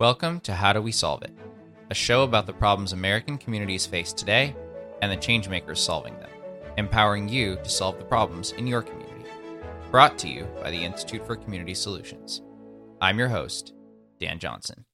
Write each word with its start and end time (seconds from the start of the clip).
Welcome 0.00 0.38
to 0.42 0.54
How 0.54 0.72
Do 0.72 0.80
We 0.80 0.92
Solve 0.92 1.24
It, 1.24 1.32
a 1.90 1.94
show 1.94 2.22
about 2.22 2.46
the 2.46 2.52
problems 2.52 2.92
American 2.92 3.36
communities 3.36 3.84
face 3.84 4.12
today 4.12 4.54
and 5.02 5.10
the 5.10 5.16
changemakers 5.16 5.78
solving 5.78 6.16
them, 6.20 6.30
empowering 6.76 7.28
you 7.28 7.56
to 7.56 7.68
solve 7.68 7.98
the 7.98 8.04
problems 8.04 8.52
in 8.52 8.68
your 8.68 8.80
community. 8.80 9.24
Brought 9.90 10.16
to 10.18 10.28
you 10.28 10.46
by 10.62 10.70
the 10.70 10.84
Institute 10.84 11.26
for 11.26 11.34
Community 11.34 11.74
Solutions. 11.74 12.42
I'm 13.00 13.18
your 13.18 13.26
host, 13.26 13.72
Dan 14.20 14.38
Johnson. 14.38 14.84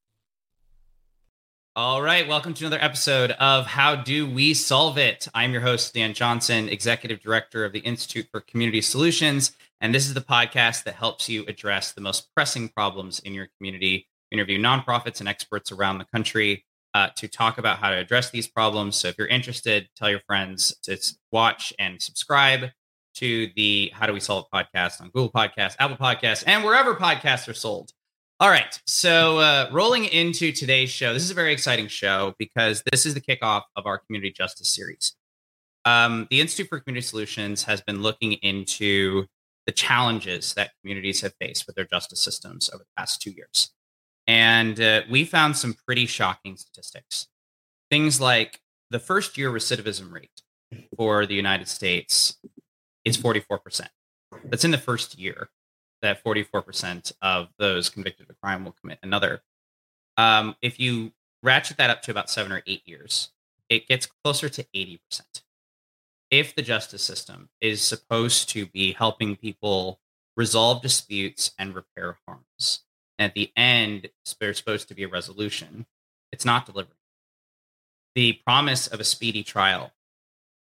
All 1.77 2.01
right, 2.01 2.27
welcome 2.27 2.55
to 2.55 2.65
another 2.65 2.83
episode 2.83 3.33
of 3.33 3.67
How 3.67 3.97
Do 3.97 4.27
We 4.27 4.55
Solve 4.55 4.97
It? 4.97 5.29
I'm 5.35 5.53
your 5.53 5.61
host, 5.61 5.93
Dan 5.93 6.15
Johnson, 6.15 6.71
Executive 6.71 7.21
Director 7.21 7.67
of 7.67 7.75
the 7.75 7.81
Institute 7.81 8.29
for 8.31 8.41
Community 8.41 8.81
Solutions. 8.81 9.53
And 9.83 9.95
this 9.95 10.07
is 10.07 10.15
the 10.15 10.23
podcast 10.23 10.85
that 10.85 10.95
helps 10.95 11.29
you 11.29 11.45
address 11.47 11.93
the 11.93 12.01
most 12.01 12.35
pressing 12.35 12.71
problems 12.71 13.19
in 13.19 13.35
your 13.35 13.51
community, 13.59 14.09
interview 14.35 14.59
nonprofits 14.59 15.21
and 15.21 15.29
experts 15.29 15.73
around 15.73 15.99
the 15.99 16.05
country 16.13 16.65
uh, 16.93 17.09
to 17.17 17.27
talk 17.29 17.59
about 17.59 17.79
how 17.79 17.91
to 17.91 17.97
address 17.97 18.31
these 18.31 18.47
problems. 18.47 18.97
So 18.97 19.09
if 19.09 19.17
you're 19.17 19.27
interested, 19.29 19.89
tell 19.97 20.11
your 20.11 20.21
friends 20.27 20.77
to 20.83 20.99
watch 21.33 21.73
and 21.79 22.03
subscribe 22.03 22.71
to 23.15 23.49
the 23.57 23.91
How 23.95 24.07
Do 24.07 24.13
We 24.13 24.21
Solve 24.21 24.47
podcast 24.53 25.01
on 25.01 25.07
Google 25.09 25.31
Podcasts, 25.31 25.77
Apple 25.79 25.97
Podcasts, 25.97 26.45
and 26.47 26.65
wherever 26.65 26.95
podcasts 26.95 27.49
are 27.49 27.55
sold. 27.55 27.93
All 28.41 28.49
right. 28.49 28.81
So, 28.87 29.39
uh, 29.39 29.69
rolling 29.73 30.07
into 30.07 30.51
today's 30.51 30.91
show, 30.91 31.15
this 31.15 31.23
is 31.23 31.31
a 31.31 31.35
very 31.35 31.53
exciting 31.53 31.87
show 31.87 32.35
because 32.39 32.83
this 32.91 33.07
is 33.07 33.15
the 33.15 33.21
kickoff 33.21 33.63
of 33.77 33.87
our 33.87 33.99
community 33.99 34.33
justice 34.33 34.75
series. 34.75 35.15
Um, 35.85 36.27
the 36.31 36.41
Institute 36.41 36.69
for 36.69 36.81
Community 36.81 37.07
Solutions 37.07 37.63
has 37.65 37.81
been 37.81 38.03
looking 38.03 38.33
into 38.33 39.27
the 39.67 39.73
challenges 39.73 40.55
that 40.55 40.73
communities 40.81 41.21
have 41.21 41.35
faced 41.41 41.67
with 41.67 41.77
their 41.77 41.85
justice 41.85 42.21
systems 42.21 42.69
over 42.73 42.83
the 42.83 42.91
past 42.97 43.23
two 43.23 43.31
years. 43.31 43.71
And 44.27 44.81
uh, 44.81 45.03
we 45.11 45.25
found 45.25 45.57
some 45.57 45.75
pretty 45.87 46.07
shocking 46.07 46.57
statistics. 46.57 47.29
Things 47.91 48.21
like 48.21 48.61
the 48.91 48.99
first 48.99 49.37
year 49.37 49.51
recidivism 49.51 50.13
rate 50.13 50.43
for 50.97 51.27
the 51.27 51.35
United 51.35 51.69
States 51.69 52.39
is 53.05 53.19
44%. 53.19 53.89
That's 54.45 54.65
in 54.65 54.71
the 54.71 54.79
first 54.79 55.19
year 55.19 55.49
that 56.03 56.23
44% 56.23 57.13
of 57.23 57.49
those 57.59 57.89
convicted 57.89 58.27
of 58.29 58.37
a 58.37 58.39
crime 58.43 58.65
will 58.65 58.77
commit 58.81 58.99
another. 59.03 59.43
Um, 60.17 60.57
if 60.63 60.79
you 60.79 61.13
ratchet 61.43 61.77
that 61.77 61.91
up 61.91 62.03
to 62.03 62.11
about 62.11 62.31
seven 62.31 62.53
or 62.53 62.63
eight 62.67 62.83
years, 62.87 63.31
it 63.69 63.89
gets 63.89 64.07
closer 64.07 64.49
to 64.49 64.65
80%. 64.75 64.99
If 66.31 66.55
the 66.55 66.63
justice 66.63 67.03
system 67.03 67.49
is 67.61 67.81
supposed 67.81 68.49
to 68.51 68.67
be 68.67 68.93
helping 68.93 69.37
people 69.37 70.01
resolve 70.37 70.83
disputes 70.83 71.53
and 71.59 71.75
repair 71.75 72.19
harms, 72.27 72.81
at 73.19 73.35
the 73.35 73.51
end, 73.57 74.09
there's 74.41 74.59
supposed 74.59 74.89
to 74.89 74.95
be 74.95 75.05
a 75.05 75.09
resolution, 75.09 75.87
it's 76.33 76.45
not 76.45 76.67
delivering. 76.67 76.97
The 78.15 78.35
promise 78.45 78.87
of 78.87 79.01
a 79.01 79.05
speedy 79.05 79.43
trial 79.43 79.93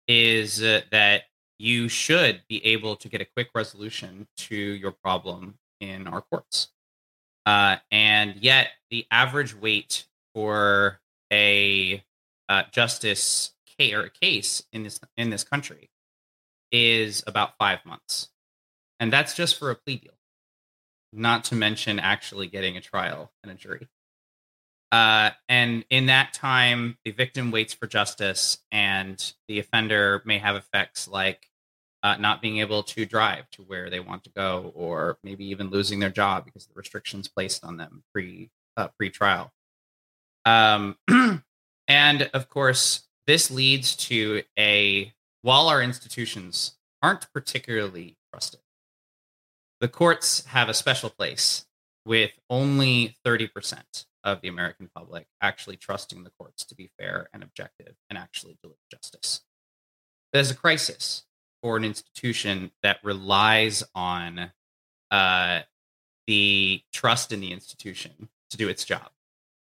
is 0.07 0.61
uh, 0.61 0.81
that 0.91 1.23
you 1.59 1.87
should 1.87 2.41
be 2.47 2.65
able 2.65 2.95
to 2.97 3.07
get 3.07 3.21
a 3.21 3.25
quick 3.25 3.49
resolution 3.55 4.27
to 4.35 4.55
your 4.55 4.91
problem 4.91 5.55
in 5.79 6.07
our 6.07 6.21
courts. 6.21 6.69
Uh, 7.45 7.77
and 7.91 8.35
yet, 8.37 8.69
the 8.89 9.05
average 9.11 9.55
wait 9.55 10.05
for 10.33 10.99
a 11.31 12.03
uh, 12.49 12.63
justice 12.71 13.53
case, 13.77 13.93
or 13.93 14.09
case 14.09 14.63
in 14.71 14.83
this 14.83 14.99
in 15.17 15.29
this 15.29 15.43
country 15.43 15.89
is 16.71 17.23
about 17.27 17.57
five 17.57 17.79
months, 17.85 18.29
and 18.99 19.11
that's 19.11 19.35
just 19.35 19.59
for 19.59 19.71
a 19.71 19.75
plea 19.75 19.97
deal, 19.97 20.12
not 21.13 21.43
to 21.45 21.55
mention 21.55 21.99
actually 21.99 22.47
getting 22.47 22.77
a 22.77 22.81
trial 22.81 23.31
and 23.43 23.51
a 23.51 23.55
jury. 23.55 23.87
Uh, 24.91 25.31
and 25.49 25.83
in 25.89 26.05
that 26.05 26.33
time, 26.33 26.97
the 27.03 27.11
victim 27.11 27.49
waits 27.49 27.73
for 27.73 27.87
justice, 27.87 28.59
and 28.71 29.33
the 29.47 29.57
offender 29.59 30.21
may 30.23 30.37
have 30.37 30.55
effects 30.55 31.07
like 31.07 31.49
uh, 32.03 32.15
not 32.17 32.41
being 32.41 32.59
able 32.59 32.83
to 32.83 33.05
drive 33.05 33.49
to 33.49 33.63
where 33.63 33.89
they 33.89 33.99
want 33.99 34.23
to 34.23 34.29
go, 34.29 34.71
or 34.75 35.17
maybe 35.23 35.45
even 35.45 35.69
losing 35.69 35.99
their 35.99 36.09
job 36.09 36.45
because 36.45 36.65
of 36.65 36.73
the 36.73 36.77
restrictions 36.77 37.27
placed 37.27 37.63
on 37.63 37.77
them 37.77 38.03
pre 38.13 38.51
uh, 38.77 38.89
pre 38.97 39.09
trial. 39.09 39.51
Um, 40.45 40.97
and 41.87 42.29
of 42.33 42.49
course, 42.49 43.07
this 43.25 43.49
leads 43.49 43.95
to 43.95 44.43
a 44.59 45.13
while 45.41 45.69
our 45.69 45.81
institutions 45.81 46.73
aren't 47.01 47.31
particularly 47.33 48.17
trusted, 48.31 48.59
the 49.83 49.89
courts 49.89 50.45
have 50.45 50.69
a 50.69 50.73
special 50.73 51.09
place 51.09 51.65
with 52.05 52.31
only 52.49 53.17
30% 53.25 54.05
of 54.23 54.39
the 54.39 54.47
American 54.47 54.89
public 54.95 55.27
actually 55.41 55.75
trusting 55.75 56.23
the 56.23 56.29
courts 56.39 56.63
to 56.63 56.73
be 56.73 56.89
fair 56.97 57.27
and 57.33 57.43
objective 57.43 57.93
and 58.09 58.17
actually 58.17 58.57
deliver 58.63 58.79
justice. 58.89 59.41
There's 60.31 60.49
a 60.49 60.55
crisis 60.55 61.23
for 61.61 61.75
an 61.75 61.83
institution 61.83 62.71
that 62.81 63.03
relies 63.03 63.83
on 63.93 64.51
uh, 65.11 65.59
the 66.27 66.81
trust 66.93 67.33
in 67.33 67.41
the 67.41 67.51
institution 67.51 68.29
to 68.51 68.55
do 68.55 68.69
its 68.69 68.85
job. 68.85 69.09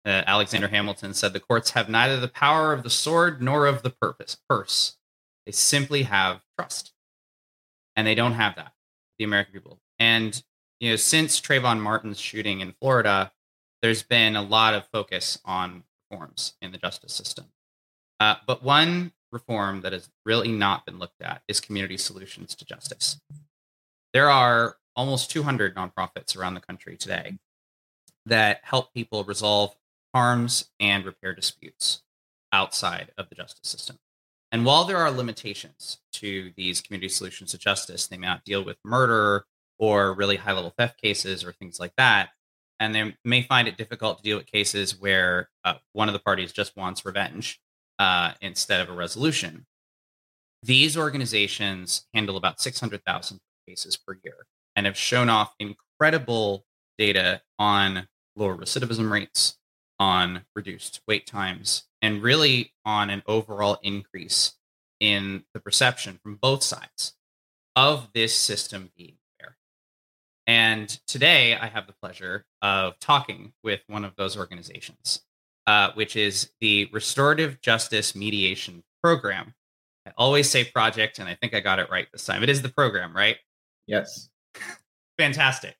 Uh, 0.05 0.21
Alexander 0.27 0.67
Hamilton 0.67 1.15
said 1.15 1.33
the 1.33 1.39
courts 1.39 1.71
have 1.71 1.89
neither 1.89 2.19
the 2.19 2.27
power 2.27 2.73
of 2.73 2.83
the 2.83 2.91
sword 2.91 3.41
nor 3.41 3.65
of 3.65 3.81
the 3.81 3.89
purpose 3.89 4.37
purse. 4.47 4.97
They 5.47 5.51
simply 5.51 6.03
have 6.03 6.41
trust, 6.59 6.93
and 7.95 8.05
they 8.05 8.13
don't 8.13 8.33
have 8.33 8.55
that. 8.57 8.73
The 9.17 9.25
American 9.25 9.53
people, 9.53 9.79
and 9.99 10.41
you 10.79 10.89
know, 10.89 10.95
since 10.95 11.39
Trayvon 11.39 11.79
Martin's 11.79 12.19
shooting 12.19 12.59
in 12.59 12.73
Florida, 12.81 13.31
there's 13.81 14.03
been 14.03 14.35
a 14.35 14.41
lot 14.41 14.73
of 14.73 14.87
focus 14.91 15.39
on 15.45 15.83
reforms 16.09 16.53
in 16.61 16.71
the 16.71 16.77
justice 16.77 17.13
system. 17.13 17.45
Uh, 18.19 18.35
but 18.45 18.63
one 18.63 19.11
reform 19.31 19.81
that 19.81 19.93
has 19.93 20.09
really 20.25 20.51
not 20.51 20.85
been 20.85 20.99
looked 20.99 21.21
at 21.21 21.41
is 21.47 21.59
community 21.59 21.97
solutions 21.97 22.55
to 22.55 22.65
justice. 22.65 23.19
There 24.13 24.29
are 24.29 24.77
almost 24.95 25.29
200 25.31 25.75
nonprofits 25.75 26.37
around 26.37 26.53
the 26.53 26.61
country 26.61 26.95
today 26.95 27.37
that 28.25 28.61
help 28.63 28.93
people 28.93 29.23
resolve 29.23 29.75
harms 30.13 30.69
and 30.79 31.05
repair 31.05 31.35
disputes 31.35 32.01
outside 32.51 33.11
of 33.17 33.27
the 33.29 33.35
justice 33.35 33.69
system. 33.69 33.97
And 34.51 34.65
while 34.65 34.85
there 34.85 34.97
are 34.97 35.11
limitations 35.11 35.99
to 36.13 36.53
these 36.55 36.79
community 36.79 37.09
solutions 37.09 37.51
to 37.51 37.57
justice, 37.57 38.07
they 38.07 38.17
may 38.17 38.27
not 38.27 38.45
deal 38.45 38.63
with 38.63 38.77
murder 38.85 39.45
or 39.77 40.13
really 40.13 40.37
high 40.37 40.53
level 40.53 40.73
theft 40.77 41.01
cases 41.01 41.43
or 41.43 41.51
things 41.53 41.79
like 41.79 41.93
that. 41.97 42.29
And 42.79 42.93
they 42.93 43.15
may 43.23 43.41
find 43.41 43.67
it 43.67 43.77
difficult 43.77 44.17
to 44.17 44.23
deal 44.23 44.37
with 44.37 44.47
cases 44.47 44.99
where 44.99 45.49
uh, 45.63 45.75
one 45.93 46.09
of 46.09 46.13
the 46.13 46.19
parties 46.19 46.51
just 46.51 46.75
wants 46.75 47.05
revenge 47.05 47.59
uh, 47.99 48.33
instead 48.41 48.81
of 48.81 48.89
a 48.89 48.97
resolution. 48.97 49.65
These 50.61 50.97
organizations 50.97 52.07
handle 52.13 52.37
about 52.37 52.59
600,000 52.59 53.39
cases 53.67 53.97
per 53.97 54.17
year 54.23 54.47
and 54.75 54.85
have 54.85 54.97
shown 54.97 55.29
off 55.29 55.53
incredible 55.59 56.65
data 56.97 57.41
on 57.59 58.07
lower 58.35 58.57
recidivism 58.57 59.09
rates, 59.11 59.57
on 59.99 60.45
reduced 60.55 61.01
wait 61.07 61.25
times, 61.25 61.83
and 62.01 62.21
really 62.21 62.73
on 62.83 63.09
an 63.09 63.23
overall 63.27 63.77
increase 63.83 64.53
in 64.99 65.43
the 65.53 65.59
perception 65.59 66.19
from 66.21 66.35
both 66.35 66.63
sides 66.63 67.13
of 67.75 68.09
this 68.13 68.33
system 68.33 68.91
being. 68.97 69.17
And 70.47 70.89
today 71.07 71.55
I 71.55 71.67
have 71.67 71.87
the 71.87 71.93
pleasure 71.93 72.45
of 72.61 72.99
talking 72.99 73.53
with 73.63 73.81
one 73.87 74.05
of 74.05 74.15
those 74.15 74.37
organizations 74.37 75.21
uh, 75.67 75.91
which 75.93 76.15
is 76.15 76.51
the 76.61 76.89
Restorative 76.91 77.61
Justice 77.61 78.15
Mediation 78.15 78.83
Program. 79.01 79.53
I 80.05 80.11
always 80.17 80.49
say 80.49 80.63
project, 80.63 81.19
and 81.19 81.27
I 81.27 81.35
think 81.35 81.53
I 81.53 81.59
got 81.59 81.79
it 81.79 81.89
right 81.89 82.07
this 82.11 82.25
time. 82.25 82.43
It 82.43 82.49
is 82.49 82.61
the 82.61 82.69
program, 82.69 83.15
right? 83.15 83.37
Yes. 83.87 84.29
Fantastic. 85.17 85.75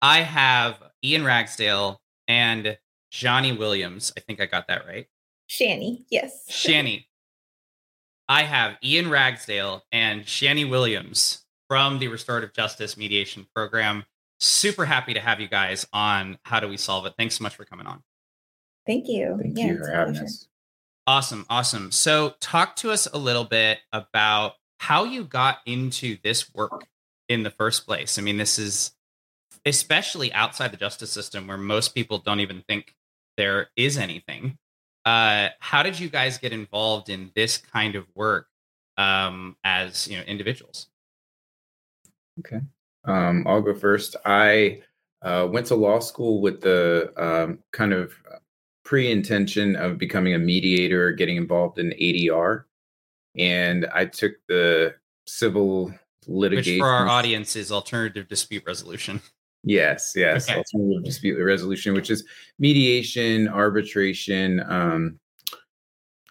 I 0.00 0.20
have 0.20 0.76
Ian 1.02 1.24
Ragsdale 1.24 2.00
and 2.28 2.78
Johnny 3.10 3.52
Williams. 3.52 4.12
I 4.16 4.20
think 4.20 4.40
I 4.40 4.46
got 4.46 4.68
that 4.68 4.86
right. 4.86 5.06
Xiani, 5.50 6.04
yes. 6.10 6.46
Xiani. 6.50 7.06
I 8.28 8.42
have 8.42 8.76
Ian 8.82 9.10
Ragsdale 9.10 9.82
and 9.92 10.22
Xiani 10.22 10.68
Williams 10.68 11.43
from 11.68 11.98
the 11.98 12.08
Restorative 12.08 12.52
Justice 12.52 12.96
Mediation 12.96 13.46
Program. 13.54 14.04
Super 14.40 14.84
happy 14.84 15.14
to 15.14 15.20
have 15.20 15.40
you 15.40 15.48
guys 15.48 15.86
on 15.92 16.38
How 16.42 16.60
Do 16.60 16.68
We 16.68 16.76
Solve 16.76 17.06
It? 17.06 17.14
Thanks 17.16 17.36
so 17.36 17.42
much 17.42 17.54
for 17.54 17.64
coming 17.64 17.86
on. 17.86 18.02
Thank 18.86 19.08
you. 19.08 19.38
Thank 19.40 19.58
yeah, 19.58 19.66
you 19.66 19.78
for 19.78 19.90
having 19.90 20.16
us. 20.18 20.48
Awesome. 21.06 21.46
Awesome. 21.48 21.90
So, 21.92 22.34
talk 22.40 22.76
to 22.76 22.90
us 22.90 23.06
a 23.06 23.18
little 23.18 23.44
bit 23.44 23.78
about 23.92 24.54
how 24.78 25.04
you 25.04 25.24
got 25.24 25.58
into 25.66 26.18
this 26.22 26.52
work 26.54 26.86
in 27.28 27.42
the 27.42 27.50
first 27.50 27.86
place. 27.86 28.18
I 28.18 28.22
mean, 28.22 28.36
this 28.36 28.58
is 28.58 28.92
especially 29.64 30.32
outside 30.32 30.72
the 30.72 30.76
justice 30.76 31.10
system 31.10 31.46
where 31.46 31.56
most 31.56 31.94
people 31.94 32.18
don't 32.18 32.40
even 32.40 32.62
think 32.68 32.94
there 33.36 33.68
is 33.76 33.96
anything. 33.96 34.58
Uh, 35.04 35.48
how 35.58 35.82
did 35.82 35.98
you 35.98 36.08
guys 36.08 36.38
get 36.38 36.52
involved 36.52 37.08
in 37.08 37.30
this 37.34 37.58
kind 37.58 37.94
of 37.94 38.06
work 38.14 38.46
um, 38.96 39.56
as 39.64 40.08
you 40.08 40.16
know 40.16 40.22
individuals? 40.24 40.88
Okay, 42.40 42.60
um, 43.04 43.44
I'll 43.46 43.62
go 43.62 43.74
first. 43.74 44.16
I 44.24 44.82
uh, 45.22 45.48
went 45.50 45.66
to 45.66 45.74
law 45.74 46.00
school 46.00 46.40
with 46.40 46.60
the 46.60 47.12
um, 47.16 47.58
kind 47.72 47.92
of 47.92 48.12
pre-intention 48.84 49.76
of 49.76 49.98
becoming 49.98 50.34
a 50.34 50.38
mediator, 50.38 51.12
getting 51.12 51.36
involved 51.36 51.78
in 51.78 51.90
ADR, 51.90 52.64
and 53.36 53.86
I 53.94 54.04
took 54.06 54.32
the 54.48 54.94
civil 55.26 55.92
litigation. 56.26 56.74
Which 56.74 56.80
for 56.80 56.88
our 56.88 57.08
audience 57.08 57.56
is 57.56 57.72
alternative 57.72 58.28
dispute 58.28 58.64
resolution. 58.66 59.20
Yes, 59.64 60.12
yes, 60.14 60.48
Okay. 60.48 60.58
alternative 60.58 61.04
dispute 61.04 61.42
resolution, 61.42 61.94
which 61.94 62.10
is 62.10 62.24
mediation, 62.58 63.48
arbitration, 63.48 64.62
um, 64.70 65.18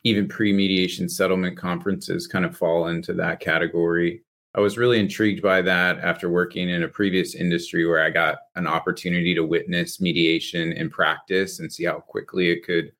even 0.04 0.28
pre-mediation 0.28 1.10
settlement 1.10 1.58
conferences 1.58 2.28
kind 2.28 2.46
of 2.46 2.56
fall 2.56 2.88
into 2.88 3.14
that 3.14 3.40
category. 3.40 4.24
I 4.56 4.60
was 4.60 4.78
really 4.78 5.00
intrigued 5.00 5.42
by 5.42 5.62
that 5.64 6.00
after 6.00 6.30
working 6.30 6.70
in 6.70 6.84
a 6.84 6.88
previous 6.88 7.34
industry 7.34 7.88
where 7.88 8.04
I 8.04 8.12
got 8.12 8.38
an 8.56 8.68
opportunity 8.68 9.34
to 9.34 9.44
witness 9.44 10.00
mediation 10.00 10.74
in 10.74 10.92
practice 10.92 11.60
and 11.60 11.74
see 11.74 11.86
how 11.86 12.00
quickly 12.00 12.52
it 12.52 12.64
could 12.64 12.92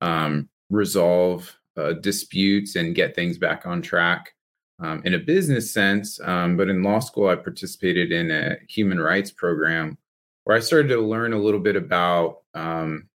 um, 0.00 0.48
resolve 0.70 1.54
uh, 1.76 1.92
disputes 1.94 2.76
and 2.76 2.94
get 2.94 3.14
things 3.14 3.36
back 3.36 3.66
on 3.66 3.82
track 3.82 4.32
um, 4.80 5.02
in 5.04 5.14
a 5.14 5.18
business 5.18 5.72
sense. 5.72 6.18
Um, 6.20 6.56
but 6.56 6.70
in 6.70 6.82
law 6.82 6.98
school, 6.98 7.28
I 7.28 7.36
participated 7.36 8.10
in 8.10 8.30
a 8.30 8.56
human 8.68 8.98
rights 8.98 9.30
program 9.30 9.98
where 10.44 10.56
I 10.56 10.60
started 10.60 10.88
to 10.88 11.00
learn 11.00 11.34
a 11.34 11.38
little 11.38 11.60
bit 11.60 11.76
about 11.76 12.38
um, 12.54 13.08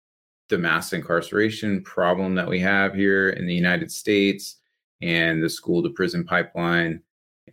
the 0.50 0.58
mass 0.58 0.94
incarceration 0.94 1.82
problem 1.84 2.36
that 2.36 2.48
we 2.48 2.60
have 2.60 2.94
here 2.94 3.30
in 3.30 3.48
the 3.48 3.56
United 3.56 3.92
States 3.92 4.58
and 5.02 5.42
the 5.42 5.50
school 5.50 5.82
to 5.82 5.90
prison 5.90 6.24
pipeline. 6.24 7.02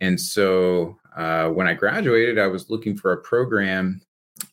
And 0.01 0.19
so 0.19 0.97
uh, 1.15 1.49
when 1.49 1.67
I 1.67 1.73
graduated, 1.73 2.39
I 2.39 2.47
was 2.47 2.69
looking 2.69 2.97
for 2.97 3.13
a 3.13 3.21
program 3.21 4.01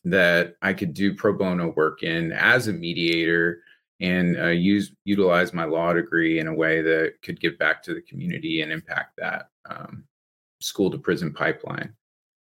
that 0.05 0.55
I 0.61 0.73
could 0.73 0.93
do 0.93 1.15
pro 1.15 1.33
bono 1.33 1.73
work 1.75 2.03
in 2.03 2.31
as 2.31 2.67
a 2.67 2.73
mediator 2.73 3.61
and 3.99 4.39
uh, 4.39 4.47
use 4.47 4.91
utilize 5.03 5.53
my 5.53 5.63
law 5.63 5.93
degree 5.93 6.39
in 6.39 6.47
a 6.47 6.53
way 6.53 6.81
that 6.81 7.13
could 7.21 7.39
give 7.39 7.57
back 7.57 7.83
to 7.83 7.93
the 7.93 8.01
community 8.01 8.61
and 8.61 8.71
impact 8.71 9.15
that 9.17 9.49
um, 9.69 10.03
school 10.59 10.89
to 10.89 10.97
prison 10.97 11.33
pipeline. 11.33 11.93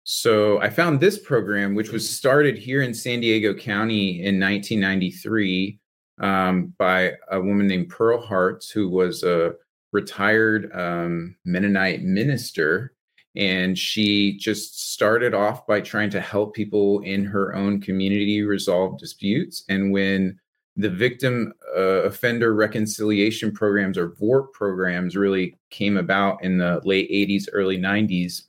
So 0.05 0.59
I 0.61 0.71
found 0.71 1.01
this 1.01 1.19
program, 1.19 1.75
which 1.75 1.91
was 1.91 2.09
started 2.09 2.57
here 2.57 2.83
in 2.83 2.95
San 2.95 3.21
Diego 3.21 3.53
County 3.53 4.23
in 4.25 4.41
1993 4.41 5.79
um, 6.21 6.73
by 6.79 7.13
a 7.31 7.41
woman 7.41 7.67
named 7.67 7.91
Pearl 7.91 8.21
Hartz, 8.21 8.71
who 8.71 8.89
was 8.89 9.23
a 9.23 9.53
retired 9.93 10.71
um, 10.75 11.37
Mennonite 11.45 12.03
minister. 12.03 12.95
And 13.37 13.79
she 13.79 14.37
just 14.37 14.93
started 14.93 15.33
off 15.33 15.67
by 15.67 15.81
trying 15.81 16.11
to 16.11 16.21
help 16.21 16.55
people 16.55 17.01
in 17.01 17.25
her 17.25 17.55
own 17.55 17.81
community 17.81 18.43
resolve 18.43 18.99
disputes. 18.99 19.65
And 19.69 19.93
when 19.93 20.39
the 20.77 20.89
victim 20.89 21.53
uh, 21.77 22.05
offender 22.05 22.55
reconciliation 22.55 23.53
programs 23.53 23.99
or 23.99 24.11
VORP 24.11 24.53
programs 24.53 25.17
really 25.17 25.57
came 25.71 25.97
about 25.97 26.43
in 26.43 26.59
the 26.59 26.81
late 26.85 27.11
80s, 27.11 27.49
early 27.53 27.77
90s 27.77 28.45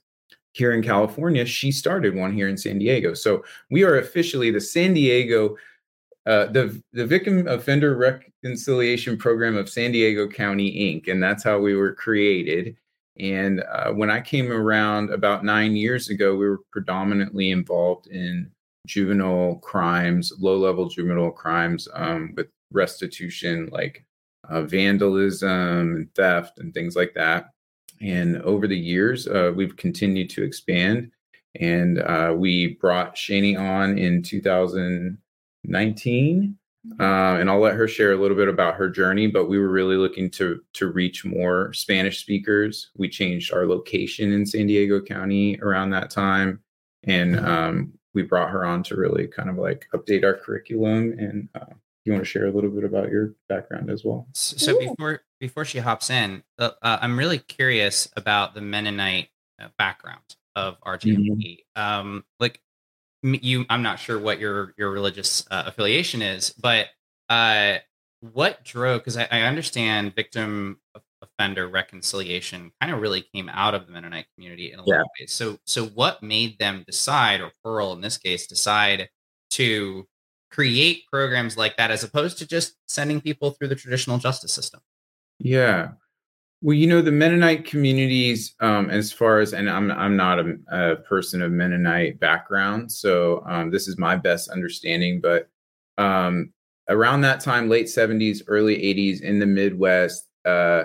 here 0.52 0.72
in 0.72 0.82
California, 0.82 1.44
she 1.44 1.70
started 1.70 2.14
one 2.14 2.32
here 2.32 2.48
in 2.48 2.56
San 2.56 2.78
Diego. 2.78 3.14
So 3.14 3.44
we 3.70 3.84
are 3.84 3.98
officially 3.98 4.50
the 4.50 4.60
San 4.60 4.94
Diego 4.94 5.56
uh, 6.26 6.46
the 6.46 6.82
the 6.92 7.06
Victim 7.06 7.46
Offender 7.46 7.96
Reconciliation 7.96 9.16
Program 9.16 9.56
of 9.56 9.68
San 9.68 9.92
Diego 9.92 10.28
County 10.28 10.70
Inc. 10.72 11.08
And 11.10 11.22
that's 11.22 11.42
how 11.42 11.58
we 11.58 11.74
were 11.74 11.94
created. 11.94 12.76
And 13.18 13.62
uh, 13.70 13.92
when 13.92 14.10
I 14.10 14.20
came 14.20 14.50
around 14.50 15.10
about 15.10 15.44
nine 15.44 15.76
years 15.76 16.08
ago, 16.08 16.34
we 16.36 16.48
were 16.48 16.60
predominantly 16.72 17.50
involved 17.50 18.06
in 18.06 18.50
juvenile 18.86 19.56
crimes, 19.56 20.32
low 20.38 20.56
level 20.56 20.88
juvenile 20.88 21.30
crimes 21.30 21.88
um, 21.94 22.32
with 22.36 22.48
restitution, 22.72 23.68
like 23.72 24.04
uh, 24.48 24.62
vandalism 24.62 25.96
and 25.96 26.14
theft 26.14 26.58
and 26.58 26.72
things 26.72 26.96
like 26.96 27.14
that. 27.14 27.50
And 28.00 28.38
over 28.42 28.66
the 28.66 28.78
years, 28.78 29.26
uh, 29.26 29.52
we've 29.54 29.76
continued 29.76 30.30
to 30.30 30.42
expand. 30.42 31.10
And 31.60 32.00
uh, 32.00 32.34
we 32.36 32.74
brought 32.80 33.16
Xiani 33.16 33.58
on 33.58 33.98
in 33.98 34.22
2000. 34.22 35.18
19 35.64 36.56
uh, 36.98 37.36
and 37.38 37.50
I'll 37.50 37.60
let 37.60 37.74
her 37.74 37.86
share 37.86 38.12
a 38.12 38.16
little 38.16 38.36
bit 38.36 38.48
about 38.48 38.74
her 38.76 38.88
journey. 38.88 39.26
But 39.26 39.48
we 39.50 39.58
were 39.58 39.68
really 39.68 39.96
looking 39.96 40.30
to 40.32 40.62
to 40.74 40.86
reach 40.86 41.24
more 41.24 41.72
Spanish 41.74 42.20
speakers. 42.20 42.90
We 42.96 43.08
changed 43.08 43.52
our 43.52 43.66
location 43.66 44.32
in 44.32 44.46
San 44.46 44.66
Diego 44.66 45.00
County 45.02 45.60
around 45.60 45.90
that 45.90 46.10
time, 46.10 46.60
and 47.04 47.38
um, 47.38 47.92
we 48.14 48.22
brought 48.22 48.50
her 48.50 48.64
on 48.64 48.82
to 48.84 48.96
really 48.96 49.26
kind 49.26 49.50
of 49.50 49.56
like 49.56 49.86
update 49.92 50.24
our 50.24 50.34
curriculum. 50.34 51.14
And 51.18 51.48
uh, 51.54 51.74
you 52.06 52.12
want 52.12 52.24
to 52.24 52.30
share 52.30 52.46
a 52.46 52.50
little 52.50 52.70
bit 52.70 52.84
about 52.84 53.10
your 53.10 53.34
background 53.48 53.90
as 53.90 54.02
well? 54.02 54.26
So, 54.32 54.56
so 54.56 54.80
Yeah. 54.80 54.88
before 54.88 55.20
before 55.38 55.66
she 55.66 55.80
hops 55.80 56.08
in, 56.08 56.42
uh, 56.58 56.70
uh, 56.80 56.98
I'm 57.02 57.18
really 57.18 57.38
curious 57.38 58.08
about 58.16 58.54
the 58.54 58.62
Mennonite 58.62 59.28
uh, 59.60 59.68
background 59.76 60.22
of 60.56 60.80
RJMP. 60.80 61.58
Um, 61.76 62.24
like 62.38 62.54
m- 62.54 62.60
you, 63.22 63.66
I'm 63.68 63.82
not 63.82 63.98
sure 63.98 64.18
what 64.18 64.38
your 64.38 64.74
your 64.78 64.90
religious 64.90 65.46
uh, 65.50 65.64
affiliation 65.66 66.22
is, 66.22 66.50
but 66.50 66.86
uh, 67.28 67.78
what 68.20 68.64
drove? 68.64 69.00
Because 69.00 69.16
I, 69.16 69.28
I 69.30 69.42
understand 69.42 70.14
victim 70.14 70.80
offender 71.22 71.68
reconciliation 71.68 72.72
kind 72.80 72.92
of 72.92 73.00
really 73.00 73.22
came 73.34 73.48
out 73.48 73.74
of 73.74 73.86
the 73.86 73.92
Mennonite 73.92 74.26
community 74.34 74.72
in 74.72 74.78
a 74.78 74.84
lot 74.84 75.00
of 75.00 75.06
ways. 75.20 75.32
So, 75.32 75.58
so 75.66 75.86
what 75.86 76.22
made 76.22 76.58
them 76.58 76.84
decide, 76.86 77.40
or 77.40 77.52
Pearl 77.62 77.92
in 77.92 78.00
this 78.00 78.16
case, 78.18 78.46
decide 78.46 79.08
to 79.50 80.06
create 80.50 81.04
programs 81.10 81.56
like 81.56 81.76
that 81.76 81.90
as 81.90 82.02
opposed 82.02 82.38
to 82.38 82.46
just 82.46 82.74
sending 82.86 83.20
people 83.20 83.50
through 83.50 83.68
the 83.68 83.76
traditional 83.76 84.18
justice 84.18 84.52
system? 84.52 84.80
Yeah. 85.38 85.92
Well, 86.62 86.76
you 86.76 86.86
know, 86.86 87.00
the 87.00 87.12
Mennonite 87.12 87.64
communities, 87.64 88.54
um, 88.60 88.90
as 88.90 89.12
far 89.12 89.40
as, 89.40 89.54
and 89.54 89.70
I'm 89.70 89.90
I'm 89.90 90.14
not 90.14 90.38
a, 90.38 90.56
a 90.70 90.96
person 90.96 91.40
of 91.40 91.52
Mennonite 91.52 92.20
background, 92.20 92.92
so 92.92 93.42
um, 93.46 93.70
this 93.70 93.88
is 93.88 93.96
my 93.96 94.16
best 94.16 94.50
understanding. 94.50 95.22
But 95.22 95.48
um, 95.96 96.52
around 96.88 97.22
that 97.22 97.40
time, 97.40 97.70
late 97.70 97.86
70s, 97.86 98.42
early 98.46 98.76
80s, 98.76 99.22
in 99.22 99.38
the 99.38 99.46
Midwest, 99.46 100.28
uh, 100.44 100.84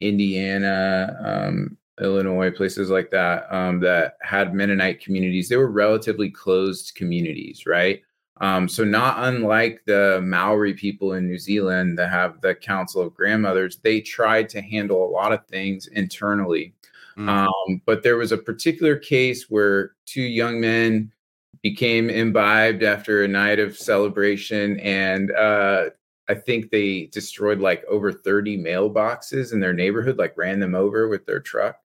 Indiana, 0.00 1.18
um, 1.22 1.76
Illinois, 2.00 2.50
places 2.50 2.88
like 2.88 3.10
that, 3.10 3.46
um, 3.50 3.80
that 3.80 4.14
had 4.22 4.54
Mennonite 4.54 5.02
communities, 5.02 5.50
they 5.50 5.56
were 5.56 5.70
relatively 5.70 6.30
closed 6.30 6.94
communities, 6.94 7.66
right? 7.66 8.00
Um, 8.40 8.68
so 8.68 8.82
not 8.82 9.16
unlike 9.18 9.82
the 9.86 10.20
Maori 10.22 10.74
people 10.74 11.12
in 11.12 11.26
New 11.26 11.38
Zealand 11.38 11.98
that 11.98 12.10
have 12.10 12.40
the 12.40 12.54
Council 12.54 13.00
of 13.00 13.14
Grandmothers, 13.14 13.76
they 13.76 14.00
tried 14.00 14.48
to 14.50 14.60
handle 14.60 15.06
a 15.06 15.10
lot 15.10 15.32
of 15.32 15.46
things 15.46 15.86
internally. 15.86 16.74
Mm. 17.16 17.28
Um, 17.28 17.82
but 17.86 18.02
there 18.02 18.16
was 18.16 18.32
a 18.32 18.38
particular 18.38 18.96
case 18.96 19.48
where 19.48 19.92
two 20.04 20.22
young 20.22 20.60
men 20.60 21.12
became 21.62 22.10
imbibed 22.10 22.82
after 22.82 23.22
a 23.22 23.28
night 23.28 23.60
of 23.60 23.78
celebration, 23.78 24.80
and 24.80 25.30
uh, 25.30 25.90
I 26.28 26.34
think 26.34 26.70
they 26.70 27.06
destroyed 27.06 27.60
like 27.60 27.84
over 27.84 28.12
30 28.12 28.58
mailboxes 28.58 29.52
in 29.52 29.60
their 29.60 29.72
neighborhood, 29.72 30.18
like 30.18 30.36
ran 30.36 30.58
them 30.58 30.74
over 30.74 31.08
with 31.08 31.24
their 31.24 31.40
truck. 31.40 31.78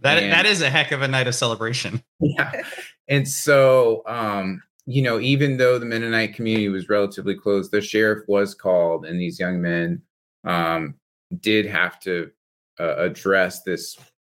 That 0.00 0.22
And- 0.22 0.32
that 0.32 0.44
is 0.44 0.60
a 0.60 0.70
heck 0.70 0.90
of 0.90 1.02
a 1.02 1.08
night 1.08 1.26
of 1.28 1.34
celebration. 1.34 2.02
Yeah. 2.20 2.62
And 3.06 3.28
so, 3.28 4.02
um, 4.06 4.62
you 4.86 5.02
know, 5.02 5.18
even 5.18 5.56
though 5.56 5.78
the 5.78 5.86
Mennonite 5.86 6.34
community 6.34 6.68
was 6.68 6.88
relatively 6.88 7.34
closed, 7.34 7.70
the 7.70 7.80
sheriff 7.80 8.24
was 8.28 8.54
called, 8.54 9.06
and 9.06 9.18
these 9.18 9.40
young 9.40 9.60
men 9.60 10.02
um, 10.44 10.94
did 11.40 11.66
have 11.66 11.98
to 12.00 12.30
uh, 12.78 12.96
address 12.96 13.62
this 13.62 13.96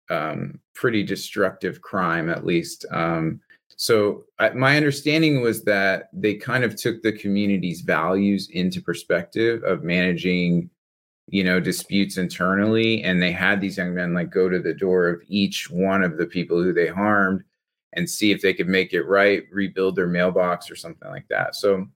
um, 0.10 0.60
pretty 0.74 1.04
destructive 1.04 1.82
crime, 1.82 2.30
at 2.30 2.46
least. 2.46 2.86
Um, 2.92 3.42
so, 3.76 4.24
I, 4.40 4.50
my 4.52 4.78
understanding 4.78 5.42
was 5.42 5.64
that 5.66 6.10
they 6.14 6.36
kind 6.36 6.64
of 6.64 6.76
took 6.76 7.02
the 7.02 7.12
community's 7.12 7.82
values 7.82 8.50
into 8.52 8.82
perspective 8.82 9.64
of 9.64 9.84
managing 9.84 10.70
you 11.30 11.44
know 11.44 11.60
disputes 11.60 12.18
internally 12.18 13.04
and 13.04 13.22
they 13.22 13.34
had 13.34 13.60
these 13.60 13.78
young 13.78 13.94
men 13.94 14.14
like 14.14 14.30
go 14.30 14.48
to 14.48 14.60
the 14.60 14.74
door 14.74 15.10
of 15.10 15.22
each 15.28 15.70
one 15.70 16.02
of 16.02 16.18
the 16.18 16.26
people 16.26 16.64
who 16.64 16.72
they 16.72 16.88
harmed 16.88 17.44
and 17.98 18.10
see 18.10 18.32
if 18.32 18.42
they 18.42 18.54
could 18.54 18.70
make 18.70 18.94
it 18.94 19.04
right 19.04 19.44
rebuild 19.52 19.98
their 19.98 20.08
mailbox 20.08 20.72
or 20.72 20.78
something 20.78 21.10
like 21.10 21.28
that. 21.30 21.56
So 21.56 21.88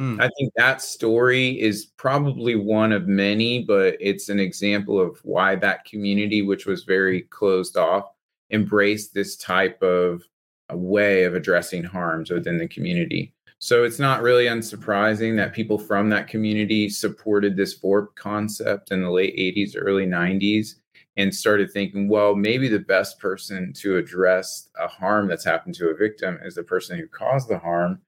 Hmm. 0.00 0.20
i 0.20 0.28
think 0.36 0.52
that 0.56 0.82
story 0.82 1.50
is 1.60 1.86
probably 1.96 2.56
one 2.56 2.90
of 2.90 3.06
many 3.06 3.62
but 3.62 3.96
it's 4.00 4.28
an 4.28 4.40
example 4.40 5.00
of 5.00 5.20
why 5.22 5.54
that 5.54 5.84
community 5.84 6.42
which 6.42 6.66
was 6.66 6.82
very 6.82 7.22
closed 7.30 7.76
off 7.76 8.10
embraced 8.50 9.14
this 9.14 9.36
type 9.36 9.80
of 9.82 10.22
a 10.70 10.76
way 10.76 11.24
of 11.24 11.34
addressing 11.34 11.84
harms 11.84 12.30
within 12.30 12.58
the 12.58 12.68
community. 12.68 13.32
So 13.58 13.84
it's 13.84 13.98
not 13.98 14.22
really 14.22 14.46
unsurprising 14.46 15.36
that 15.36 15.52
people 15.52 15.78
from 15.78 16.08
that 16.10 16.28
community 16.28 16.88
supported 16.88 17.56
this 17.56 17.78
VORP 17.78 18.14
concept 18.14 18.90
in 18.90 19.02
the 19.02 19.10
late 19.10 19.34
80s, 19.36 19.74
early 19.76 20.06
90s, 20.06 20.76
and 21.16 21.34
started 21.34 21.70
thinking, 21.70 22.08
well, 22.08 22.34
maybe 22.34 22.68
the 22.68 22.78
best 22.78 23.18
person 23.20 23.72
to 23.74 23.96
address 23.96 24.68
a 24.80 24.88
harm 24.88 25.28
that's 25.28 25.44
happened 25.44 25.74
to 25.76 25.90
a 25.90 25.94
victim 25.94 26.38
is 26.44 26.54
the 26.54 26.62
person 26.62 26.98
who 26.98 27.06
caused 27.06 27.48
the 27.48 27.58
harm. 27.58 28.00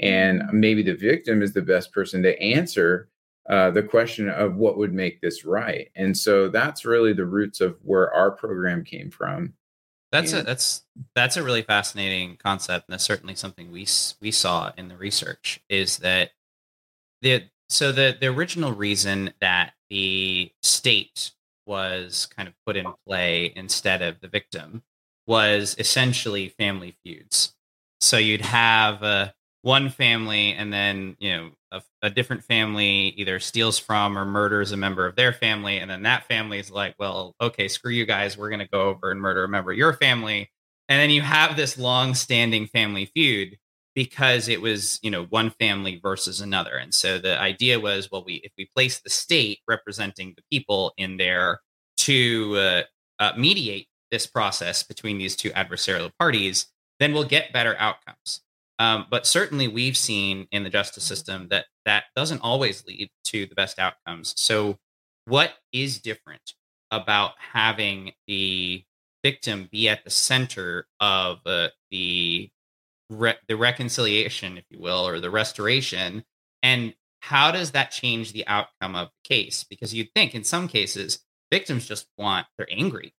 and 0.00 0.42
maybe 0.52 0.82
the 0.82 0.94
victim 0.94 1.40
is 1.42 1.52
the 1.52 1.62
best 1.62 1.92
person 1.92 2.22
to 2.22 2.40
answer 2.42 3.08
uh, 3.48 3.70
the 3.70 3.82
question 3.82 4.28
of 4.28 4.56
what 4.56 4.76
would 4.78 4.92
make 4.92 5.20
this 5.20 5.44
right. 5.44 5.90
And 5.94 6.16
so 6.16 6.48
that's 6.48 6.84
really 6.84 7.12
the 7.12 7.26
roots 7.26 7.60
of 7.60 7.76
where 7.82 8.12
our 8.12 8.30
program 8.30 8.84
came 8.84 9.10
from. 9.10 9.52
That's 10.10 10.32
and, 10.32 10.42
a 10.42 10.44
that's 10.44 10.82
that's 11.14 11.36
a 11.36 11.42
really 11.42 11.62
fascinating 11.62 12.36
concept, 12.36 12.88
and 12.88 12.92
that's 12.92 13.04
certainly 13.04 13.34
something 13.34 13.70
we 13.72 13.86
we 14.20 14.30
saw 14.30 14.72
in 14.78 14.88
the 14.88 14.96
research. 14.96 15.60
Is 15.68 15.98
that 15.98 16.30
the 17.20 17.44
so 17.68 17.90
the 17.90 18.16
the 18.18 18.28
original 18.28 18.72
reason 18.72 19.32
that 19.40 19.72
the 19.90 20.52
state 20.62 21.32
was 21.66 22.26
kind 22.26 22.48
of 22.48 22.54
put 22.66 22.76
in 22.76 22.86
play 23.06 23.52
instead 23.56 24.02
of 24.02 24.20
the 24.20 24.28
victim 24.28 24.82
was 25.26 25.74
essentially 25.78 26.48
family 26.48 26.96
feuds. 27.04 27.54
So 28.00 28.18
you'd 28.18 28.42
have 28.42 29.02
uh, 29.02 29.30
one 29.62 29.88
family, 29.88 30.52
and 30.52 30.72
then 30.72 31.16
you 31.18 31.32
know 31.32 31.50
a, 31.72 31.82
a, 32.02 32.10
different 32.10 32.44
family 32.44 33.14
either 33.16 33.40
steals 33.40 33.78
from 33.78 34.18
or 34.18 34.26
murders 34.26 34.72
a 34.72 34.76
member 34.76 35.06
of 35.06 35.16
their 35.16 35.32
family, 35.32 35.78
and 35.78 35.90
then 35.90 36.02
that 36.02 36.26
family 36.26 36.58
is 36.58 36.70
like, 36.70 36.94
"Well, 36.98 37.34
okay, 37.40 37.68
screw 37.68 37.92
you 37.92 38.04
guys, 38.04 38.36
we're 38.36 38.50
going 38.50 38.60
to 38.60 38.68
go 38.68 38.82
over 38.82 39.10
and 39.10 39.20
murder 39.20 39.44
a 39.44 39.48
member 39.48 39.72
of 39.72 39.78
your 39.78 39.94
family," 39.94 40.50
and 40.88 41.00
then 41.00 41.10
you 41.10 41.22
have 41.22 41.56
this 41.56 41.78
long-standing 41.78 42.66
family 42.66 43.06
feud 43.06 43.56
because 43.94 44.48
it 44.48 44.60
was 44.60 44.98
you 45.02 45.10
know 45.10 45.24
one 45.26 45.50
family 45.50 46.00
versus 46.02 46.40
another. 46.40 46.76
And 46.76 46.92
so 46.94 47.18
the 47.18 47.40
idea 47.40 47.78
was 47.80 48.10
well 48.10 48.24
we 48.24 48.34
if 48.44 48.52
we 48.58 48.68
place 48.74 49.00
the 49.00 49.10
state 49.10 49.60
representing 49.68 50.34
the 50.36 50.42
people 50.50 50.92
in 50.96 51.16
there 51.16 51.60
to 51.98 52.56
uh, 52.56 52.82
uh, 53.18 53.32
mediate 53.36 53.88
this 54.10 54.26
process 54.26 54.82
between 54.82 55.18
these 55.18 55.36
two 55.36 55.50
adversarial 55.50 56.10
parties 56.18 56.66
then 57.00 57.12
we'll 57.12 57.24
get 57.24 57.52
better 57.52 57.76
outcomes. 57.78 58.40
Um, 58.78 59.06
but 59.10 59.26
certainly 59.26 59.68
we've 59.68 59.96
seen 59.96 60.48
in 60.50 60.64
the 60.64 60.70
justice 60.70 61.04
system 61.04 61.48
that 61.50 61.66
that 61.84 62.04
doesn't 62.16 62.40
always 62.40 62.84
lead 62.86 63.08
to 63.24 63.46
the 63.46 63.54
best 63.54 63.78
outcomes. 63.78 64.34
So 64.36 64.78
what 65.26 65.52
is 65.72 66.00
different 66.00 66.54
about 66.90 67.32
having 67.38 68.12
the 68.26 68.84
victim 69.22 69.68
be 69.70 69.88
at 69.88 70.04
the 70.04 70.10
center 70.10 70.86
of 71.00 71.38
uh, 71.46 71.68
the 71.90 72.50
re- 73.10 73.38
the 73.48 73.56
reconciliation, 73.56 74.58
if 74.58 74.64
you 74.70 74.78
will, 74.80 75.06
or 75.06 75.20
the 75.20 75.30
restoration, 75.30 76.24
and 76.62 76.94
how 77.20 77.50
does 77.50 77.70
that 77.70 77.90
change 77.90 78.32
the 78.32 78.46
outcome 78.46 78.94
of 78.94 79.08
the 79.08 79.28
case? 79.28 79.64
Because 79.64 79.94
you'd 79.94 80.12
think 80.14 80.34
in 80.34 80.44
some 80.44 80.68
cases 80.68 81.20
victims 81.50 81.86
just 81.86 82.06
want 82.18 82.46
they're 82.58 82.68
angry. 82.70 83.14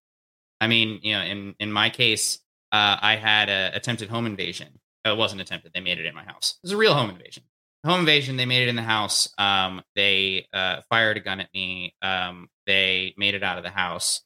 I 0.60 0.68
mean, 0.68 1.00
you 1.02 1.14
know, 1.14 1.22
in 1.22 1.54
in 1.58 1.72
my 1.72 1.90
case, 1.90 2.38
uh, 2.72 2.96
I 3.00 3.16
had 3.16 3.48
a 3.48 3.74
attempted 3.74 4.08
home 4.08 4.26
invasion. 4.26 4.78
it 5.04 5.16
wasn't 5.16 5.40
attempted; 5.40 5.72
they 5.72 5.80
made 5.80 5.98
it 5.98 6.06
in 6.06 6.14
my 6.14 6.24
house. 6.24 6.56
It 6.62 6.66
was 6.66 6.72
a 6.72 6.76
real 6.76 6.94
home 6.94 7.10
invasion. 7.10 7.44
Home 7.84 8.00
invasion. 8.00 8.36
They 8.36 8.46
made 8.46 8.62
it 8.62 8.68
in 8.68 8.76
the 8.76 8.82
house. 8.82 9.28
Um, 9.38 9.82
they 9.94 10.46
uh, 10.52 10.80
fired 10.88 11.16
a 11.16 11.20
gun 11.20 11.40
at 11.40 11.52
me. 11.54 11.94
Um, 12.02 12.48
they 12.66 13.14
made 13.16 13.34
it 13.34 13.42
out 13.42 13.58
of 13.58 13.64
the 13.64 13.70
house, 13.70 14.22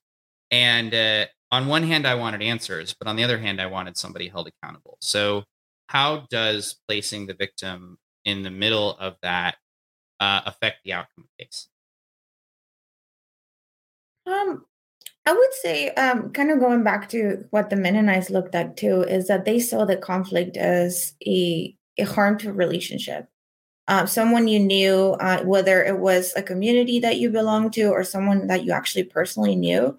and 0.50 0.94
uh, 0.94 1.26
on 1.52 1.66
one 1.66 1.82
hand, 1.82 2.06
I 2.06 2.14
wanted 2.14 2.42
answers, 2.42 2.94
but 2.94 3.08
on 3.08 3.16
the 3.16 3.24
other 3.24 3.38
hand, 3.38 3.60
I 3.60 3.66
wanted 3.66 3.96
somebody 3.96 4.28
held 4.28 4.48
accountable. 4.48 4.98
So, 5.00 5.44
how 5.88 6.26
does 6.30 6.76
placing 6.86 7.26
the 7.26 7.34
victim 7.34 7.98
in 8.24 8.42
the 8.42 8.50
middle 8.50 8.96
of 8.98 9.16
that 9.22 9.56
uh, 10.20 10.42
affect 10.46 10.78
the 10.84 10.92
outcome 10.92 11.24
of 11.24 11.30
the 11.38 11.44
case? 11.44 11.68
Um, 14.26 14.64
I 15.26 15.32
would 15.32 15.52
say, 15.54 15.90
um, 15.90 16.30
kind 16.30 16.50
of 16.50 16.60
going 16.60 16.84
back 16.84 17.08
to 17.10 17.44
what 17.50 17.70
the 17.70 17.76
Mennonites 17.76 18.30
looked 18.30 18.54
at 18.54 18.76
too, 18.76 19.02
is 19.02 19.26
that 19.26 19.44
they 19.44 19.58
saw 19.58 19.84
the 19.84 19.96
conflict 19.96 20.56
as 20.56 21.14
a 21.26 21.76
a 21.98 22.04
harm 22.04 22.38
to 22.38 22.52
relationship. 22.52 23.28
Um, 23.88 24.06
someone 24.06 24.46
you 24.46 24.60
knew, 24.60 25.16
uh, 25.20 25.42
whether 25.42 25.82
it 25.82 25.98
was 25.98 26.32
a 26.36 26.42
community 26.42 27.00
that 27.00 27.18
you 27.18 27.28
belonged 27.30 27.72
to 27.74 27.90
or 27.90 28.04
someone 28.04 28.46
that 28.46 28.64
you 28.64 28.72
actually 28.72 29.04
personally 29.04 29.56
knew, 29.56 29.98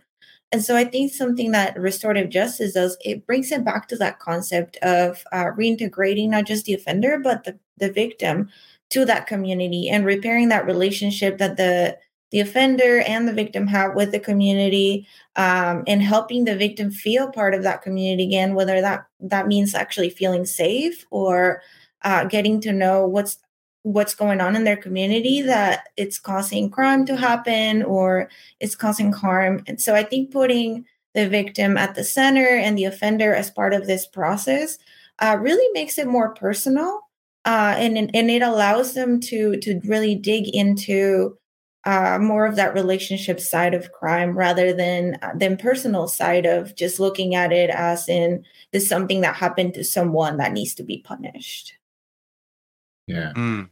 and 0.51 0.63
so 0.63 0.75
I 0.75 0.83
think 0.83 1.13
something 1.13 1.51
that 1.51 1.79
restorative 1.79 2.29
justice 2.29 2.73
does, 2.73 2.97
it 3.01 3.25
brings 3.25 3.51
it 3.51 3.63
back 3.63 3.87
to 3.87 3.95
that 3.97 4.19
concept 4.19 4.77
of 4.77 5.23
uh, 5.31 5.45
reintegrating 5.57 6.29
not 6.29 6.45
just 6.45 6.65
the 6.65 6.73
offender, 6.73 7.19
but 7.19 7.45
the, 7.45 7.57
the 7.77 7.91
victim 7.91 8.49
to 8.89 9.05
that 9.05 9.27
community 9.27 9.89
and 9.89 10.05
repairing 10.05 10.49
that 10.49 10.65
relationship 10.65 11.37
that 11.37 11.57
the 11.57 11.97
the 12.31 12.39
offender 12.39 13.01
and 13.01 13.27
the 13.27 13.33
victim 13.33 13.67
have 13.67 13.93
with 13.93 14.13
the 14.13 14.19
community 14.19 15.05
um, 15.35 15.83
and 15.85 16.01
helping 16.01 16.45
the 16.45 16.55
victim 16.55 16.89
feel 16.89 17.29
part 17.29 17.53
of 17.53 17.63
that 17.63 17.81
community 17.81 18.23
again 18.23 18.55
whether 18.55 18.79
that 18.79 19.05
that 19.19 19.47
means 19.47 19.75
actually 19.75 20.09
feeling 20.09 20.45
safe 20.45 21.05
or 21.11 21.61
uh, 22.03 22.23
getting 22.25 22.61
to 22.61 22.71
know 22.71 23.05
what's 23.05 23.37
what's 23.83 24.13
going 24.13 24.41
on 24.41 24.55
in 24.55 24.63
their 24.63 24.77
community 24.77 25.41
that 25.41 25.89
it's 25.97 26.19
causing 26.19 26.69
crime 26.69 27.05
to 27.05 27.15
happen 27.15 27.83
or 27.83 28.29
it's 28.59 28.75
causing 28.75 29.11
harm. 29.11 29.63
And 29.67 29.81
so 29.81 29.95
I 29.95 30.03
think 30.03 30.31
putting 30.31 30.85
the 31.13 31.27
victim 31.27 31.77
at 31.77 31.95
the 31.95 32.03
center 32.03 32.47
and 32.47 32.77
the 32.77 32.85
offender 32.85 33.33
as 33.33 33.49
part 33.49 33.73
of 33.73 33.87
this 33.87 34.05
process 34.05 34.77
uh, 35.19 35.37
really 35.39 35.67
makes 35.73 35.97
it 35.97 36.07
more 36.07 36.33
personal. 36.33 37.01
Uh, 37.43 37.73
and, 37.77 37.97
and 37.97 38.29
it 38.29 38.43
allows 38.43 38.93
them 38.93 39.19
to 39.19 39.57
to 39.57 39.81
really 39.83 40.13
dig 40.13 40.47
into 40.49 41.35
uh, 41.85 42.19
more 42.21 42.45
of 42.45 42.55
that 42.55 42.75
relationship 42.75 43.39
side 43.39 43.73
of 43.73 43.91
crime 43.91 44.37
rather 44.37 44.71
than 44.73 45.17
uh, 45.23 45.31
than 45.35 45.57
personal 45.57 46.07
side 46.07 46.45
of 46.45 46.75
just 46.75 46.99
looking 46.99 47.33
at 47.33 47.51
it 47.51 47.71
as 47.71 48.07
in 48.07 48.45
this 48.71 48.87
something 48.87 49.21
that 49.21 49.35
happened 49.35 49.73
to 49.73 49.83
someone 49.83 50.37
that 50.37 50.51
needs 50.51 50.75
to 50.75 50.83
be 50.83 50.99
punished. 50.99 51.73
Yeah. 53.11 53.33
Mm. 53.35 53.69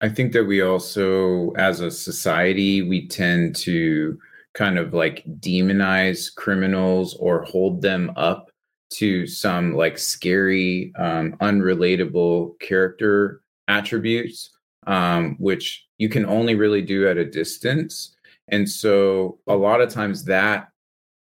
I 0.00 0.08
think 0.08 0.32
that 0.32 0.44
we 0.44 0.62
also, 0.62 1.52
as 1.52 1.80
a 1.80 1.90
society, 1.90 2.82
we 2.82 3.06
tend 3.06 3.54
to 3.56 4.18
kind 4.54 4.78
of 4.78 4.92
like 4.92 5.24
demonize 5.40 6.34
criminals 6.34 7.14
or 7.14 7.42
hold 7.44 7.80
them 7.80 8.12
up 8.16 8.50
to 8.94 9.26
some 9.26 9.74
like 9.74 9.96
scary, 9.96 10.92
um, 10.98 11.32
unrelatable 11.40 12.58
character 12.58 13.40
attributes, 13.68 14.50
um, 14.86 15.36
which 15.38 15.86
you 15.98 16.08
can 16.08 16.26
only 16.26 16.56
really 16.56 16.82
do 16.82 17.08
at 17.08 17.16
a 17.16 17.24
distance. 17.24 18.16
And 18.48 18.68
so 18.68 19.38
a 19.46 19.56
lot 19.56 19.80
of 19.80 19.90
times 19.90 20.24
that 20.24 20.68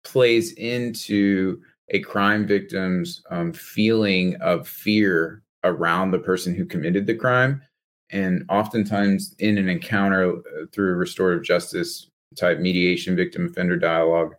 plays 0.04 0.52
into 0.52 1.60
a 1.88 2.00
crime 2.00 2.46
victim's 2.46 3.22
um, 3.30 3.52
feeling 3.52 4.36
of 4.36 4.68
fear 4.68 5.42
around 5.64 6.10
the 6.10 6.18
person 6.18 6.54
who 6.54 6.64
committed 6.64 7.06
the 7.06 7.14
crime. 7.14 7.62
And 8.10 8.44
oftentimes, 8.48 9.34
in 9.38 9.58
an 9.58 9.68
encounter 9.68 10.32
uh, 10.32 10.66
through 10.72 10.94
restorative 10.94 11.44
justice 11.44 12.08
type 12.36 12.58
mediation, 12.58 13.16
victim 13.16 13.46
offender 13.46 13.76
dialogue, 13.76 14.34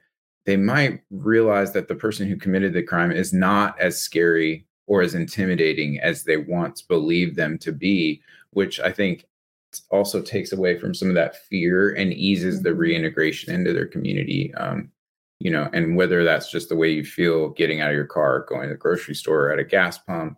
they 0.46 0.58
might 0.58 1.02
realize 1.12 1.74
that 1.74 1.88
the 1.88 1.96
person 1.96 2.28
who 2.28 2.36
committed 2.36 2.74
the 2.74 2.82
crime 2.82 3.12
is 3.12 3.34
not 3.34 3.80
as 3.80 4.02
scary 4.02 4.66
or 4.88 5.02
as 5.02 5.14
intimidating 5.14 6.00
as 6.00 6.24
they 6.24 6.38
once 6.38 6.82
believed 6.82 7.36
them 7.36 7.58
to 7.60 7.72
be, 7.72 8.22
which 8.52 8.80
I 8.80 8.92
think 8.92 9.26
also 9.92 10.22
takes 10.22 10.52
away 10.52 10.80
from 10.80 10.96
some 10.96 11.10
of 11.10 11.16
that 11.16 11.46
fear 11.46 11.92
and 11.92 12.12
eases 12.12 12.64
the 12.64 12.70
mm-hmm. 12.70 12.80
reintegration 12.80 13.54
into 13.54 13.74
their 13.74 13.86
community. 13.86 14.54
Um, 14.56 14.92
you 15.40 15.52
know, 15.52 15.70
and 15.72 15.96
whether 15.96 16.24
that's 16.24 16.52
just 16.52 16.70
the 16.70 16.76
way 16.76 16.90
you 16.90 17.06
feel 17.06 17.50
getting 17.50 17.80
out 17.80 17.92
of 17.92 17.96
your 17.96 18.06
car, 18.06 18.46
going 18.50 18.64
to 18.64 18.74
the 18.74 18.78
grocery 18.78 19.16
store, 19.16 19.52
at 19.52 19.60
a 19.60 19.64
gas 19.64 19.98
pump, 19.98 20.38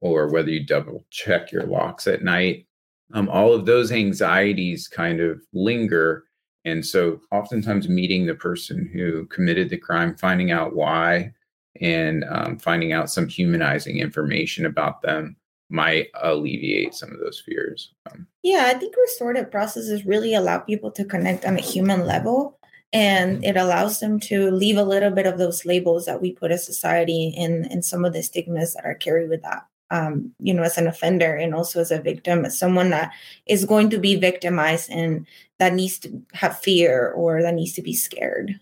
or 0.00 0.28
whether 0.28 0.50
you 0.50 0.64
double 0.64 1.04
check 1.10 1.52
your 1.52 1.64
locks 1.64 2.06
at 2.06 2.22
night. 2.22 2.66
Um, 3.14 3.28
all 3.28 3.54
of 3.54 3.66
those 3.66 3.90
anxieties 3.90 4.86
kind 4.86 5.20
of 5.20 5.40
linger. 5.52 6.24
And 6.64 6.84
so, 6.84 7.20
oftentimes, 7.32 7.88
meeting 7.88 8.26
the 8.26 8.34
person 8.34 8.90
who 8.92 9.26
committed 9.26 9.70
the 9.70 9.78
crime, 9.78 10.14
finding 10.16 10.50
out 10.50 10.74
why, 10.74 11.32
and 11.80 12.24
um, 12.28 12.58
finding 12.58 12.92
out 12.92 13.10
some 13.10 13.28
humanizing 13.28 13.98
information 13.98 14.66
about 14.66 15.00
them 15.00 15.36
might 15.70 16.08
alleviate 16.22 16.94
some 16.94 17.12
of 17.12 17.20
those 17.20 17.42
fears. 17.44 17.92
Um, 18.10 18.26
yeah, 18.42 18.64
I 18.66 18.74
think 18.74 18.94
restorative 18.96 19.50
processes 19.50 20.04
really 20.04 20.34
allow 20.34 20.58
people 20.58 20.90
to 20.92 21.04
connect 21.04 21.44
on 21.44 21.56
a 21.56 21.62
human 21.62 22.06
level 22.06 22.58
and 22.92 23.36
mm-hmm. 23.36 23.44
it 23.44 23.56
allows 23.56 24.00
them 24.00 24.18
to 24.18 24.50
leave 24.50 24.76
a 24.76 24.82
little 24.82 25.10
bit 25.10 25.26
of 25.26 25.38
those 25.38 25.64
labels 25.64 26.06
that 26.06 26.22
we 26.22 26.32
put 26.32 26.50
as 26.50 26.64
society 26.64 27.34
and, 27.36 27.70
and 27.70 27.84
some 27.84 28.04
of 28.04 28.12
the 28.12 28.22
stigmas 28.22 28.74
that 28.74 28.84
are 28.84 28.94
carried 28.94 29.28
with 29.28 29.42
that 29.42 29.66
um, 29.90 30.32
you 30.38 30.52
know, 30.52 30.62
as 30.62 30.78
an 30.78 30.86
offender 30.86 31.34
and 31.34 31.54
also 31.54 31.80
as 31.80 31.90
a 31.90 32.00
victim, 32.00 32.44
as 32.44 32.58
someone 32.58 32.90
that 32.90 33.12
is 33.46 33.64
going 33.64 33.90
to 33.90 33.98
be 33.98 34.16
victimized 34.16 34.90
and 34.90 35.26
that 35.58 35.74
needs 35.74 35.98
to 36.00 36.22
have 36.34 36.58
fear 36.58 37.10
or 37.10 37.42
that 37.42 37.54
needs 37.54 37.72
to 37.74 37.82
be 37.82 37.94
scared. 37.94 38.58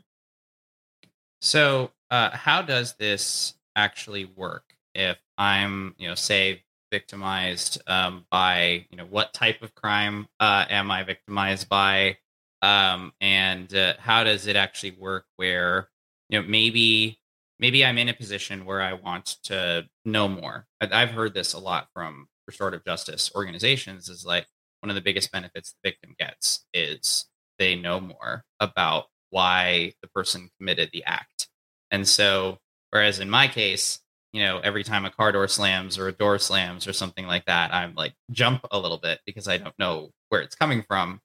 So, 1.40 1.90
uh, 2.10 2.30
how 2.30 2.62
does 2.62 2.94
this 2.94 3.54
actually 3.74 4.24
work? 4.24 4.74
If 4.94 5.18
I'm, 5.36 5.94
you 5.98 6.08
know, 6.08 6.14
say 6.14 6.62
victimized 6.90 7.82
um, 7.86 8.24
by, 8.30 8.86
you 8.90 8.96
know, 8.96 9.04
what 9.06 9.34
type 9.34 9.62
of 9.62 9.74
crime 9.74 10.28
uh, 10.40 10.64
am 10.70 10.90
I 10.90 11.02
victimized 11.02 11.68
by? 11.68 12.18
Um, 12.62 13.12
and 13.20 13.72
uh, 13.74 13.94
how 13.98 14.24
does 14.24 14.46
it 14.46 14.56
actually 14.56 14.92
work 14.92 15.26
where, 15.36 15.88
you 16.30 16.40
know, 16.40 16.48
maybe 16.48 17.18
maybe 17.58 17.84
I'm 17.84 17.98
in 17.98 18.08
a 18.08 18.14
position 18.14 18.64
where 18.64 18.82
I 18.82 18.92
want 18.92 19.36
to 19.44 19.86
know 20.04 20.28
more. 20.28 20.66
I've 20.80 21.10
heard 21.10 21.34
this 21.34 21.52
a 21.52 21.58
lot 21.58 21.88
from 21.94 22.26
restorative 22.46 22.84
justice 22.84 23.30
organizations 23.34 24.08
is 24.08 24.24
like 24.24 24.46
one 24.80 24.90
of 24.90 24.94
the 24.94 25.02
biggest 25.02 25.32
benefits 25.32 25.74
the 25.82 25.90
victim 25.90 26.14
gets 26.18 26.64
is 26.72 27.26
they 27.58 27.74
know 27.74 28.00
more 28.00 28.44
about 28.60 29.06
why 29.30 29.92
the 30.02 30.08
person 30.08 30.48
committed 30.58 30.90
the 30.92 31.04
act. 31.04 31.48
And 31.90 32.06
so, 32.06 32.58
whereas 32.90 33.20
in 33.20 33.30
my 33.30 33.48
case, 33.48 34.00
you 34.32 34.42
know, 34.42 34.58
every 34.58 34.84
time 34.84 35.04
a 35.04 35.10
car 35.10 35.32
door 35.32 35.48
slams 35.48 35.98
or 35.98 36.08
a 36.08 36.12
door 36.12 36.38
slams 36.38 36.86
or 36.86 36.92
something 36.92 37.26
like 37.26 37.44
that, 37.46 37.72
I'm 37.72 37.94
like 37.94 38.14
jump 38.30 38.66
a 38.70 38.78
little 38.78 38.98
bit 38.98 39.20
because 39.24 39.48
I 39.48 39.56
don't 39.56 39.78
know 39.78 40.10
where 40.28 40.42
it's 40.42 40.54
coming 40.54 40.84
from. 40.86 41.20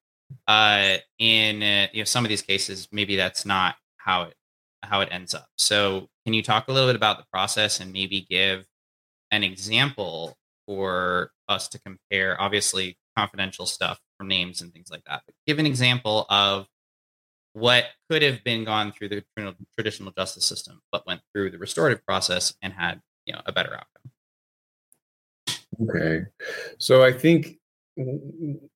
Uh, 0.47 0.95
in 1.19 1.61
uh, 1.61 1.88
you 1.91 2.01
know 2.01 2.05
some 2.05 2.23
of 2.23 2.29
these 2.29 2.41
cases, 2.41 2.88
maybe 2.91 3.15
that's 3.15 3.45
not 3.45 3.75
how 3.97 4.23
it 4.23 4.35
how 4.83 5.01
it 5.01 5.09
ends 5.11 5.33
up. 5.33 5.47
So, 5.57 6.07
can 6.25 6.33
you 6.33 6.43
talk 6.43 6.67
a 6.67 6.71
little 6.71 6.89
bit 6.89 6.95
about 6.95 7.17
the 7.17 7.25
process 7.31 7.79
and 7.79 7.91
maybe 7.91 8.25
give 8.29 8.65
an 9.31 9.43
example 9.43 10.37
for 10.67 11.31
us 11.47 11.67
to 11.69 11.79
compare? 11.79 12.39
Obviously, 12.39 12.97
confidential 13.17 13.65
stuff 13.65 13.99
from 14.17 14.27
names 14.27 14.61
and 14.61 14.73
things 14.73 14.89
like 14.91 15.03
that. 15.05 15.23
But 15.25 15.35
give 15.47 15.59
an 15.59 15.65
example 15.65 16.25
of 16.29 16.67
what 17.53 17.85
could 18.09 18.21
have 18.21 18.43
been 18.43 18.63
gone 18.63 18.91
through 18.91 19.09
the 19.09 19.23
traditional 19.75 20.11
justice 20.11 20.45
system, 20.45 20.81
but 20.91 21.05
went 21.05 21.21
through 21.33 21.51
the 21.51 21.57
restorative 21.57 22.05
process 22.05 22.53
and 22.61 22.73
had 22.73 23.01
you 23.25 23.33
know 23.33 23.41
a 23.45 23.51
better 23.51 23.73
outcome. 23.73 24.11
Okay, 25.89 26.25
so 26.77 27.03
I 27.03 27.11
think 27.11 27.57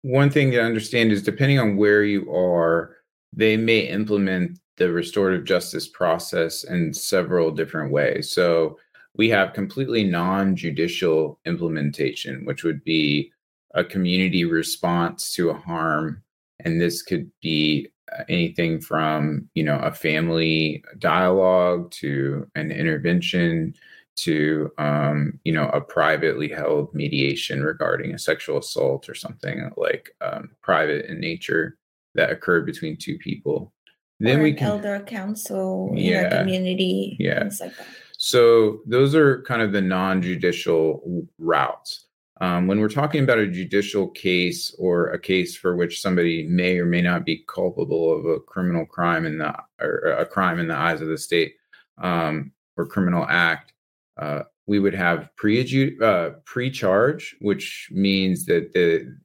one 0.01 0.29
thing 0.29 0.51
to 0.51 0.61
understand 0.61 1.11
is 1.11 1.23
depending 1.23 1.59
on 1.59 1.77
where 1.77 2.03
you 2.03 2.33
are, 2.33 2.97
they 3.33 3.57
may 3.57 3.79
implement 3.79 4.59
the 4.77 4.91
restorative 4.91 5.45
justice 5.45 5.87
process 5.87 6.63
in 6.63 6.93
several 6.93 7.51
different 7.51 7.91
ways. 7.91 8.31
So 8.31 8.77
we 9.15 9.29
have 9.29 9.53
completely 9.53 10.03
non-judicial 10.03 11.39
implementation, 11.45 12.45
which 12.45 12.63
would 12.63 12.83
be 12.83 13.31
a 13.73 13.83
community 13.83 14.45
response 14.45 15.33
to 15.35 15.49
a 15.49 15.57
harm, 15.57 16.23
and 16.59 16.81
this 16.81 17.01
could 17.01 17.29
be 17.41 17.89
uh, 18.11 18.23
anything 18.29 18.79
from 18.79 19.49
you 19.53 19.63
know 19.63 19.77
a 19.79 19.91
family 19.91 20.83
dialogue 20.99 21.91
to 21.91 22.47
an 22.55 22.71
intervention 22.71 23.73
to 24.15 24.71
um, 24.77 25.39
you 25.43 25.51
know 25.51 25.69
a 25.69 25.81
privately 25.81 26.47
held 26.47 26.93
mediation 26.93 27.63
regarding 27.63 28.13
a 28.13 28.19
sexual 28.19 28.59
assault 28.59 29.09
or 29.09 29.15
something 29.15 29.69
like 29.75 30.11
um, 30.21 30.51
private 30.61 31.05
in 31.07 31.19
nature 31.19 31.77
that 32.13 32.31
occurred 32.31 32.65
between 32.65 32.95
two 32.95 33.17
people 33.17 33.73
then 34.19 34.41
we 34.41 34.53
can 34.53 34.67
elder 34.67 34.99
council 35.01 35.91
yeah, 35.93 36.27
in 36.27 36.33
our 36.33 36.39
community 36.39 37.17
yeah. 37.19 37.39
things 37.41 37.59
like 37.59 37.75
that. 37.77 37.87
So 38.17 38.79
those 38.85 39.13
are 39.13 39.41
kind 39.43 39.61
of 39.61 39.71
the 39.71 39.81
non-judicial 39.81 41.27
routes. 41.37 42.05
Um, 42.41 42.67
when 42.67 42.79
we're 42.79 42.89
talking 42.89 43.23
about 43.23 43.39
a 43.39 43.47
judicial 43.47 44.09
case 44.09 44.75
or 44.77 45.07
a 45.11 45.19
case 45.19 45.55
for 45.55 45.75
which 45.75 46.01
somebody 46.01 46.45
may 46.47 46.77
or 46.77 46.85
may 46.85 47.01
not 47.01 47.25
be 47.25 47.45
culpable 47.47 48.17
of 48.17 48.25
a 48.25 48.39
criminal 48.39 48.85
crime 48.85 49.25
in 49.25 49.37
the 49.37 49.53
or 49.79 50.15
a 50.19 50.25
crime 50.25 50.59
in 50.59 50.67
the 50.67 50.75
eyes 50.75 51.01
of 51.01 51.07
the 51.07 51.17
state 51.17 51.55
um, 51.97 52.51
or 52.75 52.85
criminal 52.85 53.25
act, 53.29 53.73
uh, 54.17 54.43
we 54.67 54.79
would 54.79 54.93
have 54.93 55.29
pre 55.37 55.95
uh, 56.01 56.31
pre-charge, 56.45 57.35
which 57.39 57.89
means 57.91 58.45
that 58.45 58.73
the 58.73 59.15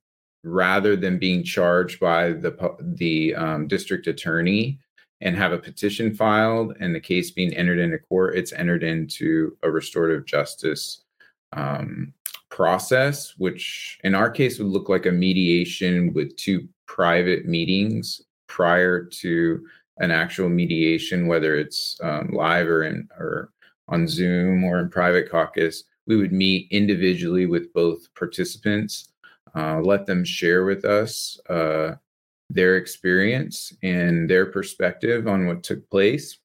rather 0.43 0.97
than 0.97 1.19
being 1.19 1.45
charged 1.45 2.01
by 2.01 2.33
the 2.33 2.77
the 2.81 3.35
um, 3.35 3.67
district 3.69 4.07
attorney 4.07 4.79
and 5.21 5.37
have 5.37 5.53
a 5.53 5.59
petition 5.59 6.15
filed 6.15 6.77
and 6.81 6.95
the 6.95 7.01
case 7.01 7.31
being 7.31 7.55
entered 7.55 7.79
into 7.79 7.99
court, 7.99 8.37
it's 8.37 8.53
entered 8.53 8.83
into 8.83 9.57
a 9.63 9.71
restorative 9.71 10.25
justice 10.25 11.03
um, 11.53 12.13
process, 12.49 13.35
which 13.37 13.99
in 14.03 14.15
our 14.15 14.31
case 14.31 14.59
would 14.59 14.69
look 14.69 14.89
like 14.89 15.07
a 15.07 15.13
mediation 15.13 16.13
with 16.15 16.35
two 16.37 16.67
private 16.87 17.47
meetings 17.47 18.23
prior 18.47 19.05
to 19.05 19.65
an 19.99 20.11
actual 20.11 20.49
mediation, 20.49 21.27
whether 21.27 21.57
it's 21.57 21.99
um, 22.03 22.31
live 22.33 22.67
or 22.67 22.85
in 22.85 23.07
or 23.19 23.51
on 23.89 24.09
Zoom 24.09 24.65
or 24.65 24.79
in 24.79 24.89
private 24.89 25.31
caucus. 25.31 25.85
We 26.07 26.17
would 26.17 26.33
meet 26.33 26.67
individually 26.71 27.47
with 27.47 27.73
both 27.73 28.13
participants, 28.15 29.10
uh, 29.55 29.81
let 29.81 30.07
them 30.07 30.25
share 30.25 30.65
with 30.65 30.85
us 30.85 31.39
uh, 31.49 31.95
their 32.49 32.77
experience 32.77 33.73
and 33.83 34.29
their 34.29 34.47
perspective 34.47 35.27
on 35.27 35.47
what 35.47 35.63
took 35.63 35.89
place. 35.91 36.39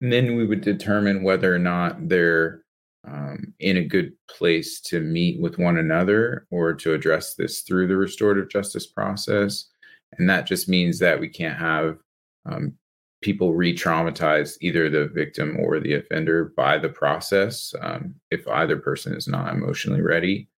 And 0.00 0.12
then 0.12 0.36
we 0.36 0.46
would 0.46 0.60
determine 0.60 1.22
whether 1.22 1.54
or 1.54 1.58
not 1.58 2.08
they're 2.08 2.64
um, 3.06 3.52
in 3.60 3.76
a 3.76 3.84
good 3.84 4.12
place 4.28 4.80
to 4.80 5.00
meet 5.00 5.40
with 5.40 5.58
one 5.58 5.78
another 5.78 6.46
or 6.50 6.72
to 6.74 6.94
address 6.94 7.34
this 7.34 7.60
through 7.60 7.88
the 7.88 7.96
restorative 7.96 8.48
justice 8.48 8.86
process. 8.86 9.68
And 10.18 10.28
that 10.28 10.46
just 10.46 10.68
means 10.68 10.98
that 11.00 11.20
we 11.20 11.28
can't 11.28 11.58
have 11.58 11.98
um, 12.46 12.74
people 13.22 13.54
re 13.54 13.74
traumatize 13.74 14.56
either 14.60 14.90
the 14.90 15.08
victim 15.08 15.56
or 15.58 15.80
the 15.80 15.94
offender 15.94 16.52
by 16.56 16.78
the 16.78 16.88
process 16.88 17.74
um, 17.80 18.14
if 18.30 18.46
either 18.48 18.76
person 18.76 19.14
is 19.14 19.26
not 19.26 19.52
emotionally 19.52 20.02
ready. 20.02 20.48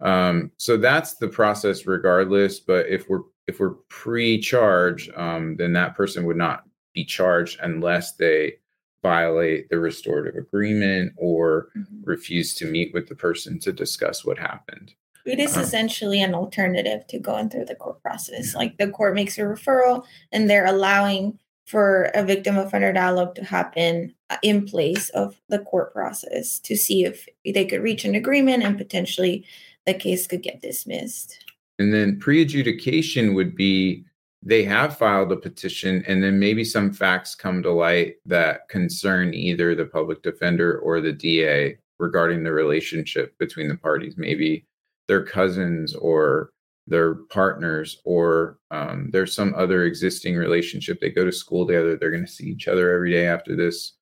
Um, 0.00 0.50
so 0.56 0.76
that's 0.76 1.14
the 1.14 1.28
process 1.28 1.86
regardless. 1.86 2.60
But 2.60 2.88
if 2.88 3.08
we're 3.08 3.22
if 3.46 3.58
we're 3.58 3.74
pre-charged, 3.88 5.10
um, 5.16 5.56
then 5.56 5.72
that 5.72 5.96
person 5.96 6.24
would 6.24 6.36
not 6.36 6.64
be 6.94 7.04
charged 7.04 7.58
unless 7.60 8.12
they 8.12 8.54
violate 9.02 9.68
the 9.70 9.78
restorative 9.78 10.36
agreement 10.36 11.12
or 11.16 11.68
mm-hmm. 11.76 12.02
refuse 12.04 12.54
to 12.54 12.66
meet 12.66 12.92
with 12.94 13.08
the 13.08 13.14
person 13.14 13.58
to 13.60 13.72
discuss 13.72 14.24
what 14.24 14.38
happened. 14.38 14.94
It 15.26 15.40
is 15.40 15.56
um, 15.56 15.62
essentially 15.62 16.22
an 16.22 16.34
alternative 16.34 17.06
to 17.08 17.18
going 17.18 17.50
through 17.50 17.66
the 17.66 17.74
court 17.74 18.02
process. 18.02 18.54
Like 18.54 18.78
the 18.78 18.88
court 18.88 19.14
makes 19.14 19.38
a 19.38 19.42
referral 19.42 20.04
and 20.32 20.48
they're 20.48 20.66
allowing 20.66 21.38
for 21.66 22.10
a 22.14 22.24
victim 22.24 22.58
offender 22.58 22.92
dialogue 22.92 23.34
to 23.36 23.44
happen 23.44 24.12
uh, 24.28 24.36
in 24.42 24.66
place 24.66 25.08
of 25.10 25.40
the 25.48 25.60
court 25.60 25.92
process 25.92 26.58
to 26.58 26.76
see 26.76 27.04
if 27.04 27.28
they 27.44 27.64
could 27.64 27.82
reach 27.82 28.04
an 28.04 28.14
agreement 28.14 28.62
and 28.62 28.76
potentially 28.76 29.44
the 29.92 29.98
case 29.98 30.26
could 30.26 30.42
get 30.42 30.62
dismissed. 30.62 31.44
And 31.78 31.92
then 31.92 32.18
pre 32.18 32.42
adjudication 32.42 33.34
would 33.34 33.56
be 33.56 34.04
they 34.42 34.62
have 34.64 34.96
filed 34.96 35.32
a 35.32 35.36
petition 35.36 36.02
and 36.06 36.22
then 36.22 36.38
maybe 36.38 36.64
some 36.64 36.92
facts 36.92 37.34
come 37.34 37.62
to 37.62 37.70
light 37.70 38.16
that 38.24 38.68
concern 38.68 39.34
either 39.34 39.74
the 39.74 39.84
public 39.84 40.22
defender 40.22 40.78
or 40.78 41.00
the 41.00 41.12
DA 41.12 41.76
regarding 41.98 42.42
the 42.42 42.52
relationship 42.52 43.36
between 43.38 43.68
the 43.68 43.76
parties 43.76 44.14
maybe 44.16 44.64
their 45.08 45.22
cousins 45.22 45.94
or 45.94 46.50
their 46.86 47.16
partners 47.30 48.00
or 48.04 48.58
um, 48.70 49.10
there's 49.12 49.34
some 49.34 49.54
other 49.56 49.84
existing 49.84 50.36
relationship 50.36 50.98
they 51.00 51.10
go 51.10 51.24
to 51.26 51.32
school 51.32 51.66
together 51.66 51.96
they're 51.96 52.10
going 52.10 52.24
to 52.24 52.32
see 52.32 52.46
each 52.46 52.66
other 52.66 52.94
every 52.94 53.10
day 53.10 53.26
after 53.26 53.54
this 53.54 53.92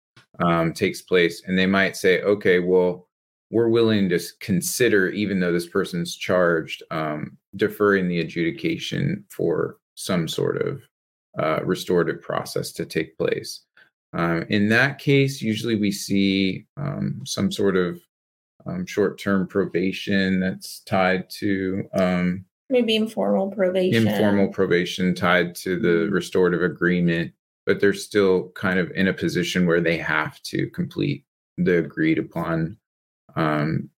um, 0.45 0.73
takes 0.73 1.03
place 1.03 1.43
and 1.47 1.59
they 1.59 1.67
might 1.67 1.97
say 1.97 2.23
okay 2.23 2.61
well 2.61 3.08
we're 3.51 3.69
willing 3.69 4.09
to 4.11 4.21
consider 4.41 5.09
even 5.09 5.41
though 5.41 5.53
this 5.53 5.67
person's 5.67 6.15
charged 6.15 6.83
um, 6.91 7.37
deferring 7.57 8.09
the 8.09 8.21
adjudication 8.21 9.25
for 9.31 9.79
some 9.95 10.29
sort 10.29 10.61
of 10.63 10.83
uh, 11.39 11.61
restorative 11.65 12.21
process 12.21 12.73
to 12.73 12.85
take 12.85 13.17
place. 13.17 13.65
Um, 14.13 14.45
in 14.49 14.69
that 14.71 14.99
case, 14.99 15.43
usually 15.43 15.77
we 15.77 15.93
see 15.93 16.67
um, 16.77 17.21
some 17.25 17.53
sort 17.53 17.77
of 17.77 18.01
um, 18.67 18.87
short 18.87 19.19
term 19.19 19.47
probation 19.47 20.41
that's 20.41 20.81
tied 20.81 21.29
to 21.31 21.89
um, 21.95 22.45
maybe 22.71 22.97
informal 22.97 23.51
probation. 23.51 24.07
Informal 24.07 24.49
probation 24.49 25.15
tied 25.15 25.55
to 25.57 25.79
the 25.79 25.89
mm-hmm. 25.89 26.15
restorative 26.15 26.63
agreement, 26.63 27.33
but 27.67 27.81
they're 27.81 27.93
still 27.93 28.51
kind 28.51 28.79
of 28.79 28.91
in 28.93 29.09
a 29.09 29.13
position 29.13 29.67
where 29.67 29.81
they 29.81 29.99
have 29.99 30.41
to 30.43 30.69
complete 30.71 31.25
the 31.57 31.79
agreed 31.79 32.19
upon, 32.19 32.77
um, 33.39 33.89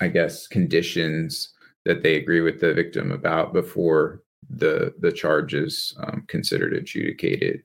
I 0.00 0.08
guess, 0.08 0.46
conditions 0.46 1.52
that 1.84 2.02
they 2.02 2.14
agree 2.16 2.40
with 2.40 2.60
the 2.60 2.72
victim 2.72 3.12
about 3.12 3.52
before 3.52 4.22
the 4.50 4.94
the 5.00 5.12
charges 5.12 5.94
um, 5.98 6.24
considered 6.28 6.72
adjudicated. 6.74 7.62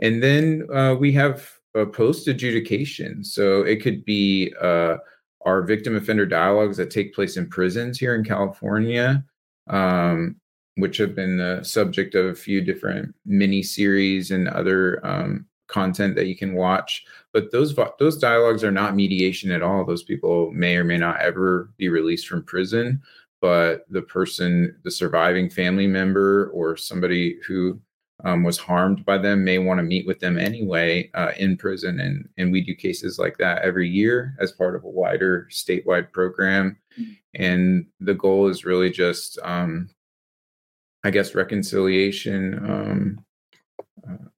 And 0.00 0.22
then 0.22 0.66
uh, 0.74 0.94
we 0.94 1.12
have 1.12 1.50
a 1.74 1.86
post 1.86 2.26
adjudication. 2.28 3.22
So 3.24 3.62
it 3.62 3.82
could 3.82 4.04
be 4.04 4.52
uh, 4.60 4.96
our 5.46 5.62
victim 5.62 5.96
offender 5.96 6.26
dialogues 6.26 6.76
that 6.78 6.90
take 6.90 7.14
place 7.14 7.36
in 7.36 7.48
prisons 7.48 7.98
here 7.98 8.14
in 8.14 8.24
California, 8.24 9.24
um, 9.68 10.36
which 10.76 10.96
have 10.96 11.14
been 11.14 11.36
the 11.36 11.62
subject 11.62 12.14
of 12.14 12.26
a 12.26 12.34
few 12.34 12.60
different 12.60 13.14
mini 13.26 13.62
series 13.62 14.30
and 14.30 14.48
other 14.48 15.04
um, 15.06 15.46
content 15.68 16.14
that 16.16 16.26
you 16.26 16.36
can 16.36 16.54
watch. 16.54 17.04
But 17.32 17.52
those 17.52 17.76
those 17.98 18.18
dialogues 18.18 18.64
are 18.64 18.72
not 18.72 18.96
mediation 18.96 19.50
at 19.52 19.62
all. 19.62 19.84
Those 19.84 20.02
people 20.02 20.50
may 20.52 20.76
or 20.76 20.84
may 20.84 20.98
not 20.98 21.20
ever 21.20 21.70
be 21.76 21.88
released 21.88 22.26
from 22.26 22.42
prison 22.42 23.00
but 23.40 23.86
the 23.88 24.02
person, 24.02 24.76
the 24.84 24.90
surviving 24.90 25.48
family 25.48 25.86
member 25.86 26.50
or 26.50 26.76
somebody 26.76 27.38
who 27.46 27.80
um, 28.24 28.42
was 28.42 28.58
harmed 28.58 29.04
by 29.06 29.16
them 29.16 29.44
may 29.44 29.58
want 29.58 29.78
to 29.78 29.82
meet 29.82 30.06
with 30.06 30.20
them 30.20 30.38
anyway 30.38 31.10
uh, 31.14 31.32
in 31.38 31.56
prison. 31.56 32.00
And, 32.00 32.28
and 32.36 32.52
we 32.52 32.60
do 32.60 32.74
cases 32.74 33.18
like 33.18 33.38
that 33.38 33.62
every 33.62 33.88
year 33.88 34.36
as 34.40 34.52
part 34.52 34.76
of 34.76 34.84
a 34.84 34.88
wider 34.88 35.48
statewide 35.50 36.12
program. 36.12 36.76
mm-hmm. 36.98 37.12
and 37.34 37.86
the 38.00 38.14
goal 38.14 38.48
is 38.48 38.64
really 38.64 38.90
just 38.90 39.38
um 39.44 39.88
i 41.04 41.10
guess 41.10 41.34
reconciliation 41.36 42.58
um 42.68 43.24
uh, 44.08 44.28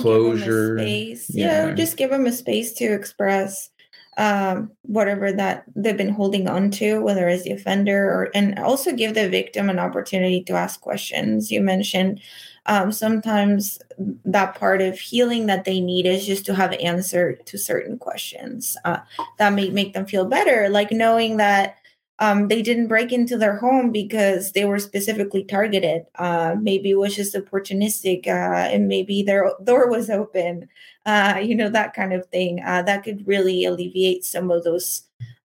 closure 0.00 0.78
space 0.78 1.30
yeah. 1.30 1.68
yeah 1.68 1.74
just 1.74 1.96
give 1.96 2.10
them 2.10 2.26
a 2.26 2.32
space 2.32 2.72
to 2.72 2.84
express 2.84 3.70
um, 4.16 4.70
whatever 4.82 5.32
that 5.32 5.64
they've 5.74 5.96
been 5.96 6.08
holding 6.08 6.48
on 6.48 6.70
to, 6.72 7.00
whether 7.00 7.28
it's 7.28 7.42
the 7.44 7.52
offender 7.52 8.06
or, 8.06 8.30
and 8.34 8.58
also 8.58 8.92
give 8.92 9.14
the 9.14 9.28
victim 9.28 9.68
an 9.68 9.78
opportunity 9.78 10.42
to 10.44 10.54
ask 10.54 10.80
questions. 10.80 11.50
You 11.50 11.60
mentioned 11.60 12.20
um, 12.66 12.92
sometimes 12.92 13.78
that 14.24 14.54
part 14.54 14.80
of 14.80 14.98
healing 14.98 15.46
that 15.46 15.64
they 15.64 15.80
need 15.80 16.06
is 16.06 16.26
just 16.26 16.46
to 16.46 16.54
have 16.54 16.72
answer 16.74 17.34
to 17.34 17.58
certain 17.58 17.98
questions 17.98 18.76
uh, 18.84 18.98
that 19.38 19.52
may 19.52 19.70
make 19.70 19.94
them 19.94 20.06
feel 20.06 20.24
better, 20.24 20.68
like 20.68 20.92
knowing 20.92 21.36
that 21.38 21.76
um, 22.20 22.48
they 22.48 22.62
didn't 22.62 22.86
break 22.86 23.12
into 23.12 23.36
their 23.36 23.56
home 23.58 23.90
because 23.90 24.52
they 24.52 24.64
were 24.64 24.78
specifically 24.78 25.44
targeted. 25.44 26.04
Uh, 26.14 26.54
maybe 26.60 26.90
it 26.90 26.98
was 26.98 27.16
just 27.16 27.34
opportunistic, 27.34 28.28
uh, 28.28 28.68
and 28.70 28.86
maybe 28.86 29.22
their 29.22 29.50
door 29.64 29.90
was 29.90 30.08
open. 30.10 30.68
Uh, 31.04 31.40
you 31.42 31.54
know 31.54 31.68
that 31.68 31.92
kind 31.92 32.12
of 32.12 32.26
thing. 32.26 32.60
Uh, 32.64 32.82
that 32.82 33.02
could 33.02 33.26
really 33.26 33.64
alleviate 33.64 34.24
some 34.24 34.50
of 34.50 34.62
those 34.62 35.02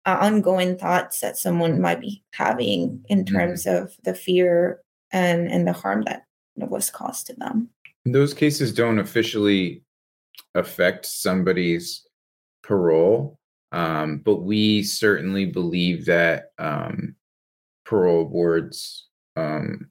uh, 0.06 0.18
ongoing 0.20 0.76
thoughts 0.76 1.20
that 1.20 1.38
someone 1.38 1.80
might 1.80 2.00
be 2.00 2.22
having 2.32 3.04
in 3.08 3.24
mm-hmm. 3.24 3.36
terms 3.36 3.64
mm-hmm. 3.64 3.84
of 3.84 3.96
the 4.02 4.14
fear 4.14 4.80
and 5.12 5.46
and 5.48 5.68
the 5.68 5.72
harm 5.72 6.02
that 6.02 6.24
was 6.56 6.90
caused 6.90 7.28
to 7.28 7.34
them. 7.34 7.68
Those 8.04 8.34
cases 8.34 8.72
don't 8.72 8.98
officially 8.98 9.82
affect 10.54 11.06
somebody's 11.06 12.04
parole 12.62 13.35
um, 13.72 14.18
but 14.18 14.36
we 14.36 14.82
certainly 14.82 15.46
believe 15.46 16.06
that 16.06 16.52
um, 16.58 17.14
parole 17.84 18.24
boards 18.24 19.08
um, 19.36 19.90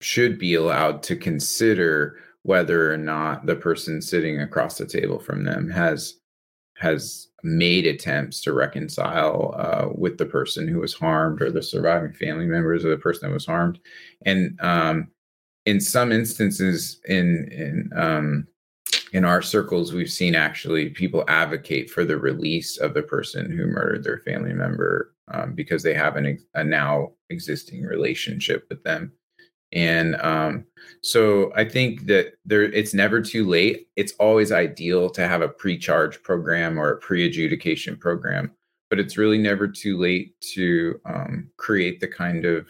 should 0.00 0.38
be 0.38 0.54
allowed 0.54 1.02
to 1.02 1.16
consider 1.16 2.18
whether 2.42 2.92
or 2.92 2.98
not 2.98 3.46
the 3.46 3.56
person 3.56 4.02
sitting 4.02 4.40
across 4.40 4.76
the 4.76 4.86
table 4.86 5.18
from 5.18 5.44
them 5.44 5.70
has 5.70 6.14
has 6.76 7.28
made 7.42 7.86
attempts 7.86 8.40
to 8.42 8.52
reconcile 8.52 9.54
uh, 9.56 9.88
with 9.94 10.18
the 10.18 10.26
person 10.26 10.66
who 10.66 10.80
was 10.80 10.92
harmed 10.92 11.40
or 11.40 11.50
the 11.50 11.62
surviving 11.62 12.12
family 12.12 12.46
members 12.46 12.84
of 12.84 12.90
the 12.90 12.96
person 12.96 13.28
that 13.28 13.34
was 13.34 13.46
harmed. 13.46 13.78
And 14.26 14.58
um, 14.60 15.08
in 15.66 15.80
some 15.80 16.12
instances 16.12 17.00
in 17.06 17.48
in 17.52 17.90
um, 17.96 18.46
in 19.14 19.24
our 19.24 19.40
circles, 19.40 19.92
we've 19.92 20.10
seen 20.10 20.34
actually 20.34 20.90
people 20.90 21.24
advocate 21.28 21.88
for 21.88 22.04
the 22.04 22.18
release 22.18 22.78
of 22.78 22.94
the 22.94 23.02
person 23.02 23.48
who 23.48 23.64
murdered 23.64 24.02
their 24.02 24.18
family 24.18 24.52
member 24.52 25.14
um, 25.28 25.54
because 25.54 25.84
they 25.84 25.94
have 25.94 26.16
an, 26.16 26.36
a 26.54 26.64
now 26.64 27.12
existing 27.30 27.84
relationship 27.84 28.66
with 28.68 28.82
them. 28.82 29.12
And 29.72 30.16
um, 30.16 30.66
so 31.00 31.52
I 31.54 31.64
think 31.64 32.06
that 32.06 32.34
there, 32.44 32.64
it's 32.64 32.92
never 32.92 33.20
too 33.20 33.46
late. 33.46 33.86
It's 33.94 34.14
always 34.18 34.50
ideal 34.50 35.08
to 35.10 35.28
have 35.28 35.42
a 35.42 35.48
pre-charge 35.48 36.20
program 36.24 36.76
or 36.76 36.90
a 36.90 36.98
pre-adjudication 36.98 37.96
program, 37.96 38.50
but 38.90 38.98
it's 38.98 39.16
really 39.16 39.38
never 39.38 39.68
too 39.68 39.96
late 39.96 40.34
to 40.54 41.00
um, 41.06 41.50
create 41.56 42.00
the 42.00 42.08
kind 42.08 42.44
of 42.44 42.66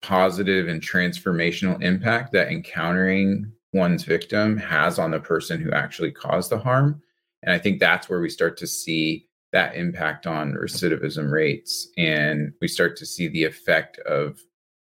positive 0.00 0.66
and 0.68 0.80
transformational 0.80 1.82
impact 1.82 2.32
that 2.32 2.48
encountering 2.48 3.52
one's 3.72 4.04
victim 4.04 4.56
has 4.56 4.98
on 4.98 5.10
the 5.10 5.20
person 5.20 5.60
who 5.60 5.72
actually 5.72 6.10
caused 6.10 6.50
the 6.50 6.58
harm. 6.58 7.02
And 7.42 7.52
I 7.52 7.58
think 7.58 7.80
that's 7.80 8.08
where 8.08 8.20
we 8.20 8.30
start 8.30 8.56
to 8.58 8.66
see 8.66 9.26
that 9.52 9.76
impact 9.76 10.26
on 10.26 10.54
recidivism 10.54 11.30
rates. 11.30 11.88
And 11.96 12.52
we 12.60 12.68
start 12.68 12.96
to 12.98 13.06
see 13.06 13.28
the 13.28 13.44
effect 13.44 13.98
of 14.00 14.40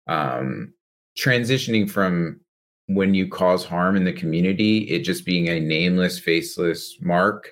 um, 0.07 0.73
transitioning 1.17 1.89
from 1.89 2.39
when 2.87 3.13
you 3.13 3.27
cause 3.27 3.65
harm 3.65 3.95
in 3.97 4.05
the 4.05 4.13
community, 4.13 4.79
it 4.89 4.99
just 4.99 5.25
being 5.25 5.49
a 5.49 5.59
nameless, 5.59 6.19
faceless 6.19 6.97
mark 7.01 7.51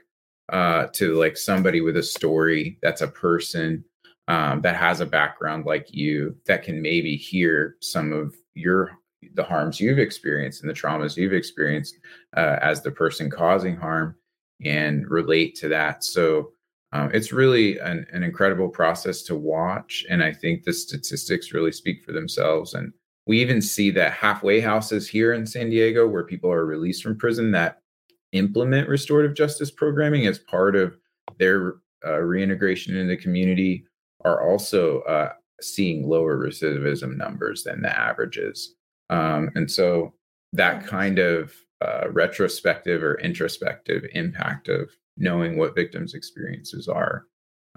uh, 0.49 0.87
to 0.93 1.15
like 1.15 1.35
somebody 1.35 1.81
with 1.81 1.97
a 1.97 2.03
story 2.03 2.77
that's 2.81 3.01
a 3.01 3.07
person 3.07 3.83
um, 4.27 4.61
that 4.61 4.75
has 4.75 5.01
a 5.01 5.05
background 5.05 5.65
like 5.65 5.93
you 5.93 6.35
that 6.45 6.63
can 6.63 6.81
maybe 6.81 7.15
hear 7.15 7.75
some 7.81 8.11
of 8.11 8.33
your 8.53 8.91
the 9.33 9.43
harms 9.43 9.79
you've 9.79 9.99
experienced 9.99 10.61
and 10.61 10.69
the 10.69 10.73
traumas 10.73 11.17
you've 11.17 11.33
experienced 11.33 11.97
uh, 12.37 12.57
as 12.61 12.81
the 12.81 12.91
person 12.91 13.29
causing 13.29 13.75
harm 13.75 14.15
and 14.63 15.09
relate 15.09 15.55
to 15.55 15.67
that. 15.69 16.03
So 16.03 16.51
um, 16.91 17.11
it's 17.13 17.33
really 17.33 17.77
an, 17.79 18.05
an, 18.13 18.23
incredible 18.23 18.69
process 18.69 19.21
to 19.23 19.35
watch. 19.35 20.05
And 20.09 20.23
I 20.23 20.31
think 20.31 20.63
the 20.63 20.71
statistics 20.71 21.53
really 21.53 21.73
speak 21.73 22.03
for 22.05 22.13
themselves. 22.13 22.73
And 22.73 22.93
we 23.27 23.41
even 23.41 23.61
see 23.61 23.91
that 23.91 24.13
halfway 24.13 24.61
houses 24.61 25.07
here 25.07 25.33
in 25.33 25.45
San 25.45 25.69
Diego, 25.69 26.07
where 26.07 26.23
people 26.23 26.51
are 26.51 26.65
released 26.65 27.03
from 27.03 27.17
prison, 27.17 27.51
that 27.51 27.81
implement 28.31 28.87
restorative 28.87 29.35
justice 29.35 29.71
programming 29.71 30.25
as 30.25 30.39
part 30.39 30.75
of 30.75 30.97
their 31.37 31.75
uh, 32.05 32.19
reintegration 32.19 32.95
in 32.95 33.07
the 33.07 33.17
community, 33.17 33.85
are 34.23 34.47
also 34.47 35.01
uh, 35.01 35.33
seeing 35.61 36.07
lower 36.07 36.37
recidivism 36.37 37.17
numbers 37.17 37.63
than 37.63 37.81
the 37.81 37.99
averages. 37.99 38.75
Um, 39.09 39.51
and 39.55 39.69
so 39.69 40.13
that 40.53 40.85
kind 40.85 41.19
of 41.19 41.53
uh, 41.81 42.09
retrospective 42.11 43.03
or 43.03 43.19
introspective 43.19 44.03
impact 44.13 44.69
of 44.69 44.89
knowing 45.17 45.57
what 45.57 45.75
victims' 45.75 46.13
experiences 46.13 46.87
are 46.87 47.25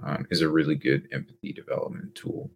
um, 0.03 0.27
is 0.31 0.41
a 0.41 0.49
really 0.49 0.75
good 0.75 1.09
empathy 1.12 1.53
development 1.53 2.14
tool. 2.14 2.51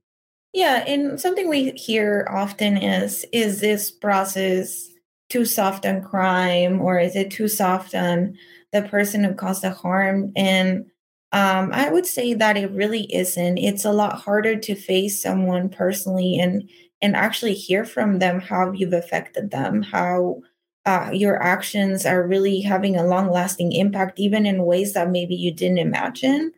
Yeah, 0.53 0.85
and 0.87 1.21
something 1.21 1.49
we 1.49 1.71
hear 1.73 2.27
often 2.31 2.77
is 2.77 3.25
is 3.33 3.61
this 3.61 3.91
process 3.91 4.89
too 5.31 5.45
soft 5.47 5.87
on 5.87 6.03
crime 6.03 6.81
or 6.81 6.99
is 6.99 7.17
it 7.17 7.31
too 7.31 7.49
soft 7.49 7.95
on 7.95 8.37
the 8.73 8.83
person 8.83 9.25
who 9.25 9.35
caused 9.35 9.63
the 9.63 9.71
harm? 9.71 10.31
And 10.37 10.85
um, 11.33 11.71
I 11.73 11.91
would 11.91 12.05
say 12.05 12.35
that 12.35 12.59
it 12.59 12.71
really 12.73 13.13
isn't. 13.15 13.57
It's 13.57 13.87
a 13.87 13.93
lot 13.93 14.21
harder 14.21 14.57
to 14.57 14.75
face 14.75 15.23
someone 15.23 15.71
personally 15.71 16.39
and 16.39 16.69
and 17.03 17.17
actually 17.17 17.55
hear 17.55 17.85
from 17.85 18.21
them 18.21 18.41
how 18.41 18.71
you've 18.73 18.93
affected 18.93 19.51
them, 19.51 19.83
how 19.83 20.41
uh, 20.87 21.11
your 21.13 21.43
actions 21.43 22.07
are 22.07 22.27
really 22.27 22.61
having 22.61 22.97
a 22.97 23.05
long 23.05 23.31
lasting 23.31 23.73
impact, 23.73 24.19
even 24.19 24.47
in 24.47 24.65
ways 24.65 24.95
that 24.95 25.11
maybe 25.11 25.35
you 25.35 25.53
didn't 25.53 25.79
imagine. 25.79 26.53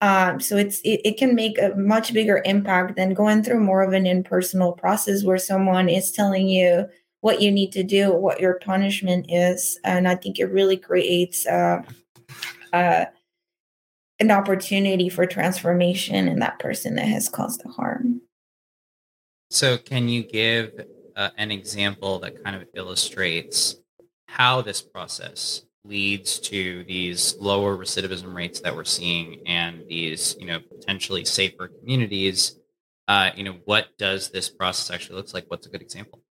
Um, 0.00 0.40
so 0.40 0.56
it's 0.56 0.80
it, 0.82 1.00
it, 1.04 1.16
can 1.16 1.34
make 1.34 1.58
a 1.58 1.74
much 1.76 2.12
bigger 2.12 2.42
impact 2.44 2.96
than 2.96 3.14
going 3.14 3.42
through 3.42 3.60
more 3.60 3.82
of 3.82 3.92
an 3.92 4.06
impersonal 4.06 4.72
process 4.72 5.24
where 5.24 5.38
someone 5.38 5.88
is 5.88 6.12
telling 6.12 6.46
you 6.46 6.86
what 7.20 7.40
you 7.40 7.50
need 7.50 7.72
to 7.72 7.82
do, 7.82 8.12
what 8.12 8.38
your 8.38 8.58
punishment 8.58 9.26
is, 9.30 9.78
and 9.82 10.06
I 10.06 10.16
think 10.16 10.38
it 10.38 10.46
really 10.46 10.76
creates 10.76 11.46
uh, 11.46 11.82
uh, 12.72 13.06
an 14.20 14.30
opportunity 14.30 15.08
for 15.08 15.24
transformation 15.24 16.28
in 16.28 16.40
that 16.40 16.58
person 16.58 16.96
that 16.96 17.06
has 17.06 17.28
caused 17.28 17.64
the 17.64 17.70
harm. 17.70 18.20
So, 19.50 19.78
can 19.78 20.08
you 20.08 20.22
give 20.22 20.86
uh, 21.16 21.30
an 21.38 21.50
example 21.50 22.18
that 22.20 22.42
kind 22.42 22.56
of 22.56 22.66
illustrates 22.74 23.76
how 24.26 24.62
this 24.62 24.82
process 24.82 25.62
leads 25.84 26.38
to 26.40 26.84
these 26.84 27.36
lower 27.38 27.76
recidivism 27.76 28.34
rates 28.34 28.60
that 28.60 28.74
we're 28.74 28.84
seeing 28.84 29.42
and 29.46 29.84
these, 29.88 30.36
you 30.40 30.46
know, 30.46 30.58
potentially 30.60 31.24
safer 31.24 31.68
communities? 31.68 32.58
Uh, 33.06 33.30
you 33.36 33.44
know, 33.44 33.56
what 33.66 33.88
does 33.98 34.30
this 34.30 34.48
process 34.48 34.90
actually 34.90 35.16
looks 35.16 35.34
like? 35.34 35.44
What's 35.48 35.66
a 35.66 35.70
good 35.70 35.82
example? 35.82 36.22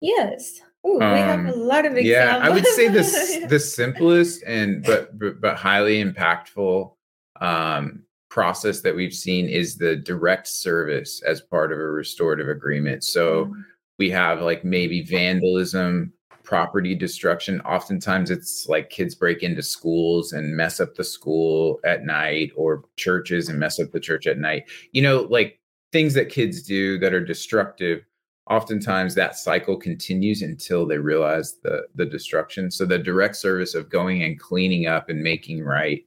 Yes. 0.00 0.60
Ooh, 0.86 1.00
um, 1.00 1.12
we 1.12 1.18
have 1.18 1.46
a 1.46 1.52
um, 1.52 1.60
lot 1.60 1.84
of 1.84 1.96
examples. 1.96 2.06
Yeah, 2.06 2.38
I 2.38 2.50
would 2.50 2.66
say 2.66 2.88
the 2.88 3.46
the 3.48 3.58
simplest 3.58 4.42
and 4.44 4.82
but 4.86 5.18
but, 5.18 5.40
but 5.40 5.56
highly 5.56 6.02
impactful 6.02 6.92
um, 7.40 8.02
process 8.36 8.82
that 8.82 8.94
we've 8.94 9.14
seen 9.14 9.48
is 9.48 9.78
the 9.78 9.96
direct 9.96 10.46
service 10.46 11.22
as 11.22 11.40
part 11.40 11.72
of 11.72 11.78
a 11.78 11.90
restorative 11.90 12.50
agreement. 12.50 13.02
So 13.02 13.46
mm-hmm. 13.46 13.60
we 13.98 14.10
have 14.10 14.42
like 14.42 14.62
maybe 14.62 15.00
vandalism, 15.00 16.12
property 16.42 16.94
destruction. 16.94 17.62
Oftentimes 17.62 18.30
it's 18.30 18.66
like 18.68 18.90
kids 18.90 19.14
break 19.14 19.42
into 19.42 19.62
schools 19.62 20.34
and 20.34 20.54
mess 20.54 20.80
up 20.80 20.96
the 20.96 21.02
school 21.02 21.80
at 21.82 22.04
night 22.04 22.50
or 22.56 22.84
churches 22.96 23.48
and 23.48 23.58
mess 23.58 23.80
up 23.80 23.90
the 23.90 24.00
church 24.00 24.26
at 24.26 24.36
night. 24.36 24.64
You 24.92 25.00
know, 25.00 25.22
like 25.30 25.58
things 25.90 26.12
that 26.12 26.28
kids 26.28 26.62
do 26.62 26.98
that 26.98 27.14
are 27.14 27.24
destructive. 27.24 28.04
Oftentimes 28.50 29.14
that 29.14 29.36
cycle 29.36 29.78
continues 29.78 30.42
until 30.42 30.86
they 30.86 30.98
realize 30.98 31.56
the 31.62 31.86
the 31.94 32.04
destruction. 32.04 32.70
So 32.70 32.84
the 32.84 32.98
direct 32.98 33.36
service 33.36 33.74
of 33.74 33.88
going 33.88 34.22
and 34.24 34.38
cleaning 34.38 34.86
up 34.88 35.08
and 35.08 35.22
making 35.22 35.64
right 35.64 36.05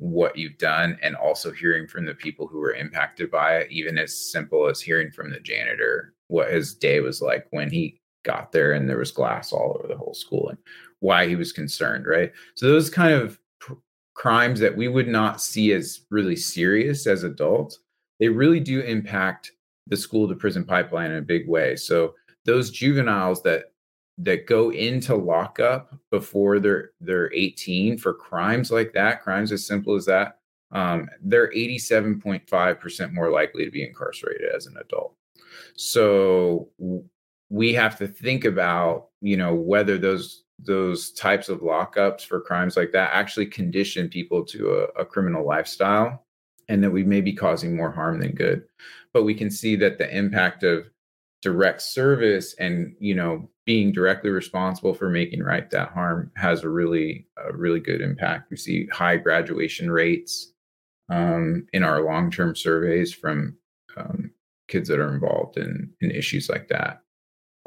what 0.00 0.36
you've 0.36 0.56
done 0.56 0.98
and 1.02 1.14
also 1.14 1.52
hearing 1.52 1.86
from 1.86 2.06
the 2.06 2.14
people 2.14 2.46
who 2.46 2.58
were 2.58 2.74
impacted 2.74 3.30
by 3.30 3.56
it, 3.56 3.70
even 3.70 3.98
as 3.98 4.16
simple 4.16 4.66
as 4.66 4.80
hearing 4.80 5.10
from 5.10 5.30
the 5.30 5.40
janitor 5.40 6.14
what 6.28 6.50
his 6.50 6.74
day 6.74 7.00
was 7.00 7.20
like 7.20 7.46
when 7.50 7.70
he 7.70 8.00
got 8.24 8.50
there 8.50 8.72
and 8.72 8.88
there 8.88 8.98
was 8.98 9.10
glass 9.10 9.52
all 9.52 9.76
over 9.78 9.86
the 9.86 9.96
whole 9.96 10.14
school 10.14 10.48
and 10.48 10.58
why 11.00 11.28
he 11.28 11.36
was 11.36 11.52
concerned, 11.52 12.06
right? 12.06 12.32
So 12.54 12.66
those 12.66 12.88
kind 12.88 13.12
of 13.12 13.38
pr- 13.58 13.74
crimes 14.14 14.58
that 14.60 14.76
we 14.76 14.88
would 14.88 15.08
not 15.08 15.40
see 15.40 15.72
as 15.72 16.00
really 16.10 16.36
serious 16.36 17.06
as 17.06 17.22
adults, 17.22 17.78
they 18.20 18.28
really 18.28 18.60
do 18.60 18.80
impact 18.80 19.52
the 19.86 19.96
school 19.96 20.28
to 20.28 20.34
prison 20.34 20.64
pipeline 20.64 21.10
in 21.10 21.18
a 21.18 21.22
big 21.22 21.46
way. 21.46 21.76
So 21.76 22.14
those 22.46 22.70
juveniles 22.70 23.42
that 23.42 23.69
that 24.22 24.46
go 24.46 24.70
into 24.70 25.14
lockup 25.14 25.94
before 26.10 26.58
they're 26.58 26.90
they're 27.00 27.32
18 27.32 27.98
for 27.98 28.12
crimes 28.12 28.70
like 28.70 28.92
that, 28.92 29.22
crimes 29.22 29.52
as 29.52 29.66
simple 29.66 29.94
as 29.94 30.04
that, 30.06 30.38
um, 30.72 31.08
they're 31.22 31.50
87.5% 31.52 33.12
more 33.12 33.30
likely 33.30 33.64
to 33.64 33.70
be 33.70 33.84
incarcerated 33.84 34.54
as 34.54 34.66
an 34.66 34.76
adult. 34.78 35.14
So 35.76 36.68
we 37.48 37.72
have 37.74 37.96
to 37.98 38.06
think 38.06 38.44
about, 38.44 39.08
you 39.20 39.36
know, 39.36 39.54
whether 39.54 39.98
those 39.98 40.44
those 40.62 41.12
types 41.12 41.48
of 41.48 41.60
lockups 41.60 42.20
for 42.20 42.38
crimes 42.38 42.76
like 42.76 42.92
that 42.92 43.10
actually 43.14 43.46
condition 43.46 44.10
people 44.10 44.44
to 44.44 44.86
a, 44.96 45.00
a 45.00 45.06
criminal 45.06 45.46
lifestyle 45.46 46.26
and 46.68 46.84
that 46.84 46.90
we 46.90 47.02
may 47.02 47.22
be 47.22 47.32
causing 47.32 47.74
more 47.74 47.90
harm 47.90 48.20
than 48.20 48.32
good. 48.32 48.62
But 49.14 49.24
we 49.24 49.34
can 49.34 49.50
see 49.50 49.74
that 49.76 49.96
the 49.96 50.14
impact 50.14 50.62
of 50.62 50.90
direct 51.42 51.80
service 51.80 52.54
and 52.58 52.94
you 53.00 53.14
know 53.14 53.48
being 53.70 53.92
directly 53.92 54.30
responsible 54.30 54.92
for 54.92 55.08
making 55.08 55.44
right 55.44 55.70
that 55.70 55.90
harm 55.90 56.28
has 56.34 56.64
a 56.64 56.68
really 56.68 57.24
a 57.36 57.52
really 57.52 57.78
good 57.78 58.00
impact 58.00 58.50
we 58.50 58.56
see 58.56 58.88
high 58.88 59.16
graduation 59.16 59.88
rates 59.88 60.54
um, 61.08 61.64
in 61.72 61.84
our 61.84 62.02
long-term 62.02 62.56
surveys 62.56 63.14
from 63.14 63.56
um, 63.96 64.32
kids 64.66 64.88
that 64.88 64.98
are 64.98 65.14
involved 65.14 65.56
in 65.56 65.88
in 66.00 66.10
issues 66.10 66.48
like 66.48 66.66
that. 66.66 67.02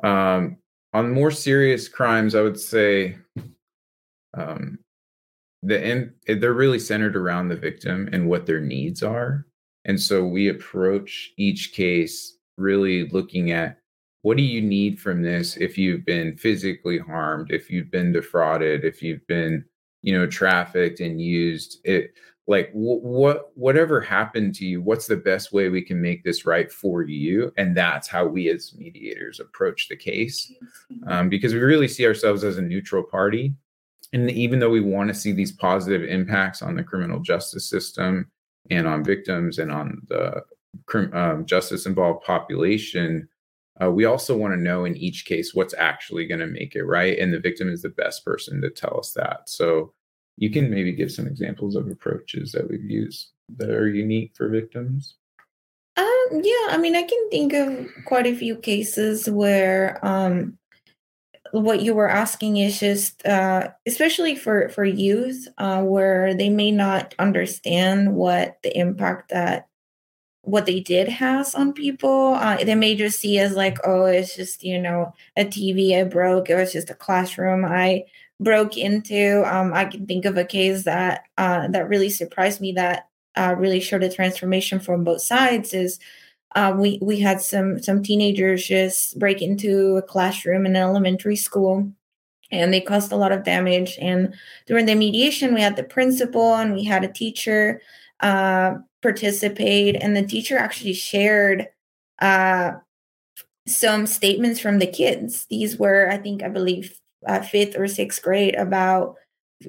Um, 0.03 0.57
on 0.93 1.13
more 1.13 1.31
serious 1.31 1.87
crimes, 1.87 2.35
I 2.35 2.41
would 2.41 2.59
say 2.59 3.15
um, 4.35 4.79
the 5.61 5.79
end, 5.79 6.11
they're 6.27 6.53
really 6.53 6.79
centered 6.79 7.15
around 7.15 7.47
the 7.47 7.55
victim 7.55 8.09
and 8.11 8.27
what 8.27 8.45
their 8.45 8.59
needs 8.59 9.03
are, 9.03 9.45
and 9.85 9.99
so 10.01 10.25
we 10.25 10.49
approach 10.49 11.31
each 11.37 11.71
case 11.71 12.37
really 12.57 13.07
looking 13.09 13.51
at 13.51 13.77
what 14.23 14.37
do 14.37 14.43
you 14.43 14.61
need 14.61 14.99
from 14.99 15.21
this 15.21 15.57
if 15.57 15.77
you've 15.77 16.05
been 16.05 16.35
physically 16.37 16.97
harmed, 16.97 17.51
if 17.51 17.69
you've 17.69 17.91
been 17.91 18.11
defrauded, 18.11 18.83
if 18.83 19.03
you've 19.03 19.25
been 19.27 19.63
you 20.01 20.17
know 20.17 20.25
trafficked 20.25 20.99
and 20.99 21.21
used 21.21 21.79
it? 21.85 22.13
Like 22.47 22.71
what 22.73 23.51
whatever 23.55 24.01
happened 24.01 24.55
to 24.55 24.65
you 24.65 24.81
what's 24.81 25.07
the 25.07 25.15
best 25.15 25.53
way 25.53 25.69
we 25.69 25.81
can 25.81 26.01
make 26.01 26.23
this 26.23 26.45
right 26.45 26.71
for 26.71 27.03
you? 27.03 27.53
And 27.57 27.75
that's 27.75 28.07
how 28.07 28.25
we 28.25 28.49
as 28.49 28.73
mediators 28.75 29.39
approach 29.39 29.87
the 29.87 29.95
case 29.95 30.51
um, 31.07 31.29
because 31.29 31.53
we 31.53 31.59
really 31.59 31.87
see 31.87 32.05
ourselves 32.05 32.43
as 32.43 32.57
a 32.57 32.61
neutral 32.61 33.03
party. 33.03 33.53
And 34.13 34.29
even 34.31 34.59
though 34.59 34.69
we 34.69 34.81
want 34.81 35.09
to 35.09 35.13
see 35.13 35.31
these 35.31 35.51
positive 35.51 36.03
impacts 36.03 36.61
on 36.61 36.75
the 36.75 36.83
criminal 36.83 37.19
justice 37.19 37.69
system 37.69 38.29
and 38.69 38.87
on 38.87 39.03
victims 39.03 39.59
and 39.59 39.71
on 39.71 40.01
the 40.07 40.43
um, 41.13 41.45
justice 41.45 41.85
involved 41.85 42.23
population 42.25 43.27
uh, 43.81 43.89
we 43.89 44.05
also 44.05 44.37
want 44.37 44.53
to 44.53 44.59
know 44.59 44.85
in 44.85 44.95
each 44.95 45.25
case 45.25 45.53
what's 45.53 45.73
actually 45.75 46.25
going 46.25 46.39
to 46.39 46.47
make 46.47 46.75
it 46.75 46.83
right 46.83 47.17
and 47.17 47.33
the 47.33 47.39
victim 47.39 47.69
is 47.69 47.81
the 47.81 47.89
best 47.89 48.23
person 48.23 48.61
to 48.61 48.69
tell 48.69 48.97
us 48.99 49.13
that 49.13 49.49
so 49.49 49.93
you 50.37 50.49
can 50.49 50.69
maybe 50.69 50.91
give 50.91 51.11
some 51.11 51.27
examples 51.27 51.75
of 51.75 51.87
approaches 51.89 52.51
that 52.51 52.69
we've 52.69 52.89
used 52.89 53.29
that 53.57 53.69
are 53.69 53.87
unique 53.87 54.31
for 54.35 54.49
victims. 54.49 55.15
Um, 55.95 56.41
yeah, 56.41 56.67
I 56.69 56.77
mean, 56.79 56.95
I 56.95 57.03
can 57.03 57.29
think 57.29 57.53
of 57.53 57.87
quite 58.05 58.25
a 58.25 58.35
few 58.35 58.55
cases 58.55 59.29
where 59.29 60.03
um, 60.03 60.57
what 61.51 61.81
you 61.81 61.93
were 61.93 62.09
asking 62.09 62.57
is 62.57 62.79
just, 62.79 63.23
uh, 63.27 63.69
especially 63.85 64.35
for 64.35 64.69
for 64.69 64.83
youth, 64.83 65.47
uh, 65.59 65.83
where 65.83 66.33
they 66.33 66.49
may 66.49 66.71
not 66.71 67.13
understand 67.19 68.15
what 68.15 68.57
the 68.63 68.75
impact 68.75 69.29
that 69.29 69.67
what 70.43 70.65
they 70.65 70.81
did 70.81 71.07
has 71.07 71.55
on 71.55 71.73
people. 71.73 72.33
Uh, 72.35 72.57
they 72.63 72.75
may 72.75 72.95
just 72.95 73.19
see 73.19 73.39
as 73.39 73.55
like, 73.55 73.77
oh, 73.85 74.05
it's 74.05 74.35
just 74.35 74.63
you 74.63 74.79
know 74.79 75.13
a 75.35 75.45
TV 75.45 75.99
I 75.99 76.03
broke, 76.03 76.49
it 76.49 76.55
was 76.55 76.71
just 76.71 76.89
a 76.89 76.95
classroom 76.95 77.65
I 77.65 78.05
broke 78.39 78.77
into. 78.77 79.43
Um, 79.45 79.73
I 79.73 79.85
can 79.85 80.05
think 80.05 80.25
of 80.25 80.37
a 80.37 80.45
case 80.45 80.83
that 80.83 81.23
uh, 81.37 81.67
that 81.69 81.89
really 81.89 82.09
surprised 82.09 82.61
me 82.61 82.73
that 82.73 83.07
uh, 83.35 83.55
really 83.57 83.79
showed 83.79 84.03
a 84.03 84.11
transformation 84.11 84.79
from 84.79 85.03
both 85.03 85.21
sides. 85.21 85.73
Is 85.73 85.99
uh, 86.55 86.75
we 86.77 86.99
we 87.01 87.19
had 87.19 87.41
some 87.41 87.81
some 87.81 88.03
teenagers 88.03 88.67
just 88.67 89.17
break 89.17 89.41
into 89.41 89.97
a 89.97 90.01
classroom 90.01 90.65
in 90.65 90.75
an 90.75 90.81
elementary 90.81 91.37
school, 91.37 91.89
and 92.51 92.73
they 92.73 92.81
caused 92.81 93.11
a 93.11 93.17
lot 93.17 93.31
of 93.31 93.45
damage. 93.45 93.97
And 94.01 94.35
during 94.67 94.85
the 94.85 94.95
mediation, 94.95 95.53
we 95.53 95.61
had 95.61 95.77
the 95.77 95.83
principal 95.83 96.55
and 96.55 96.73
we 96.73 96.83
had 96.83 97.03
a 97.03 97.11
teacher 97.11 97.81
uh, 98.19 98.75
participate, 99.03 99.95
and 100.01 100.17
the 100.17 100.25
teacher 100.25 100.57
actually 100.57 100.93
shared 100.93 101.67
uh, 102.19 102.71
some 103.67 104.07
statements 104.07 104.59
from 104.59 104.79
the 104.79 104.87
kids. 104.87 105.45
These 105.49 105.77
were, 105.77 106.09
I 106.09 106.17
think, 106.17 106.41
I 106.41 106.49
believe, 106.49 106.99
uh, 107.27 107.41
fifth 107.41 107.77
or 107.77 107.87
sixth 107.87 108.23
grade 108.23 108.55
about 108.55 109.15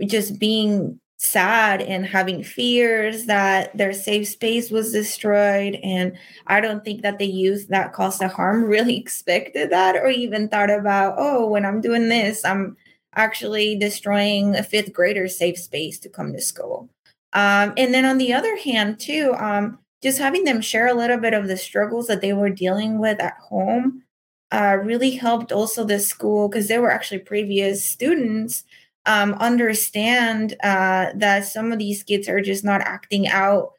just 0.07 0.39
being 0.39 0.99
sad 1.19 1.81
and 1.81 2.05
having 2.05 2.43
fears 2.43 3.27
that 3.27 3.77
their 3.77 3.93
safe 3.93 4.29
space 4.29 4.71
was 4.71 4.93
destroyed. 4.93 5.79
And 5.83 6.17
I 6.47 6.61
don't 6.61 6.85
think 6.85 7.03
that 7.03 7.19
the 7.19 7.27
youth 7.27 7.69
that 7.69 7.93
caused 7.93 8.21
the 8.21 8.29
harm 8.29 8.65
really 8.77 8.97
expected 8.97 9.71
that 9.71 9.97
or 9.97 10.09
even 10.09 10.49
thought 10.49 10.71
about, 10.71 11.15
oh, 11.19 11.47
when 11.47 11.65
I'm 11.65 11.81
doing 11.81 12.09
this, 12.09 12.45
I'm 12.45 12.77
actually 13.15 13.77
destroying 13.77 14.57
a 14.57 14.63
fifth 14.63 14.93
grader's 14.93 15.39
safe 15.39 15.59
space 15.59 15.99
to 16.01 16.09
come 16.09 16.33
to 16.33 16.41
school. 16.41 16.89
Um, 17.35 17.75
and 17.77 17.93
then 17.93 18.05
on 18.05 18.19
the 18.19 18.33
other 18.33 18.57
hand, 18.57 19.01
too, 19.01 19.35
um, 19.39 19.79
just 20.03 20.19
having 20.19 20.45
them 20.45 20.61
share 20.61 20.87
a 20.87 20.95
little 20.95 21.19
bit 21.19 21.35
of 21.35 21.49
the 21.49 21.57
struggles 21.57 22.07
that 22.07 22.21
they 22.21 22.33
were 22.33 22.51
dealing 22.51 22.99
with 22.99 23.21
at 23.21 23.37
home 23.39 24.03
uh, 24.53 24.77
really 24.83 25.13
helped 25.13 25.51
also 25.53 25.85
the 25.85 25.99
school 25.99 26.49
because 26.49 26.69
they 26.69 26.79
were 26.79 26.91
actually 26.91 27.19
previous 27.19 27.85
students 27.85 28.65
um, 29.07 29.35
understand 29.35 30.55
uh, 30.63 31.09
that 31.17 31.45
some 31.45 31.73
of 31.73 31.79
these 31.79 32.03
kids 32.03 32.29
are 32.29 32.41
just 32.41 32.65
not 32.65 32.81
acting 32.83 33.29
out 33.29 33.73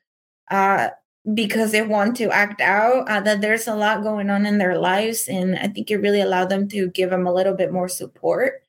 uh, 0.52 0.90
because 1.34 1.72
they 1.72 1.82
want 1.84 2.18
to 2.18 2.32
act 2.32 2.62
out, 2.62 3.10
uh, 3.10 3.22
that 3.22 3.42
there's 3.42 3.68
a 3.68 3.76
lot 3.76 4.04
going 4.04 4.30
on 4.30 4.46
in 4.46 4.60
their 4.60 4.78
lives. 4.78 5.28
And 5.30 5.58
I 5.58 5.68
think 5.68 5.92
it 5.92 5.98
really 5.98 6.22
allowed 6.22 6.50
them 6.50 6.68
to 6.70 6.90
give 6.90 7.12
them 7.12 7.28
a 7.28 7.34
little 7.34 7.56
bit 7.56 7.74
more 7.74 7.90
support. 7.90 8.65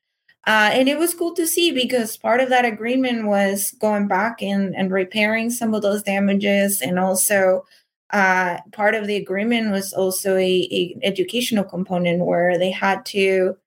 Uh, 0.47 0.69
and 0.71 0.87
it 0.87 0.97
was 0.97 1.13
cool 1.13 1.33
to 1.33 1.45
see 1.45 1.73
because 1.73 2.15
part 2.15 2.39
of 2.39 2.47
that 2.47 2.63
agreement 2.63 3.27
was 3.27 3.71
going 3.81 4.07
back 4.07 4.41
and, 4.41 4.73
and 4.77 4.93
repairing 4.93 5.49
some 5.49 5.73
of 5.73 5.81
those 5.81 6.01
damages 6.01 6.81
and 6.81 6.97
also 6.97 7.65
uh, 8.11 8.57
part 8.71 8.95
of 8.95 9.07
the 9.07 9.17
agreement 9.17 9.71
was 9.71 9.91
also 9.91 10.37
a, 10.37 10.67
a, 10.71 10.97
educational 11.03 11.65
component 11.65 12.25
where 12.25 12.57
they 12.57 12.71
had 12.71 13.05
to 13.05 13.57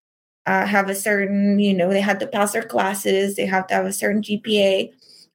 uh, 0.47 0.65
have 0.65 0.89
a 0.89 0.95
certain, 0.95 1.59
you 1.59 1.75
know, 1.75 1.91
they 1.91 2.01
had 2.01 2.19
to 2.19 2.27
pass 2.27 2.53
their 2.53 2.63
classes, 2.63 3.37
they 3.37 3.45
have 3.45 3.67
to 3.67 3.75
have 3.75 3.85
a 3.85 3.93
certain 3.93 4.23
GPA. 4.23 4.91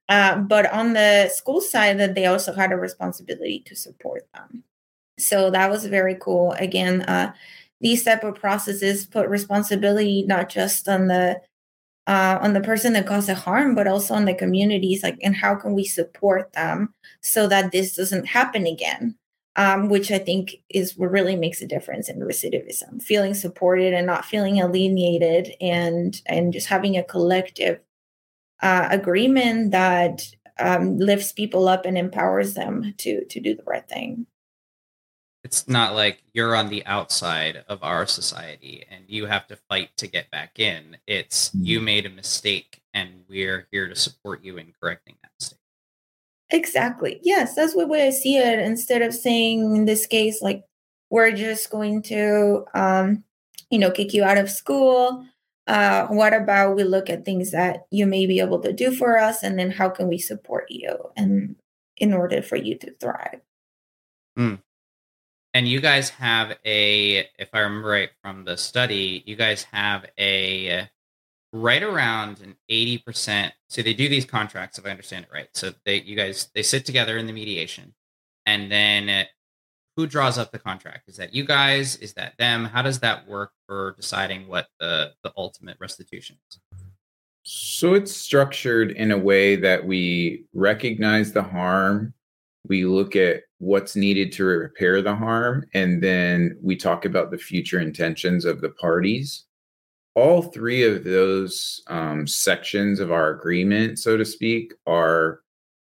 Uh, 0.08 0.38
but 0.38 0.70
on 0.72 0.94
the 0.94 1.28
school 1.28 1.60
side, 1.60 2.00
that 2.00 2.16
they 2.16 2.26
also 2.26 2.52
had 2.52 2.72
a 2.72 2.76
responsibility 2.76 3.62
to 3.66 3.76
support 3.76 4.26
them. 4.34 4.64
So 5.16 5.50
that 5.50 5.70
was 5.70 5.86
very 5.86 6.16
cool. 6.20 6.52
Again, 6.58 7.02
uh, 7.02 7.32
these 7.80 8.04
type 8.04 8.24
of 8.24 8.34
processes 8.34 9.06
put 9.06 9.28
responsibility 9.28 10.24
not 10.26 10.48
just 10.48 10.88
on 10.88 11.08
the 11.08 11.40
uh, 12.06 12.38
on 12.40 12.52
the 12.52 12.60
person 12.60 12.92
that 12.92 13.06
caused 13.06 13.28
the 13.28 13.34
harm, 13.34 13.74
but 13.74 13.88
also 13.88 14.14
on 14.14 14.26
the 14.26 14.34
communities. 14.34 15.02
Like, 15.02 15.18
and 15.22 15.34
how 15.34 15.56
can 15.56 15.74
we 15.74 15.84
support 15.84 16.52
them 16.52 16.94
so 17.20 17.48
that 17.48 17.72
this 17.72 17.96
doesn't 17.96 18.26
happen 18.26 18.66
again? 18.66 19.16
Um, 19.56 19.88
which 19.88 20.10
I 20.10 20.18
think 20.18 20.56
is 20.68 20.98
what 20.98 21.10
really 21.10 21.34
makes 21.34 21.62
a 21.62 21.66
difference 21.66 22.10
in 22.10 22.20
recidivism. 22.20 23.02
Feeling 23.02 23.32
supported 23.32 23.94
and 23.94 24.06
not 24.06 24.26
feeling 24.26 24.58
alienated, 24.58 25.54
and 25.60 26.20
and 26.26 26.52
just 26.52 26.66
having 26.66 26.96
a 26.96 27.02
collective 27.02 27.80
uh, 28.62 28.88
agreement 28.90 29.70
that 29.70 30.22
um, 30.58 30.98
lifts 30.98 31.32
people 31.32 31.68
up 31.68 31.86
and 31.86 31.96
empowers 31.96 32.54
them 32.54 32.94
to 32.98 33.24
to 33.24 33.40
do 33.40 33.54
the 33.54 33.64
right 33.64 33.88
thing 33.88 34.26
it's 35.46 35.68
not 35.68 35.94
like 35.94 36.24
you're 36.32 36.56
on 36.56 36.70
the 36.70 36.84
outside 36.86 37.62
of 37.68 37.78
our 37.84 38.04
society 38.04 38.84
and 38.90 39.04
you 39.06 39.26
have 39.26 39.46
to 39.46 39.54
fight 39.54 39.90
to 39.96 40.08
get 40.08 40.28
back 40.28 40.58
in. 40.58 40.96
It's 41.06 41.50
mm-hmm. 41.50 41.64
you 41.64 41.80
made 41.80 42.04
a 42.04 42.10
mistake 42.10 42.82
and 42.92 43.22
we're 43.28 43.68
here 43.70 43.86
to 43.86 43.94
support 43.94 44.42
you 44.42 44.56
in 44.56 44.74
correcting 44.80 45.14
that 45.22 45.30
mistake. 45.38 45.60
Exactly. 46.50 47.20
Yes, 47.22 47.54
that's 47.54 47.74
the 47.74 47.86
way 47.86 48.08
I 48.08 48.10
see 48.10 48.38
it. 48.38 48.58
Instead 48.58 49.02
of 49.02 49.14
saying 49.14 49.76
in 49.76 49.84
this 49.84 50.04
case, 50.04 50.42
like 50.42 50.64
we're 51.10 51.30
just 51.30 51.70
going 51.70 52.02
to, 52.02 52.64
um, 52.74 53.22
you 53.70 53.78
know, 53.78 53.92
kick 53.92 54.14
you 54.14 54.24
out 54.24 54.38
of 54.38 54.50
school. 54.50 55.24
Uh, 55.68 56.08
what 56.08 56.34
about 56.34 56.74
we 56.74 56.82
look 56.82 57.08
at 57.08 57.24
things 57.24 57.52
that 57.52 57.86
you 57.92 58.04
may 58.04 58.26
be 58.26 58.40
able 58.40 58.58
to 58.62 58.72
do 58.72 58.92
for 58.92 59.16
us, 59.16 59.44
and 59.44 59.56
then 59.60 59.70
how 59.70 59.88
can 59.88 60.08
we 60.08 60.18
support 60.18 60.66
you 60.70 60.96
and 61.16 61.54
in 61.96 62.12
order 62.12 62.42
for 62.42 62.56
you 62.56 62.76
to 62.78 62.90
thrive? 63.00 63.40
Mm 64.36 64.58
and 65.56 65.66
you 65.66 65.80
guys 65.80 66.10
have 66.10 66.56
a 66.66 67.26
if 67.38 67.48
i 67.52 67.60
remember 67.60 67.88
right 67.88 68.10
from 68.22 68.44
the 68.44 68.56
study 68.56 69.22
you 69.26 69.36
guys 69.36 69.62
have 69.72 70.04
a 70.18 70.88
right 71.52 71.82
around 71.82 72.40
an 72.40 72.54
80% 72.70 73.52
so 73.68 73.80
they 73.80 73.94
do 73.94 74.08
these 74.08 74.26
contracts 74.26 74.78
if 74.78 74.84
i 74.84 74.90
understand 74.90 75.24
it 75.24 75.30
right 75.32 75.48
so 75.54 75.72
they 75.84 76.02
you 76.02 76.16
guys 76.16 76.48
they 76.54 76.62
sit 76.62 76.84
together 76.84 77.16
in 77.16 77.26
the 77.26 77.32
mediation 77.32 77.94
and 78.44 78.70
then 78.70 79.08
uh, 79.08 79.24
who 79.96 80.06
draws 80.06 80.36
up 80.38 80.52
the 80.52 80.58
contract? 80.58 81.08
Is 81.08 81.16
that 81.16 81.34
you 81.34 81.44
guys? 81.44 81.96
Is 81.96 82.12
that 82.14 82.34
them? 82.38 82.66
How 82.66 82.82
does 82.82 83.00
that 83.00 83.26
work 83.26 83.52
for 83.66 83.94
deciding 83.96 84.46
what 84.46 84.68
the 84.78 85.12
the 85.24 85.32
ultimate 85.36 85.78
restitution 85.80 86.36
is? 86.50 86.60
So 87.42 87.94
it's 87.94 88.14
structured 88.14 88.90
in 88.90 89.10
a 89.10 89.18
way 89.18 89.56
that 89.56 89.84
we 89.84 90.44
recognize 90.52 91.32
the 91.32 91.42
harm, 91.42 92.12
we 92.68 92.84
look 92.84 93.16
at 93.16 93.42
what's 93.58 93.96
needed 93.96 94.32
to 94.32 94.44
repair 94.44 95.02
the 95.02 95.14
harm, 95.14 95.64
and 95.74 96.02
then 96.02 96.58
we 96.62 96.76
talk 96.76 97.04
about 97.04 97.30
the 97.30 97.38
future 97.38 97.80
intentions 97.80 98.44
of 98.44 98.60
the 98.60 98.70
parties. 98.70 99.44
All 100.14 100.42
three 100.42 100.82
of 100.82 101.04
those 101.04 101.82
um, 101.88 102.26
sections 102.26 103.00
of 103.00 103.12
our 103.12 103.30
agreement, 103.30 103.98
so 103.98 104.16
to 104.16 104.24
speak, 104.24 104.72
are 104.86 105.40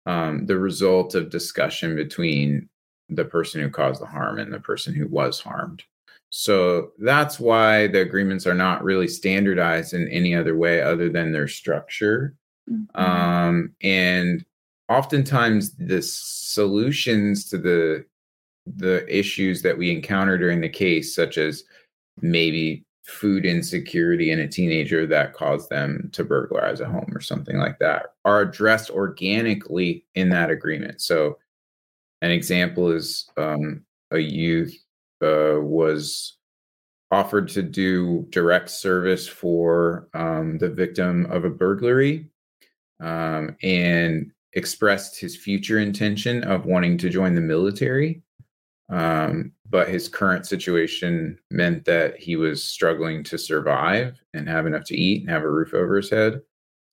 um, 0.06 0.46
the 0.46 0.58
result 0.58 1.16
of 1.16 1.30
discussion 1.30 1.96
between 1.96 2.70
the 3.10 3.26
person 3.26 3.62
who 3.62 3.70
caused 3.70 4.02
the 4.02 4.06
harm 4.06 4.40
and 4.40 4.52
the 4.52 4.60
person 4.60 4.94
who 4.94 5.08
was 5.08 5.40
harmed. 5.40 5.84
So 6.30 6.92
that's 7.00 7.40
why 7.40 7.88
the 7.88 8.02
agreements 8.02 8.46
are 8.46 8.54
not 8.54 8.84
really 8.84 9.08
standardized 9.08 9.94
in 9.94 10.08
any 10.10 10.36
other 10.36 10.58
way 10.58 10.82
other 10.82 11.10
than 11.10 11.32
their 11.32 11.48
structure. 11.48 12.36
Mm-hmm. 12.70 13.02
Um, 13.02 13.72
and 13.82 14.46
oftentimes 14.90 15.76
the 15.76 16.02
solutions 16.02 17.46
to 17.50 17.58
the 17.58 18.06
the 18.76 19.06
issues 19.08 19.62
that 19.62 19.78
we 19.78 19.92
encounter 19.92 20.38
during 20.38 20.60
the 20.60 20.70
case, 20.70 21.16
such 21.16 21.38
as 21.38 21.64
maybe 22.22 22.84
food 23.06 23.46
insecurity 23.46 24.32
in 24.32 24.40
a 24.40 24.48
teenager 24.48 25.08
that 25.08 25.34
caused 25.34 25.70
them 25.70 26.10
to 26.12 26.26
burglarize 26.26 26.82
a 26.82 26.86
home 26.86 27.10
or 27.16 27.22
something 27.22 27.58
like 27.58 27.80
that, 27.80 28.08
are 28.26 28.42
addressed 28.42 28.90
organically 28.90 30.04
in 30.16 30.28
that 30.30 30.50
agreement. 30.50 31.00
So 31.00 31.38
an 32.22 32.32
example 32.32 32.92
is 32.92 33.30
um, 33.38 33.84
a 34.12 34.20
youth 34.20 34.76
uh, 35.24 35.62
was 35.62 36.38
offered 37.10 37.48
to 37.48 37.64
do 37.64 38.28
direct 38.30 38.70
service 38.70 39.28
for 39.28 40.10
um, 40.14 40.58
the 40.58 40.70
victim 40.70 41.26
of 41.28 41.46
a 41.46 41.50
burglary 41.50 42.28
um, 43.00 43.56
and 43.64 44.32
expressed 44.54 45.20
his 45.20 45.36
future 45.36 45.80
intention 45.80 46.44
of 46.44 46.66
wanting 46.66 46.98
to 47.00 47.10
join 47.10 47.36
the 47.36 47.42
military. 47.42 48.22
Um, 48.90 49.52
but 49.70 49.90
his 49.90 50.08
current 50.08 50.48
situation 50.48 51.38
meant 51.52 51.84
that 51.86 52.18
he 52.18 52.38
was 52.38 52.64
struggling 52.64 53.24
to 53.26 53.38
survive 53.38 54.18
and 54.34 54.48
have 54.48 54.66
enough 54.66 54.86
to 54.86 54.98
eat 54.98 55.22
and 55.22 55.30
have 55.30 55.44
a 55.44 55.52
roof 55.52 55.74
over 55.74 55.98
his 55.98 56.10
head. 56.10 56.42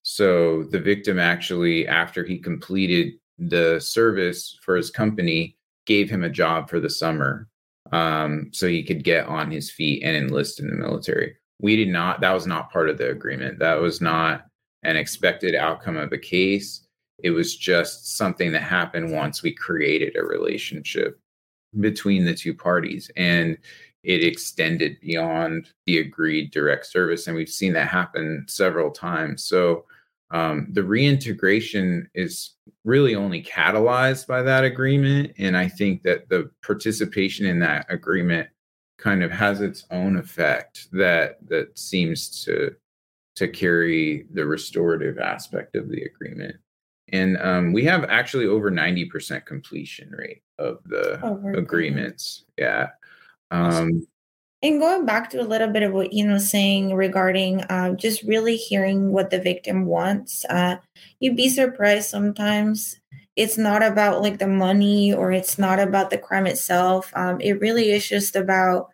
So 0.02 0.64
the 0.64 0.80
victim 0.80 1.18
actually, 1.18 1.86
after 1.86 2.24
he 2.24 2.38
completed 2.38 3.14
the 3.38 3.80
service 3.80 4.58
for 4.62 4.76
his 4.76 4.90
company 4.90 5.56
gave 5.86 6.10
him 6.10 6.24
a 6.24 6.30
job 6.30 6.68
for 6.68 6.80
the 6.80 6.90
summer 6.90 7.48
um, 7.92 8.50
so 8.52 8.66
he 8.66 8.82
could 8.82 9.04
get 9.04 9.26
on 9.26 9.50
his 9.50 9.70
feet 9.70 10.02
and 10.02 10.16
enlist 10.16 10.60
in 10.60 10.68
the 10.68 10.74
military. 10.74 11.36
We 11.60 11.76
did 11.76 11.88
not, 11.88 12.20
that 12.20 12.32
was 12.32 12.46
not 12.46 12.72
part 12.72 12.90
of 12.90 12.98
the 12.98 13.10
agreement. 13.10 13.58
That 13.58 13.80
was 13.80 14.00
not 14.00 14.46
an 14.82 14.96
expected 14.96 15.54
outcome 15.54 15.96
of 15.96 16.10
the 16.10 16.18
case. 16.18 16.83
It 17.22 17.30
was 17.30 17.56
just 17.56 18.16
something 18.16 18.52
that 18.52 18.62
happened 18.62 19.12
once 19.12 19.42
we 19.42 19.52
created 19.52 20.16
a 20.16 20.24
relationship 20.24 21.18
between 21.80 22.24
the 22.24 22.34
two 22.34 22.54
parties. 22.54 23.10
And 23.16 23.58
it 24.02 24.22
extended 24.22 25.00
beyond 25.00 25.68
the 25.86 25.98
agreed 25.98 26.50
direct 26.50 26.86
service. 26.86 27.26
And 27.26 27.36
we've 27.36 27.48
seen 27.48 27.72
that 27.72 27.88
happen 27.88 28.44
several 28.48 28.90
times. 28.90 29.44
So 29.44 29.86
um, 30.30 30.68
the 30.72 30.82
reintegration 30.82 32.08
is 32.14 32.50
really 32.84 33.14
only 33.14 33.42
catalyzed 33.42 34.26
by 34.26 34.42
that 34.42 34.64
agreement. 34.64 35.32
And 35.38 35.56
I 35.56 35.68
think 35.68 36.02
that 36.02 36.28
the 36.28 36.50
participation 36.62 37.46
in 37.46 37.60
that 37.60 37.86
agreement 37.88 38.48
kind 38.98 39.22
of 39.22 39.30
has 39.30 39.60
its 39.60 39.84
own 39.90 40.16
effect 40.16 40.88
that 40.92 41.38
that 41.48 41.78
seems 41.78 42.44
to 42.44 42.74
to 43.36 43.48
carry 43.48 44.26
the 44.32 44.46
restorative 44.46 45.18
aspect 45.18 45.74
of 45.74 45.88
the 45.88 46.02
agreement. 46.02 46.54
And 47.14 47.38
um, 47.38 47.72
we 47.72 47.84
have 47.84 48.04
actually 48.04 48.46
over 48.46 48.70
90% 48.70 49.46
completion 49.46 50.10
rate 50.10 50.42
of 50.58 50.78
the 50.84 51.20
oh, 51.22 51.40
agreements. 51.56 52.44
Yeah. 52.58 52.88
Um, 53.52 54.06
and 54.62 54.80
going 54.80 55.04
back 55.06 55.30
to 55.30 55.40
a 55.40 55.44
little 55.46 55.68
bit 55.68 55.82
of 55.82 55.92
what 55.92 56.12
you 56.12 56.26
know 56.26 56.38
saying 56.38 56.94
regarding 56.94 57.60
uh, 57.64 57.92
just 57.92 58.22
really 58.22 58.56
hearing 58.56 59.12
what 59.12 59.30
the 59.30 59.38
victim 59.38 59.86
wants, 59.86 60.44
uh, 60.46 60.76
you'd 61.20 61.36
be 61.36 61.48
surprised 61.48 62.08
sometimes. 62.08 62.98
It's 63.36 63.58
not 63.58 63.82
about 63.82 64.22
like 64.22 64.38
the 64.38 64.48
money 64.48 65.12
or 65.12 65.30
it's 65.30 65.58
not 65.58 65.78
about 65.78 66.10
the 66.10 66.18
crime 66.18 66.46
itself. 66.46 67.12
Um, 67.14 67.40
it 67.40 67.60
really 67.60 67.90
is 67.90 68.08
just 68.08 68.34
about 68.34 68.90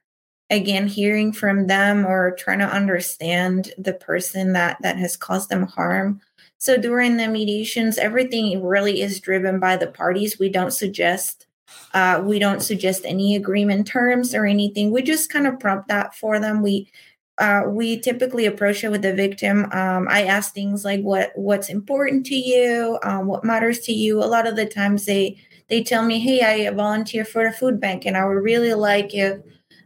again 0.50 0.88
hearing 0.88 1.32
from 1.32 1.68
them 1.68 2.04
or 2.04 2.34
trying 2.36 2.58
to 2.58 2.66
understand 2.66 3.72
the 3.78 3.94
person 3.94 4.52
that 4.52 4.76
that 4.82 4.96
has 4.96 5.16
caused 5.16 5.48
them 5.48 5.66
harm. 5.66 6.20
So 6.60 6.78
during 6.78 7.18
the 7.18 7.28
mediations, 7.28 7.98
everything 7.98 8.62
really 8.64 9.02
is 9.02 9.20
driven 9.20 9.60
by 9.60 9.76
the 9.78 9.88
parties. 9.88 10.38
We 10.38 10.50
don't 10.50 10.72
suggest 10.72 11.46
uh, 11.94 12.22
we 12.24 12.38
don't 12.40 12.60
suggest 12.62 13.02
any 13.04 13.36
agreement 13.36 13.86
terms 13.86 14.34
or 14.34 14.46
anything. 14.46 14.92
We 14.92 15.02
just 15.02 15.30
kind 15.32 15.46
of 15.46 15.60
prompt 15.60 15.88
that 15.88 16.14
for 16.14 16.40
them. 16.40 16.62
We 16.62 16.90
uh, 17.38 17.62
we 17.68 17.98
typically 18.00 18.46
approach 18.46 18.84
it 18.84 18.90
with 18.90 19.02
the 19.02 19.14
victim. 19.14 19.66
Um, 19.72 20.06
I 20.10 20.24
ask 20.24 20.54
things 20.54 20.84
like 20.84 21.00
what 21.02 21.32
what's 21.36 21.70
important 21.70 22.26
to 22.26 22.36
you, 22.36 22.98
um, 23.04 23.26
what 23.26 23.44
matters 23.44 23.80
to 23.82 23.92
you. 23.92 24.22
A 24.22 24.26
lot 24.26 24.46
of 24.46 24.56
the 24.56 24.66
times 24.66 25.06
they 25.06 25.38
they 25.68 25.82
tell 25.84 26.04
me, 26.04 26.20
"Hey, 26.20 26.42
I 26.66 26.70
volunteer 26.72 27.24
for 27.24 27.44
the 27.44 27.52
food 27.52 27.80
bank, 27.80 28.06
and 28.06 28.16
I 28.16 28.26
would 28.26 28.42
really 28.44 28.74
like 28.74 29.14
if 29.14 29.40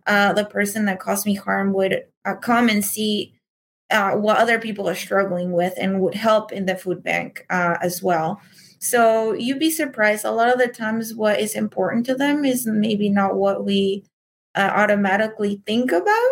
uh, 0.07 0.33
the 0.35 0.47
person 0.47 0.87
that 0.87 1.01
caused 1.01 1.27
me 1.27 1.35
harm 1.35 1.73
would 1.75 2.05
uh, 2.25 2.35
come 2.37 2.69
and 2.69 2.85
see 2.85 3.34
uh, 3.91 4.13
what 4.13 4.39
other 4.39 4.59
people 4.59 4.89
are 4.89 4.95
struggling 4.95 5.53
with 5.53 5.75
and 5.79 6.01
would 6.01 6.15
help 6.15 6.53
in 6.53 6.67
the 6.67 6.77
food 6.77 7.03
bank 7.03 7.47
uh, 7.51 7.77
as 7.81 8.03
well." 8.03 8.41
So 8.79 9.33
you'd 9.33 9.59
be 9.59 9.71
surprised. 9.71 10.25
A 10.25 10.31
lot 10.31 10.53
of 10.53 10.59
the 10.59 10.69
times, 10.69 11.15
what 11.15 11.41
is 11.41 11.55
important 11.55 12.05
to 12.07 12.15
them 12.15 12.45
is 12.45 12.67
maybe 12.67 13.09
not 13.09 13.37
what 13.37 13.65
we 13.65 14.05
uh, 14.55 14.71
automatically 14.75 15.63
think 15.67 15.91
about. 15.91 16.31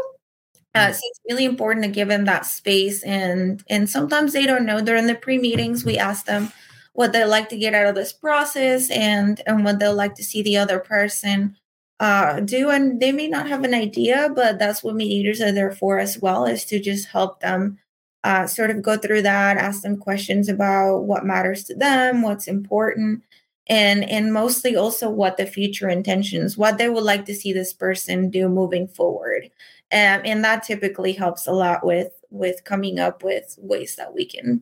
Uh, 0.74 0.88
mm. 0.88 0.92
so 0.92 1.00
it's 1.02 1.20
really 1.28 1.44
important 1.44 1.84
to 1.84 1.90
give 1.90 2.08
them 2.08 2.24
that 2.26 2.46
space, 2.46 3.02
and 3.04 3.62
and 3.68 3.88
sometimes 3.88 4.32
they 4.32 4.46
don't 4.46 4.66
know. 4.66 4.80
During 4.80 5.06
the 5.06 5.14
pre 5.14 5.38
meetings, 5.38 5.84
we 5.84 5.98
ask 5.98 6.26
them 6.26 6.52
what 6.94 7.12
they 7.12 7.24
like 7.24 7.48
to 7.48 7.56
get 7.56 7.74
out 7.74 7.86
of 7.86 7.94
this 7.94 8.12
process, 8.12 8.90
and 8.90 9.40
and 9.46 9.64
what 9.64 9.78
they'll 9.78 9.94
like 9.94 10.14
to 10.16 10.24
see 10.24 10.42
the 10.42 10.56
other 10.56 10.78
person 10.78 11.56
uh, 12.02 12.40
do, 12.40 12.68
and 12.68 12.98
they 12.98 13.12
may 13.12 13.28
not 13.28 13.48
have 13.48 13.62
an 13.62 13.74
idea, 13.74 14.28
but 14.34 14.58
that's 14.58 14.82
what 14.82 14.96
mediators 14.96 15.40
are 15.40 15.52
there 15.52 15.70
for 15.70 16.00
as 16.00 16.18
well, 16.18 16.46
is 16.46 16.64
to 16.64 16.80
just 16.80 17.06
help 17.06 17.38
them 17.38 17.78
uh, 18.24 18.44
sort 18.44 18.70
of 18.70 18.82
go 18.82 18.96
through 18.96 19.22
that, 19.22 19.56
ask 19.56 19.82
them 19.82 19.96
questions 19.96 20.48
about 20.48 21.04
what 21.04 21.24
matters 21.24 21.62
to 21.62 21.76
them, 21.76 22.22
what's 22.22 22.48
important, 22.48 23.22
and 23.68 24.02
and 24.10 24.32
mostly 24.32 24.74
also 24.74 25.08
what 25.08 25.36
the 25.36 25.46
future 25.46 25.88
intentions, 25.88 26.58
what 26.58 26.76
they 26.76 26.88
would 26.88 27.04
like 27.04 27.24
to 27.26 27.34
see 27.34 27.52
this 27.52 27.72
person 27.72 28.30
do 28.30 28.48
moving 28.48 28.88
forward, 28.88 29.44
um, 29.92 30.22
and 30.24 30.44
that 30.44 30.64
typically 30.64 31.12
helps 31.12 31.46
a 31.46 31.52
lot 31.52 31.86
with 31.86 32.10
with 32.30 32.64
coming 32.64 32.98
up 32.98 33.22
with 33.22 33.54
ways 33.60 33.94
that 33.94 34.12
we 34.12 34.24
can, 34.24 34.60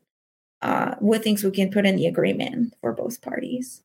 uh, 0.61 0.95
with 1.01 1.25
things 1.25 1.43
we 1.43 1.51
can 1.51 1.71
put 1.71 1.87
in 1.87 1.97
the 1.97 2.07
agreement 2.07 2.75
for 2.83 2.93
both 2.93 3.23
parties. 3.23 3.83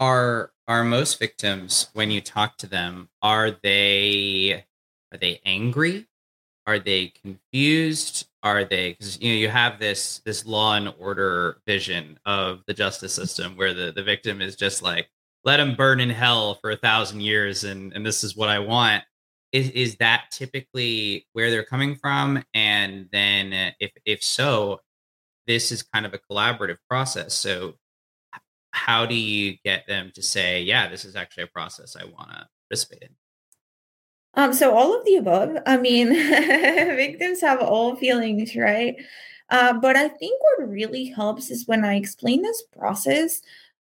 Are 0.00 0.52
are 0.68 0.84
most 0.84 1.18
victims 1.18 1.88
when 1.94 2.10
you 2.10 2.20
talk 2.20 2.56
to 2.58 2.68
them? 2.68 3.08
Are 3.22 3.50
they 3.50 4.64
are 5.12 5.18
they 5.18 5.40
angry? 5.44 6.06
Are 6.66 6.78
they 6.78 7.08
confused? 7.08 8.28
are 8.42 8.64
they 8.64 8.92
because 8.92 9.20
you 9.20 9.32
know 9.32 9.38
you 9.38 9.48
have 9.48 9.78
this 9.78 10.20
this 10.24 10.46
law 10.46 10.74
and 10.74 10.92
order 10.98 11.58
vision 11.66 12.18
of 12.24 12.62
the 12.66 12.74
justice 12.74 13.12
system 13.12 13.56
where 13.56 13.74
the 13.74 13.92
the 13.92 14.02
victim 14.02 14.40
is 14.40 14.54
just 14.54 14.82
like 14.82 15.08
let 15.44 15.60
him 15.60 15.74
burn 15.74 16.00
in 16.00 16.10
hell 16.10 16.54
for 16.56 16.70
a 16.70 16.76
thousand 16.76 17.20
years 17.20 17.64
and 17.64 17.92
and 17.92 18.06
this 18.06 18.22
is 18.22 18.36
what 18.36 18.48
i 18.48 18.58
want 18.58 19.02
is 19.52 19.70
is 19.70 19.96
that 19.96 20.26
typically 20.30 21.26
where 21.32 21.50
they're 21.50 21.64
coming 21.64 21.96
from 21.96 22.42
and 22.54 23.08
then 23.12 23.72
if 23.80 23.90
if 24.04 24.22
so 24.22 24.80
this 25.46 25.72
is 25.72 25.82
kind 25.82 26.06
of 26.06 26.14
a 26.14 26.18
collaborative 26.30 26.78
process 26.88 27.34
so 27.34 27.74
how 28.78 29.04
do 29.04 29.14
you 29.14 29.56
get 29.64 29.86
them 29.86 30.10
to 30.14 30.22
say 30.22 30.62
yeah 30.62 30.88
this 30.88 31.04
is 31.04 31.16
actually 31.16 31.42
a 31.42 31.48
process 31.48 31.96
i 31.96 32.04
want 32.04 32.30
to 32.30 32.46
participate 32.68 33.02
in 33.02 33.08
um, 34.34 34.52
so 34.52 34.76
all 34.76 34.96
of 34.96 35.04
the 35.04 35.16
above. 35.16 35.56
I 35.66 35.78
mean, 35.78 36.10
victims 36.10 37.40
have 37.40 37.60
all 37.60 37.96
feelings, 37.96 38.54
right? 38.54 38.94
Uh, 39.50 39.72
but 39.72 39.96
I 39.96 40.08
think 40.08 40.40
what 40.40 40.68
really 40.68 41.06
helps 41.06 41.50
is 41.50 41.66
when 41.66 41.84
I 41.84 41.96
explain 41.96 42.42
this 42.42 42.62
process, 42.78 43.40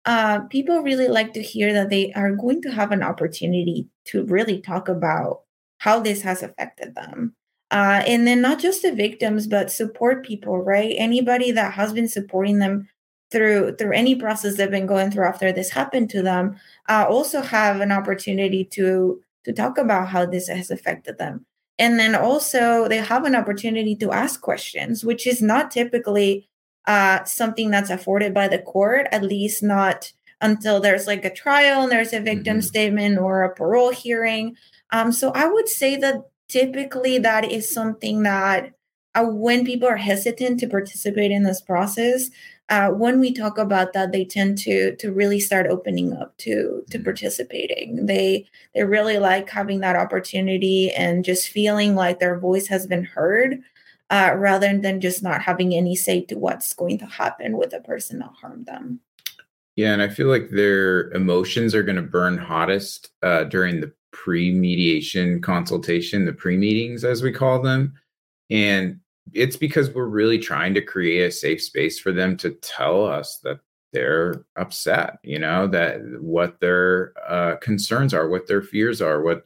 uh, 0.06 0.42
people 0.42 0.82
really 0.82 1.08
like 1.08 1.34
to 1.34 1.42
hear 1.42 1.74
that 1.74 1.90
they 1.90 2.12
are 2.14 2.36
going 2.36 2.62
to 2.64 2.72
have 2.72 2.92
an 2.92 3.02
opportunity 3.02 3.88
to 4.06 4.26
really 4.26 4.60
talk 4.62 4.90
about 4.90 5.42
how 5.78 6.00
this 6.00 6.22
has 6.22 6.44
affected 6.44 6.94
them. 6.96 7.36
Uh, 7.72 8.04
and 8.06 8.28
then 8.28 8.42
not 8.42 8.60
just 8.60 8.84
the 8.84 8.92
victims, 8.92 9.48
but 9.48 9.72
support 9.72 10.26
people, 10.26 10.60
right? 10.60 10.94
Anybody 10.98 11.52
that 11.52 11.74
has 11.74 11.94
been 11.94 12.08
supporting 12.08 12.60
them 12.60 12.88
through 13.34 13.76
through 13.76 13.92
any 13.92 14.16
process 14.16 14.56
they've 14.56 14.72
been 14.72 14.86
going 14.86 15.10
through 15.12 15.26
after 15.26 15.52
this 15.52 15.72
happened 15.72 16.10
to 16.10 16.22
them 16.22 16.56
uh, 16.88 17.06
also 17.10 17.42
have 17.42 17.82
an 17.82 17.92
opportunity 17.92 18.64
to 18.64 19.20
to 19.44 19.52
talk 19.52 19.78
about 19.78 20.08
how 20.08 20.26
this 20.26 20.48
has 20.48 20.72
affected 20.72 21.18
them 21.18 21.46
and 21.80 22.00
then 22.00 22.16
also 22.16 22.88
they 22.88 22.98
have 22.98 23.26
an 23.26 23.36
opportunity 23.36 23.96
to 23.96 24.12
ask 24.12 24.40
questions 24.42 25.04
which 25.04 25.26
is 25.26 25.42
not 25.42 25.72
typically 25.72 26.48
uh, 26.86 27.24
something 27.24 27.72
that's 27.72 27.90
afforded 27.90 28.34
by 28.34 28.48
the 28.48 28.60
court 28.60 29.08
at 29.12 29.24
least 29.24 29.64
not 29.64 30.14
until 30.40 30.80
there's 30.80 31.08
like 31.08 31.26
a 31.26 31.34
trial 31.34 31.84
and 31.84 31.92
there's 31.92 32.14
a 32.14 32.20
victim 32.20 32.58
mm-hmm. 32.58 32.72
statement 32.72 33.18
or 33.18 33.44
a 33.44 33.56
parole 33.56 33.92
hearing 33.92 34.56
um, 34.92 35.12
so 35.12 35.32
i 35.32 35.48
would 35.48 35.68
say 35.68 35.96
that 35.96 36.16
typically 36.48 37.18
that 37.18 37.52
is 37.52 37.70
something 37.70 38.24
that 38.24 38.72
uh, 39.16 39.24
when 39.24 39.66
people 39.66 39.88
are 39.88 39.98
hesitant 39.98 40.60
to 40.60 40.68
participate 40.68 41.32
in 41.32 41.44
this 41.44 41.62
process 41.62 42.30
uh, 42.70 42.90
when 42.90 43.20
we 43.20 43.34
talk 43.34 43.58
about 43.58 43.94
that, 43.94 44.12
they 44.12 44.26
tend 44.26 44.58
to 44.60 44.96
to 44.96 45.12
really 45.12 45.40
start 45.40 45.68
opening 45.68 46.14
up 46.14 46.36
to 46.38 46.84
to 46.90 46.98
mm-hmm. 46.98 47.04
participating. 47.04 48.06
They 48.06 48.46
they 48.74 48.84
really 48.84 49.18
like 49.18 49.50
having 49.50 49.82
that 49.82 49.96
opportunity 49.96 50.92
and 50.92 51.26
just 51.26 51.50
feeling 51.50 51.96
like 51.96 52.20
their 52.20 52.40
voice 52.40 52.68
has 52.68 52.88
been 52.88 53.04
heard, 53.04 53.62
uh, 54.10 54.34
rather 54.36 54.78
than 54.78 55.02
just 55.02 55.22
not 55.24 55.42
having 55.42 55.74
any 55.74 55.96
say 55.96 56.22
to 56.22 56.36
what's 56.36 56.74
going 56.74 56.98
to 57.00 57.06
happen 57.06 57.58
with 57.58 57.72
the 57.72 57.82
person 57.82 58.20
that 58.20 58.32
harmed 58.40 58.66
them. 58.66 59.00
Yeah, 59.76 59.92
and 59.92 60.02
I 60.02 60.08
feel 60.08 60.28
like 60.28 60.50
their 60.50 61.10
emotions 61.12 61.74
are 61.74 61.84
going 61.84 61.96
to 61.96 62.02
burn 62.04 62.38
hottest 62.38 63.10
uh, 63.24 63.46
during 63.46 63.82
the 63.82 63.92
pre-mediation 64.12 65.42
consultation, 65.42 66.26
the 66.26 66.34
pre-meetings 66.34 67.04
as 67.04 67.24
we 67.24 67.32
call 67.32 67.60
them, 67.62 67.94
and 68.52 69.00
it's 69.32 69.56
because 69.56 69.90
we're 69.92 70.06
really 70.06 70.38
trying 70.38 70.74
to 70.74 70.82
create 70.82 71.26
a 71.26 71.32
safe 71.32 71.62
space 71.62 72.00
for 72.00 72.12
them 72.12 72.36
to 72.38 72.52
tell 72.52 73.06
us 73.06 73.40
that 73.44 73.60
they're 73.94 74.44
upset 74.56 75.20
you 75.24 75.38
know 75.38 75.68
that 75.68 76.00
what 76.20 76.60
their 76.60 77.14
uh, 77.28 77.56
concerns 77.58 78.14
are 78.14 78.28
what 78.28 78.48
their 78.48 78.62
fears 78.62 79.02
are 79.02 79.22
what 79.22 79.46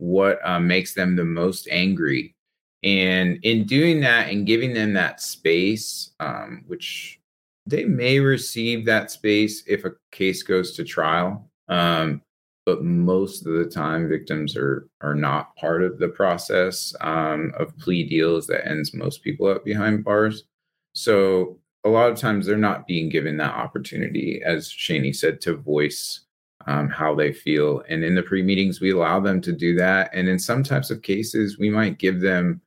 what 0.00 0.40
uh, 0.44 0.58
makes 0.58 0.94
them 0.94 1.14
the 1.14 1.24
most 1.24 1.68
angry. 1.70 2.34
And 2.82 3.38
in 3.42 3.66
doing 3.66 4.00
that 4.00 4.30
and 4.30 4.46
giving 4.46 4.72
them 4.72 4.94
that 4.94 5.20
space 5.20 6.12
um, 6.18 6.64
which 6.66 7.20
they 7.66 7.84
may 7.84 8.18
receive 8.18 8.86
that 8.86 9.10
space 9.10 9.62
if 9.66 9.84
a 9.84 9.92
case 10.10 10.42
goes 10.42 10.74
to 10.76 10.84
trial 10.84 11.50
um, 11.68 12.22
but 12.66 12.84
most 12.84 13.46
of 13.46 13.54
the 13.54 13.64
time 13.64 14.08
victims 14.08 14.56
are 14.56 14.88
are 15.00 15.14
not 15.14 15.56
part 15.56 15.82
of 15.82 15.98
the 15.98 16.08
process 16.08 16.94
um, 17.00 17.52
of 17.58 17.76
plea 17.78 18.08
deals 18.08 18.46
that 18.46 18.66
ends 18.66 18.94
most 18.94 19.22
people 19.22 19.46
up 19.46 19.64
behind 19.64 20.04
bars. 20.04 20.44
So 20.92 21.58
a 21.84 21.88
lot 21.88 22.10
of 22.10 22.18
times 22.18 22.46
they're 22.46 22.56
not 22.56 22.86
being 22.86 23.08
given 23.08 23.36
that 23.38 23.54
opportunity 23.54 24.42
as 24.44 24.68
Xiani 24.68 25.14
said 25.14 25.40
to 25.42 25.56
voice 25.56 26.20
um, 26.66 26.88
how 26.88 27.14
they 27.14 27.32
feel. 27.32 27.82
And 27.88 28.04
in 28.04 28.14
the 28.14 28.22
pre-meetings 28.22 28.80
we 28.80 28.90
allow 28.90 29.20
them 29.20 29.40
to 29.42 29.52
do 29.52 29.74
that. 29.76 30.10
And 30.12 30.28
in 30.28 30.38
some 30.38 30.62
types 30.62 30.90
of 30.90 31.02
cases 31.02 31.58
we 31.58 31.70
might 31.70 31.98
give 31.98 32.20
them 32.20 32.60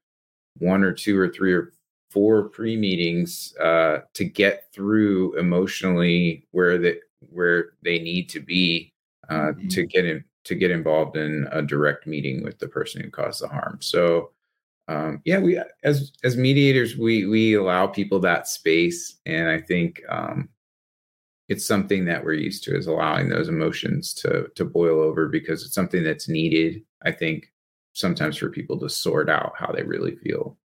one 0.58 0.84
or 0.84 0.94
two 0.94 1.18
or 1.18 1.30
three 1.30 1.54
or 1.54 1.74
four 2.10 2.50
pre-meetings 2.50 3.56
uh, 3.58 4.00
to 4.14 4.24
get 4.24 4.66
through 4.74 5.38
emotionally 5.38 6.46
where 6.52 6.78
they 6.78 6.98
where 7.30 7.72
they 7.84 8.00
need 8.00 8.30
to 8.30 8.40
be 8.40 8.93
uh, 9.30 9.34
mm-hmm. 9.34 9.68
to 9.70 9.86
get 9.86 10.06
in 10.06 10.24
to 10.46 10.56
get 10.56 10.72
involved 10.72 11.16
in 11.16 11.48
a 11.52 11.62
direct 11.62 12.06
meeting 12.06 12.44
with 12.44 12.60
the 12.60 12.68
person 12.68 13.02
who 13.02 13.10
caused 13.10 13.42
the 13.42 13.48
harm. 13.48 13.78
So 13.82 14.32
um, 14.88 15.22
yeah, 15.24 15.40
we 15.40 15.62
as 15.84 16.12
as 16.24 16.36
mediators 16.36 16.98
we 16.98 17.26
we 17.26 17.54
allow 17.54 17.88
people 17.88 18.20
that 18.20 18.48
space, 18.48 19.18
and 19.26 19.50
I 19.50 19.62
think 19.62 20.02
um, 20.10 20.50
it's 21.48 21.66
something 21.66 22.06
that 22.06 22.24
we're 22.24 22.34
used 22.34 22.64
to 22.66 22.76
is 22.76 22.88
allowing 22.88 23.30
those 23.30 23.48
emotions 23.48 24.14
to 24.16 24.50
to 24.56 24.66
boil 24.66 25.00
over 25.00 25.28
because 25.28 25.64
it's 25.64 25.76
something 25.76 26.04
that's 26.04 26.28
needed. 26.28 26.84
I 27.04 27.12
think 27.12 27.52
sometimes 27.94 28.38
for 28.38 28.50
people 28.50 28.78
to 28.80 28.90
sort 28.90 29.30
out 29.30 29.54
how 29.58 29.72
they 29.72 29.84
really 29.84 30.16
feel. 30.16 30.58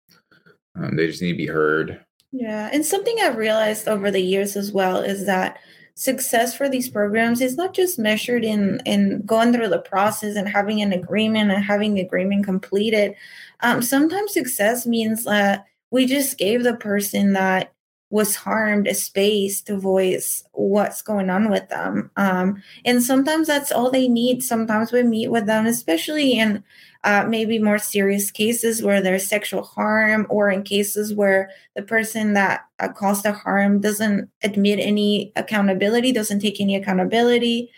Um, 0.76 0.96
they 0.96 1.08
just 1.08 1.22
need 1.22 1.34
to 1.34 1.38
be 1.38 1.48
heard. 1.48 2.04
Yeah, 2.32 2.70
and 2.72 2.86
something 2.86 3.18
I've 3.22 3.38
realized 3.38 3.88
over 3.88 4.10
the 4.10 4.22
years 4.22 4.56
as 4.56 4.72
well 4.72 4.98
is 4.98 5.26
that 5.26 5.60
success 5.98 6.56
for 6.56 6.70
these 6.70 6.88
programs 6.88 7.42
is 7.42 7.58
not 7.58 7.74
just 7.74 7.98
measured 7.98 8.46
in 8.46 8.80
in 8.86 9.20
going 9.26 9.52
through 9.52 9.68
the 9.68 9.80
process 9.80 10.36
and 10.36 10.48
having 10.48 10.80
an 10.80 10.94
agreement 10.94 11.50
and 11.50 11.64
having 11.64 11.96
the 11.96 12.02
agreement 12.02 12.46
completed. 12.46 13.16
Um, 13.62 13.82
sometimes 13.82 14.32
success 14.32 14.86
means 14.86 15.24
that 15.24 15.66
we 15.90 16.06
just 16.06 16.38
gave 16.38 16.64
the 16.64 16.76
person 16.76 17.34
that 17.34 17.74
was 18.10 18.36
harmed 18.36 18.88
a 18.88 18.94
space 18.94 19.62
to 19.62 19.78
voice 19.78 20.44
what's 20.54 21.02
going 21.02 21.30
on 21.30 21.50
with 21.50 21.68
them. 21.70 22.10
Um, 22.16 22.64
and 22.86 23.04
sometimes 23.04 23.48
that's 23.48 23.72
all 23.72 23.92
they 23.92 24.08
need. 24.08 24.44
Sometimes 24.44 24.92
we 24.92 25.04
meet 25.04 25.30
with 25.30 25.46
them 25.46 25.66
especially 25.66 26.34
in 26.34 26.64
uh, 27.04 27.26
maybe 27.28 27.60
more 27.60 27.78
serious 27.78 28.32
cases 28.32 28.82
where 28.82 29.02
there's 29.02 29.28
sexual 29.28 29.64
harm 29.64 30.26
or 30.30 30.50
in 30.50 30.64
cases 30.64 31.14
where 31.14 31.50
the 31.76 31.82
person 31.82 32.34
that 32.34 32.66
uh, 32.80 32.88
caused 32.90 33.24
the 33.24 33.32
harm 33.32 33.80
doesn't 33.82 34.30
admit 34.44 34.80
any 34.80 35.32
accountability 35.36 36.12
doesn't 36.12 36.40
take 36.40 36.60
any 36.60 36.76
accountability. 36.76 37.72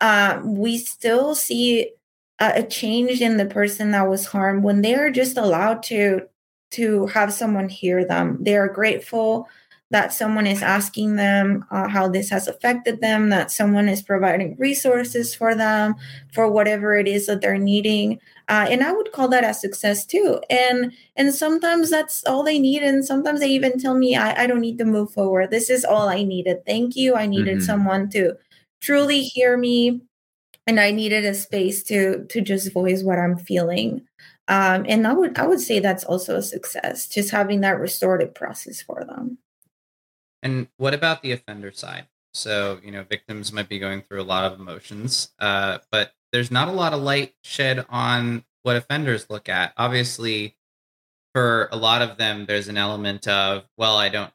Uh, 0.00 0.40
we 0.44 0.78
still 0.78 1.34
see 1.34 1.90
a, 2.38 2.52
a 2.56 2.62
change 2.62 3.20
in 3.20 3.38
the 3.38 3.46
person 3.46 3.92
that 3.92 4.08
was 4.08 4.26
harmed 4.26 4.62
when 4.62 4.82
they 4.82 4.94
are 4.94 5.10
just 5.10 5.36
allowed 5.36 5.82
to 5.84 6.22
to 6.72 7.06
have 7.06 7.32
someone 7.32 7.68
hear 7.68 8.04
them. 8.04 8.38
They 8.40 8.56
are 8.56 8.68
grateful 8.68 9.48
that 9.90 10.12
someone 10.12 10.46
is 10.46 10.62
asking 10.62 11.16
them 11.16 11.64
uh, 11.70 11.88
how 11.88 12.08
this 12.08 12.28
has 12.30 12.48
affected 12.48 13.00
them, 13.00 13.28
that 13.28 13.52
someone 13.52 13.88
is 13.88 14.02
providing 14.02 14.56
resources 14.58 15.34
for 15.34 15.54
them 15.54 15.94
for 16.32 16.50
whatever 16.50 16.96
it 16.96 17.06
is 17.06 17.26
that 17.26 17.40
they're 17.40 17.58
needing. 17.58 18.18
Uh, 18.48 18.66
and 18.68 18.82
I 18.82 18.92
would 18.92 19.12
call 19.12 19.28
that 19.28 19.44
a 19.44 19.54
success 19.54 20.04
too. 20.04 20.40
And 20.50 20.92
and 21.14 21.32
sometimes 21.32 21.90
that's 21.90 22.24
all 22.26 22.42
they 22.42 22.58
need. 22.58 22.82
And 22.82 23.04
sometimes 23.04 23.40
they 23.40 23.48
even 23.50 23.78
tell 23.78 23.96
me, 23.96 24.16
I, 24.16 24.42
I 24.42 24.46
don't 24.46 24.60
need 24.60 24.78
to 24.78 24.84
move 24.84 25.12
forward. 25.12 25.50
This 25.50 25.70
is 25.70 25.84
all 25.84 26.08
I 26.08 26.24
needed. 26.24 26.66
Thank 26.66 26.96
you. 26.96 27.14
I 27.14 27.26
needed 27.26 27.58
mm-hmm. 27.58 27.66
someone 27.66 28.10
to 28.10 28.36
truly 28.80 29.22
hear 29.22 29.56
me. 29.56 30.00
And 30.68 30.80
I 30.80 30.90
needed 30.90 31.24
a 31.24 31.34
space 31.34 31.84
to 31.84 32.24
to 32.24 32.40
just 32.40 32.72
voice 32.72 33.04
what 33.04 33.20
I'm 33.20 33.38
feeling. 33.38 34.02
Um, 34.48 34.84
and 34.88 35.06
I 35.06 35.12
would 35.12 35.38
I 35.38 35.46
would 35.46 35.60
say 35.60 35.78
that's 35.78 36.04
also 36.04 36.36
a 36.36 36.42
success, 36.42 37.08
just 37.08 37.30
having 37.30 37.60
that 37.60 37.78
restorative 37.78 38.34
process 38.34 38.82
for 38.82 39.04
them. 39.04 39.38
And 40.42 40.68
what 40.76 40.94
about 40.94 41.22
the 41.22 41.32
offender 41.32 41.72
side? 41.72 42.06
So, 42.34 42.80
you 42.84 42.90
know, 42.90 43.02
victims 43.02 43.52
might 43.52 43.68
be 43.68 43.78
going 43.78 44.02
through 44.02 44.20
a 44.20 44.24
lot 44.24 44.50
of 44.50 44.60
emotions, 44.60 45.32
uh, 45.38 45.78
but 45.90 46.12
there's 46.32 46.50
not 46.50 46.68
a 46.68 46.72
lot 46.72 46.92
of 46.92 47.00
light 47.00 47.34
shed 47.42 47.86
on 47.88 48.44
what 48.62 48.76
offenders 48.76 49.30
look 49.30 49.48
at. 49.48 49.72
Obviously, 49.76 50.56
for 51.32 51.68
a 51.72 51.76
lot 51.76 52.02
of 52.02 52.18
them, 52.18 52.44
there's 52.46 52.68
an 52.68 52.76
element 52.76 53.26
of, 53.26 53.64
well, 53.78 53.96
I 53.96 54.08
don't 54.08 54.32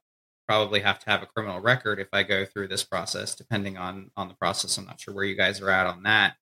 probably 0.48 0.82
have 0.82 1.00
to 1.00 1.10
have 1.10 1.24
a 1.24 1.28
criminal 1.28 1.60
record 1.60 2.00
if 2.00 2.10
I 2.12 2.24
go 2.24 2.46
through 2.46 2.68
this 2.68 2.84
process, 2.84 3.36
depending 3.36 3.78
on 3.78 4.12
on 4.18 4.28
the 4.28 4.34
process. 4.34 4.78
I'm 4.78 4.86
not 4.86 5.00
sure 5.00 5.14
where 5.14 5.24
you 5.24 5.36
guys 5.36 5.62
are 5.62 5.70
at 5.70 5.88
on 5.88 6.04
that. 6.04 6.36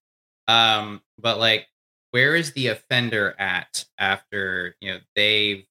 Um, 0.48 1.02
but 1.18 1.38
like, 1.38 1.68
where 2.10 2.34
is 2.34 2.52
the 2.52 2.68
offender 2.68 3.36
at 3.38 3.84
after 3.98 4.74
you 4.80 4.92
know 4.92 4.98
they've 5.14 5.64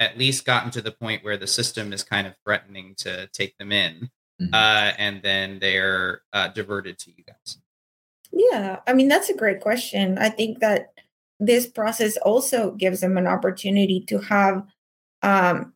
at 0.00 0.18
least 0.18 0.44
gotten 0.44 0.70
to 0.72 0.82
the 0.82 0.92
point 0.92 1.24
where 1.24 1.36
the 1.36 1.46
system 1.46 1.92
is 1.92 2.02
kind 2.02 2.26
of 2.26 2.34
threatening 2.44 2.94
to 2.98 3.26
take 3.28 3.56
them 3.58 3.72
in, 3.72 4.10
mm-hmm. 4.40 4.52
uh, 4.52 4.92
and 4.98 5.22
then 5.22 5.58
they're 5.58 6.22
uh, 6.32 6.48
diverted 6.48 6.98
to 6.98 7.10
you 7.10 7.24
guys? 7.24 7.58
Yeah, 8.32 8.80
I 8.86 8.92
mean 8.92 9.08
that's 9.08 9.30
a 9.30 9.36
great 9.36 9.60
question. 9.60 10.18
I 10.18 10.28
think 10.28 10.60
that 10.60 10.92
this 11.40 11.66
process 11.66 12.16
also 12.18 12.72
gives 12.72 13.00
them 13.00 13.16
an 13.16 13.26
opportunity 13.26 14.04
to 14.08 14.18
have 14.18 14.66
um, 15.22 15.72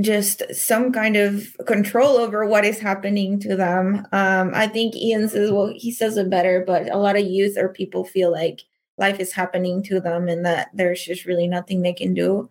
just 0.00 0.42
some 0.52 0.92
kind 0.92 1.16
of 1.16 1.46
control 1.66 2.16
over 2.16 2.44
what 2.46 2.64
is 2.64 2.78
happening 2.78 3.38
to 3.40 3.56
them. 3.56 4.06
Um, 4.12 4.50
I 4.54 4.66
think 4.66 4.96
Ian 4.96 5.28
says, 5.28 5.50
well, 5.50 5.72
he 5.74 5.92
says 5.92 6.16
it 6.16 6.30
better, 6.30 6.64
but 6.66 6.90
a 6.92 6.98
lot 6.98 7.16
of 7.16 7.24
youth 7.24 7.56
or 7.56 7.68
people 7.68 8.04
feel 8.04 8.32
like 8.32 8.62
life 8.98 9.20
is 9.20 9.32
happening 9.32 9.82
to 9.84 10.00
them 10.00 10.28
and 10.28 10.44
that 10.44 10.70
there's 10.74 11.02
just 11.02 11.24
really 11.24 11.46
nothing 11.46 11.82
they 11.82 11.92
can 11.92 12.14
do 12.14 12.48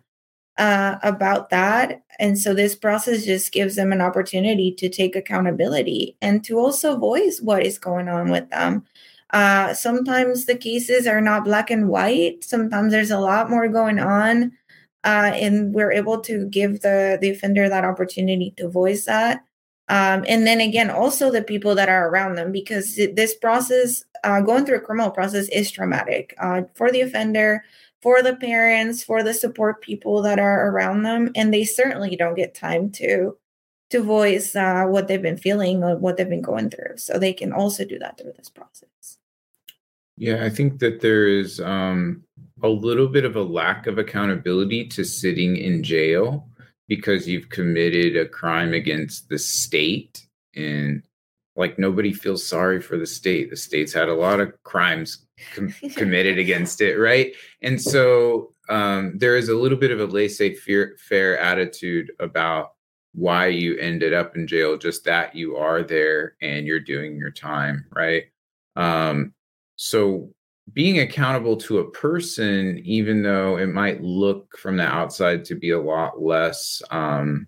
uh, 0.58 0.96
about 1.02 1.50
that. 1.50 2.02
And 2.18 2.38
so 2.38 2.54
this 2.54 2.76
process 2.76 3.24
just 3.24 3.52
gives 3.52 3.76
them 3.76 3.92
an 3.92 4.00
opportunity 4.00 4.72
to 4.72 4.88
take 4.88 5.16
accountability 5.16 6.16
and 6.20 6.44
to 6.44 6.58
also 6.58 6.96
voice 6.96 7.40
what 7.40 7.64
is 7.64 7.78
going 7.78 8.08
on 8.08 8.30
with 8.30 8.48
them. 8.50 8.84
Uh, 9.30 9.74
sometimes 9.74 10.44
the 10.44 10.56
cases 10.56 11.06
are 11.06 11.20
not 11.20 11.44
black 11.44 11.70
and 11.70 11.88
white. 11.88 12.44
Sometimes 12.44 12.92
there's 12.92 13.10
a 13.10 13.18
lot 13.18 13.50
more 13.50 13.68
going 13.68 13.98
on. 13.98 14.52
Uh, 15.02 15.32
and 15.34 15.74
we're 15.74 15.92
able 15.92 16.20
to 16.20 16.46
give 16.46 16.80
the, 16.80 17.18
the 17.20 17.30
offender 17.30 17.68
that 17.68 17.84
opportunity 17.84 18.54
to 18.56 18.68
voice 18.68 19.04
that. 19.04 19.44
Um, 19.88 20.24
and 20.26 20.46
then 20.46 20.60
again, 20.60 20.88
also 20.88 21.30
the 21.30 21.42
people 21.42 21.74
that 21.74 21.90
are 21.90 22.08
around 22.08 22.36
them, 22.36 22.52
because 22.52 22.96
this 22.96 23.34
process, 23.34 24.04
uh, 24.22 24.40
going 24.40 24.64
through 24.64 24.78
a 24.78 24.80
criminal 24.80 25.10
process, 25.10 25.48
is 25.50 25.70
traumatic 25.70 26.34
uh, 26.38 26.62
for 26.74 26.90
the 26.90 27.02
offender, 27.02 27.64
for 28.04 28.22
the 28.22 28.36
parents, 28.36 29.02
for 29.02 29.22
the 29.22 29.32
support 29.32 29.80
people 29.80 30.20
that 30.20 30.38
are 30.38 30.68
around 30.68 31.04
them. 31.04 31.30
And 31.34 31.54
they 31.54 31.64
certainly 31.64 32.16
don't 32.16 32.36
get 32.36 32.54
time 32.54 32.90
to 32.92 33.38
to 33.90 34.02
voice 34.02 34.54
uh, 34.54 34.84
what 34.84 35.08
they've 35.08 35.22
been 35.22 35.38
feeling 35.38 35.82
or 35.82 35.96
what 35.96 36.16
they've 36.16 36.28
been 36.28 36.42
going 36.42 36.68
through. 36.68 36.96
So 36.96 37.18
they 37.18 37.32
can 37.32 37.52
also 37.52 37.84
do 37.84 37.98
that 37.98 38.18
through 38.18 38.32
this 38.36 38.50
process. 38.50 39.18
Yeah, 40.16 40.44
I 40.44 40.50
think 40.50 40.80
that 40.80 41.00
there 41.00 41.26
is 41.26 41.60
um, 41.60 42.22
a 42.62 42.68
little 42.68 43.08
bit 43.08 43.24
of 43.24 43.36
a 43.36 43.42
lack 43.42 43.86
of 43.86 43.98
accountability 43.98 44.86
to 44.88 45.04
sitting 45.04 45.56
in 45.56 45.82
jail 45.82 46.48
because 46.88 47.26
you've 47.26 47.48
committed 47.48 48.16
a 48.16 48.28
crime 48.28 48.74
against 48.74 49.28
the 49.28 49.38
state 49.38 50.26
and 50.54 51.02
like 51.56 51.78
nobody 51.78 52.12
feels 52.12 52.46
sorry 52.46 52.80
for 52.80 52.96
the 52.96 53.06
state. 53.06 53.50
The 53.50 53.56
state's 53.56 53.92
had 53.92 54.08
a 54.08 54.14
lot 54.14 54.40
of 54.40 54.52
crimes 54.64 55.26
com- 55.54 55.74
committed 55.94 56.38
against 56.38 56.80
it 56.80 56.96
right? 56.96 57.32
And 57.62 57.80
so 57.80 58.52
um, 58.68 59.16
there 59.16 59.36
is 59.36 59.48
a 59.48 59.54
little 59.54 59.78
bit 59.78 59.90
of 59.90 60.00
a 60.00 60.06
laissez-faire 60.06 61.38
attitude 61.38 62.12
about 62.18 62.72
why 63.14 63.46
you 63.46 63.76
ended 63.78 64.12
up 64.12 64.36
in 64.36 64.46
jail 64.46 64.76
just 64.76 65.04
that 65.04 65.36
you 65.36 65.56
are 65.56 65.82
there 65.82 66.34
and 66.42 66.66
you're 66.66 66.80
doing 66.80 67.16
your 67.16 67.30
time 67.30 67.84
right? 67.92 68.24
Um, 68.76 69.32
so 69.76 70.30
being 70.72 71.00
accountable 71.00 71.56
to 71.56 71.78
a 71.78 71.90
person 71.90 72.80
even 72.84 73.22
though 73.22 73.58
it 73.58 73.66
might 73.66 74.02
look 74.02 74.56
from 74.56 74.76
the 74.76 74.84
outside 74.84 75.44
to 75.44 75.54
be 75.54 75.70
a 75.70 75.80
lot 75.80 76.22
less 76.22 76.80
um, 76.90 77.46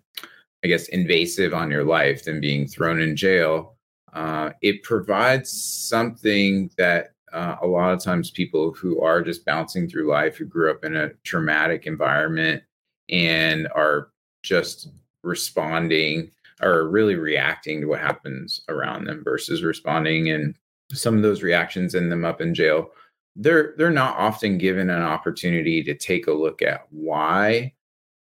i 0.62 0.68
guess 0.68 0.88
invasive 0.88 1.54
on 1.54 1.70
your 1.70 1.84
life 1.84 2.24
than 2.24 2.40
being 2.40 2.66
thrown 2.66 3.00
in 3.00 3.16
jail 3.16 3.75
uh, 4.16 4.50
it 4.62 4.82
provides 4.82 5.50
something 5.52 6.70
that 6.78 7.12
uh, 7.34 7.56
a 7.60 7.66
lot 7.66 7.92
of 7.92 8.02
times 8.02 8.30
people 8.30 8.72
who 8.72 8.98
are 9.02 9.20
just 9.20 9.44
bouncing 9.44 9.86
through 9.86 10.10
life 10.10 10.36
who 10.36 10.46
grew 10.46 10.70
up 10.70 10.86
in 10.86 10.96
a 10.96 11.10
traumatic 11.22 11.86
environment 11.86 12.62
and 13.10 13.68
are 13.74 14.08
just 14.42 14.88
responding 15.22 16.30
or 16.62 16.88
really 16.88 17.16
reacting 17.16 17.82
to 17.82 17.88
what 17.88 18.00
happens 18.00 18.62
around 18.70 19.04
them 19.04 19.22
versus 19.22 19.62
responding 19.62 20.30
and 20.30 20.56
some 20.92 21.14
of 21.14 21.22
those 21.22 21.42
reactions 21.42 21.94
end 21.94 22.10
them 22.10 22.24
up 22.24 22.40
in 22.40 22.54
jail 22.54 22.88
they're 23.34 23.74
they're 23.76 23.90
not 23.90 24.16
often 24.16 24.56
given 24.56 24.88
an 24.88 25.02
opportunity 25.02 25.82
to 25.82 25.94
take 25.94 26.26
a 26.26 26.32
look 26.32 26.62
at 26.62 26.86
why 26.88 27.70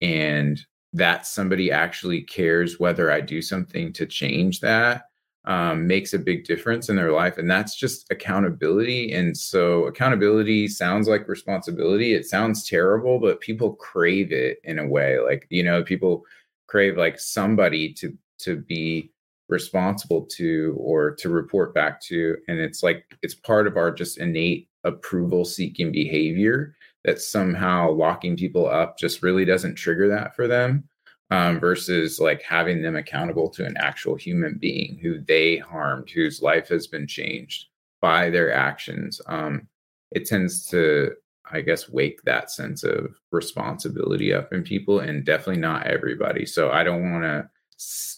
and 0.02 0.66
that 0.92 1.26
somebody 1.26 1.72
actually 1.72 2.22
cares 2.22 2.82
whether 2.82 3.10
i 3.10 3.22
do 3.22 3.42
something 3.42 3.94
to 3.94 4.06
change 4.06 4.60
that 4.60 5.06
um, 5.46 5.88
makes 5.88 6.14
a 6.14 6.20
big 6.20 6.44
difference 6.44 6.90
in 6.90 6.96
their 6.96 7.12
life. 7.12 7.38
And 7.38 7.50
that's 7.50 7.76
just 7.76 8.12
accountability. 8.12 9.14
And 9.14 9.38
so, 9.38 9.86
accountability 9.86 10.68
sounds 10.68 11.08
like 11.08 11.28
responsibility. 11.28 12.14
It 12.14 12.26
sounds 12.26 12.68
terrible, 12.68 13.20
but 13.20 13.42
people 13.42 13.74
crave 13.74 14.32
it 14.32 14.60
in 14.64 14.80
a 14.80 14.88
way. 14.88 15.20
Like, 15.20 15.48
you 15.50 15.64
know, 15.64 15.84
people 15.84 16.24
crave 16.68 16.98
like 16.98 17.20
somebody 17.20 17.94
to 17.94 18.18
to 18.40 18.58
be 18.58 19.12
responsible 19.48 20.26
to 20.26 20.76
or 20.80 21.12
to 21.12 21.30
report 21.30 21.74
back 21.74 22.02
to 22.02 22.36
and 22.48 22.60
it's 22.60 22.82
like 22.82 23.06
it's 23.22 23.36
part 23.36 23.68
of 23.68 23.78
our 23.78 23.92
just 23.92 24.18
innate 24.18 24.68
approval 24.84 25.46
seeking 25.46 25.92
behavior 25.92 26.76
that 27.04 27.22
somehow 27.22 27.92
locking 27.92 28.36
people 28.36 28.68
up 28.68 28.98
just 28.98 29.22
really 29.22 29.46
doesn't 29.46 29.76
trigger 29.76 30.08
that 30.08 30.36
for 30.36 30.48
them 30.48 30.84
um, 31.32 31.60
versus 31.60 32.20
like 32.20 32.42
having 32.44 32.82
them 32.82 32.96
accountable 32.96 33.50
to 33.50 33.66
an 33.66 33.78
actual 33.78 34.16
human 34.16 34.58
being 34.60 35.00
who 35.02 35.20
they 35.20 35.58
harmed, 35.58 36.10
whose 36.10 36.42
life 36.42 36.68
has 36.68 36.88
been 36.88 37.08
changed 37.08 37.68
by 38.02 38.30
their 38.30 38.54
actions. 38.54 39.22
Um, 39.28 39.68
it 40.12 40.26
tends 40.26 40.68
to, 40.70 41.14
I 41.52 41.62
guess, 41.62 41.90
wake 41.90 42.22
that 42.24 42.52
sense 42.52 42.84
of 42.84 43.20
responsibility 43.32 44.34
up 44.34 44.54
in 44.54 44.64
people, 44.64 45.00
and 45.00 45.26
definitely 45.26 45.62
not 45.62 45.88
everybody. 45.88 46.46
So 46.46 46.72
I 46.72 46.84
don't 46.84 47.12
want 47.12 47.24
to 47.24 47.50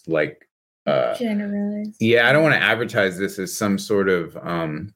like 0.06 0.48
uh, 0.86 1.14
generalize. 1.14 1.96
Yeah, 2.00 2.28
I 2.28 2.32
don't 2.32 2.42
want 2.42 2.54
to 2.54 2.62
advertise 2.62 3.18
this 3.18 3.38
as 3.38 3.56
some 3.56 3.78
sort 3.78 4.08
of 4.08 4.36
um, 4.36 4.94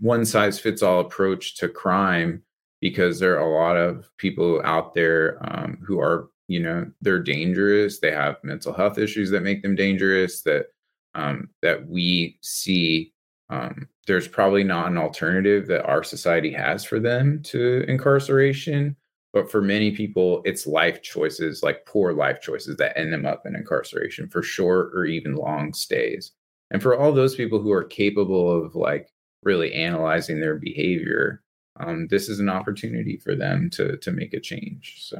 one 0.00 0.24
size 0.24 0.58
fits 0.58 0.82
all 0.82 1.00
approach 1.00 1.56
to 1.56 1.68
crime 1.68 2.42
because 2.80 3.18
there 3.18 3.38
are 3.38 3.46
a 3.46 3.58
lot 3.58 3.76
of 3.76 4.10
people 4.18 4.60
out 4.64 4.94
there 4.94 5.38
um, 5.40 5.78
who 5.82 6.00
are 6.00 6.28
you 6.48 6.60
know 6.60 6.90
they're 7.00 7.22
dangerous 7.22 8.00
they 8.00 8.10
have 8.10 8.36
mental 8.42 8.72
health 8.72 8.98
issues 8.98 9.30
that 9.30 9.42
make 9.42 9.62
them 9.62 9.74
dangerous 9.74 10.42
that 10.42 10.66
um, 11.14 11.48
that 11.62 11.86
we 11.86 12.38
see 12.42 13.12
um, 13.50 13.88
there's 14.06 14.26
probably 14.26 14.64
not 14.64 14.90
an 14.90 14.98
alternative 14.98 15.66
that 15.68 15.84
our 15.84 16.02
society 16.02 16.52
has 16.52 16.84
for 16.84 16.98
them 16.98 17.42
to 17.42 17.84
incarceration 17.88 18.96
but 19.32 19.50
for 19.50 19.60
many 19.60 19.90
people 19.90 20.42
it's 20.44 20.66
life 20.66 21.02
choices 21.02 21.62
like 21.62 21.86
poor 21.86 22.12
life 22.12 22.40
choices 22.40 22.76
that 22.76 22.96
end 22.98 23.12
them 23.12 23.26
up 23.26 23.46
in 23.46 23.56
incarceration 23.56 24.28
for 24.28 24.42
short 24.42 24.92
or 24.94 25.04
even 25.04 25.34
long 25.34 25.74
stays. 25.74 26.32
And 26.70 26.80
for 26.80 26.96
all 26.96 27.12
those 27.12 27.34
people 27.34 27.60
who 27.60 27.72
are 27.72 27.84
capable 27.84 28.50
of 28.50 28.74
like 28.74 29.12
really 29.42 29.74
analyzing 29.74 30.40
their 30.40 30.56
behavior 30.56 31.42
um, 31.80 32.06
this 32.08 32.28
is 32.28 32.38
an 32.38 32.48
opportunity 32.48 33.16
for 33.16 33.34
them 33.34 33.68
to 33.70 33.96
to 33.98 34.12
make 34.12 34.32
a 34.32 34.40
change 34.40 34.98
so 35.00 35.18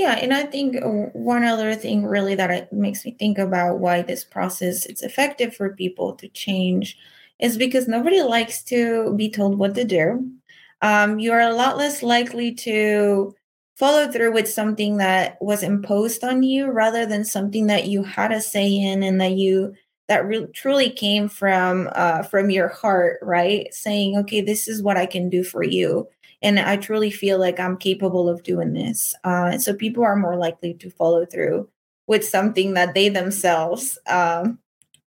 yeah, 0.00 0.12
and 0.14 0.32
I 0.32 0.44
think 0.44 0.76
uh, 0.76 0.88
one 1.12 1.44
other 1.44 1.74
thing 1.74 2.06
really 2.06 2.34
that 2.34 2.72
makes 2.72 3.04
me 3.04 3.14
think 3.18 3.36
about 3.36 3.80
why 3.80 4.00
this 4.00 4.24
process 4.24 4.86
it's 4.86 5.02
effective 5.02 5.54
for 5.54 5.76
people 5.76 6.14
to 6.14 6.28
change 6.28 6.96
is 7.38 7.58
because 7.58 7.86
nobody 7.86 8.22
likes 8.22 8.62
to 8.64 9.12
be 9.14 9.30
told 9.30 9.58
what 9.58 9.74
to 9.74 9.84
do. 9.84 10.26
Um, 10.80 11.18
you 11.18 11.32
are 11.32 11.40
a 11.40 11.52
lot 11.54 11.76
less 11.76 12.02
likely 12.02 12.54
to 12.66 13.34
follow 13.76 14.10
through 14.10 14.32
with 14.32 14.48
something 14.48 14.96
that 14.96 15.36
was 15.42 15.62
imposed 15.62 16.24
on 16.24 16.42
you 16.42 16.70
rather 16.70 17.04
than 17.04 17.22
something 17.22 17.66
that 17.66 17.86
you 17.86 18.02
had 18.02 18.32
a 18.32 18.40
say 18.40 18.74
in 18.74 19.02
and 19.02 19.20
that 19.20 19.32
you 19.32 19.74
that 20.08 20.24
re- 20.26 20.46
truly 20.54 20.88
came 20.88 21.28
from 21.28 21.90
uh, 21.94 22.22
from 22.22 22.48
your 22.48 22.68
heart, 22.68 23.18
right? 23.20 23.72
Saying, 23.74 24.16
okay, 24.20 24.40
this 24.40 24.66
is 24.66 24.82
what 24.82 24.96
I 24.96 25.04
can 25.04 25.28
do 25.28 25.44
for 25.44 25.62
you 25.62 26.08
and 26.42 26.58
i 26.58 26.76
truly 26.76 27.10
feel 27.10 27.38
like 27.38 27.58
i'm 27.60 27.76
capable 27.76 28.28
of 28.28 28.42
doing 28.42 28.72
this 28.72 29.14
uh, 29.24 29.58
so 29.58 29.74
people 29.74 30.04
are 30.04 30.16
more 30.16 30.36
likely 30.36 30.74
to 30.74 30.90
follow 30.90 31.24
through 31.24 31.68
with 32.06 32.24
something 32.24 32.74
that 32.74 32.94
they 32.94 33.08
themselves 33.08 33.98
um, 34.08 34.58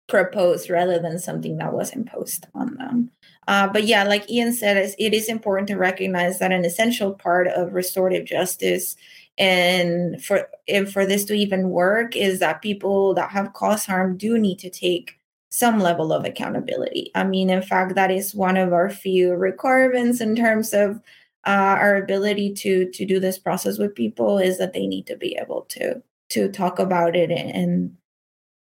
proposed 0.08 0.70
rather 0.70 1.00
than 1.00 1.20
something 1.20 1.58
that 1.58 1.74
was 1.74 1.92
imposed 1.92 2.48
on 2.54 2.76
them 2.76 3.10
uh, 3.48 3.68
but 3.68 3.84
yeah 3.86 4.04
like 4.04 4.30
ian 4.30 4.54
said 4.54 4.78
it 4.78 5.14
is 5.14 5.28
important 5.28 5.68
to 5.68 5.76
recognize 5.76 6.40
that 6.40 6.52
an 6.52 6.66
essential 6.66 7.14
part 7.14 7.48
of 7.48 7.74
restorative 7.74 8.26
justice 8.26 8.96
and 9.38 10.24
for 10.24 10.48
and 10.68 10.92
for 10.92 11.06
this 11.06 11.26
to 11.26 11.34
even 11.34 11.70
work 11.70 12.16
is 12.16 12.40
that 12.40 12.62
people 12.62 13.14
that 13.16 13.32
have 13.32 13.54
caused 13.54 13.88
harm 13.88 14.16
do 14.18 14.38
need 14.38 14.60
to 14.60 14.70
take 14.70 15.18
some 15.50 15.80
level 15.80 16.12
of 16.12 16.26
accountability. 16.26 17.12
I 17.14 17.24
mean, 17.24 17.52
in 17.52 17.62
fact, 17.62 17.94
that 17.94 18.10
is 18.10 18.34
one 18.34 18.58
of 18.58 18.74
our 18.74 18.90
few 18.90 19.34
requirements 19.34 20.20
in 20.20 20.36
terms 20.36 20.74
of 20.74 21.00
uh, 21.46 21.78
our 21.80 21.96
ability 21.96 22.54
to 22.54 22.90
to 22.92 23.06
do 23.06 23.20
this 23.20 23.38
process 23.38 23.78
with 23.78 23.96
people 23.96 24.38
is 24.38 24.58
that 24.58 24.74
they 24.74 24.88
need 24.88 25.08
to 25.08 25.18
be 25.18 25.38
able 25.40 25.62
to 25.70 26.02
to 26.30 26.50
talk 26.50 26.80
about 26.80 27.16
it 27.16 27.32
and 27.32 27.98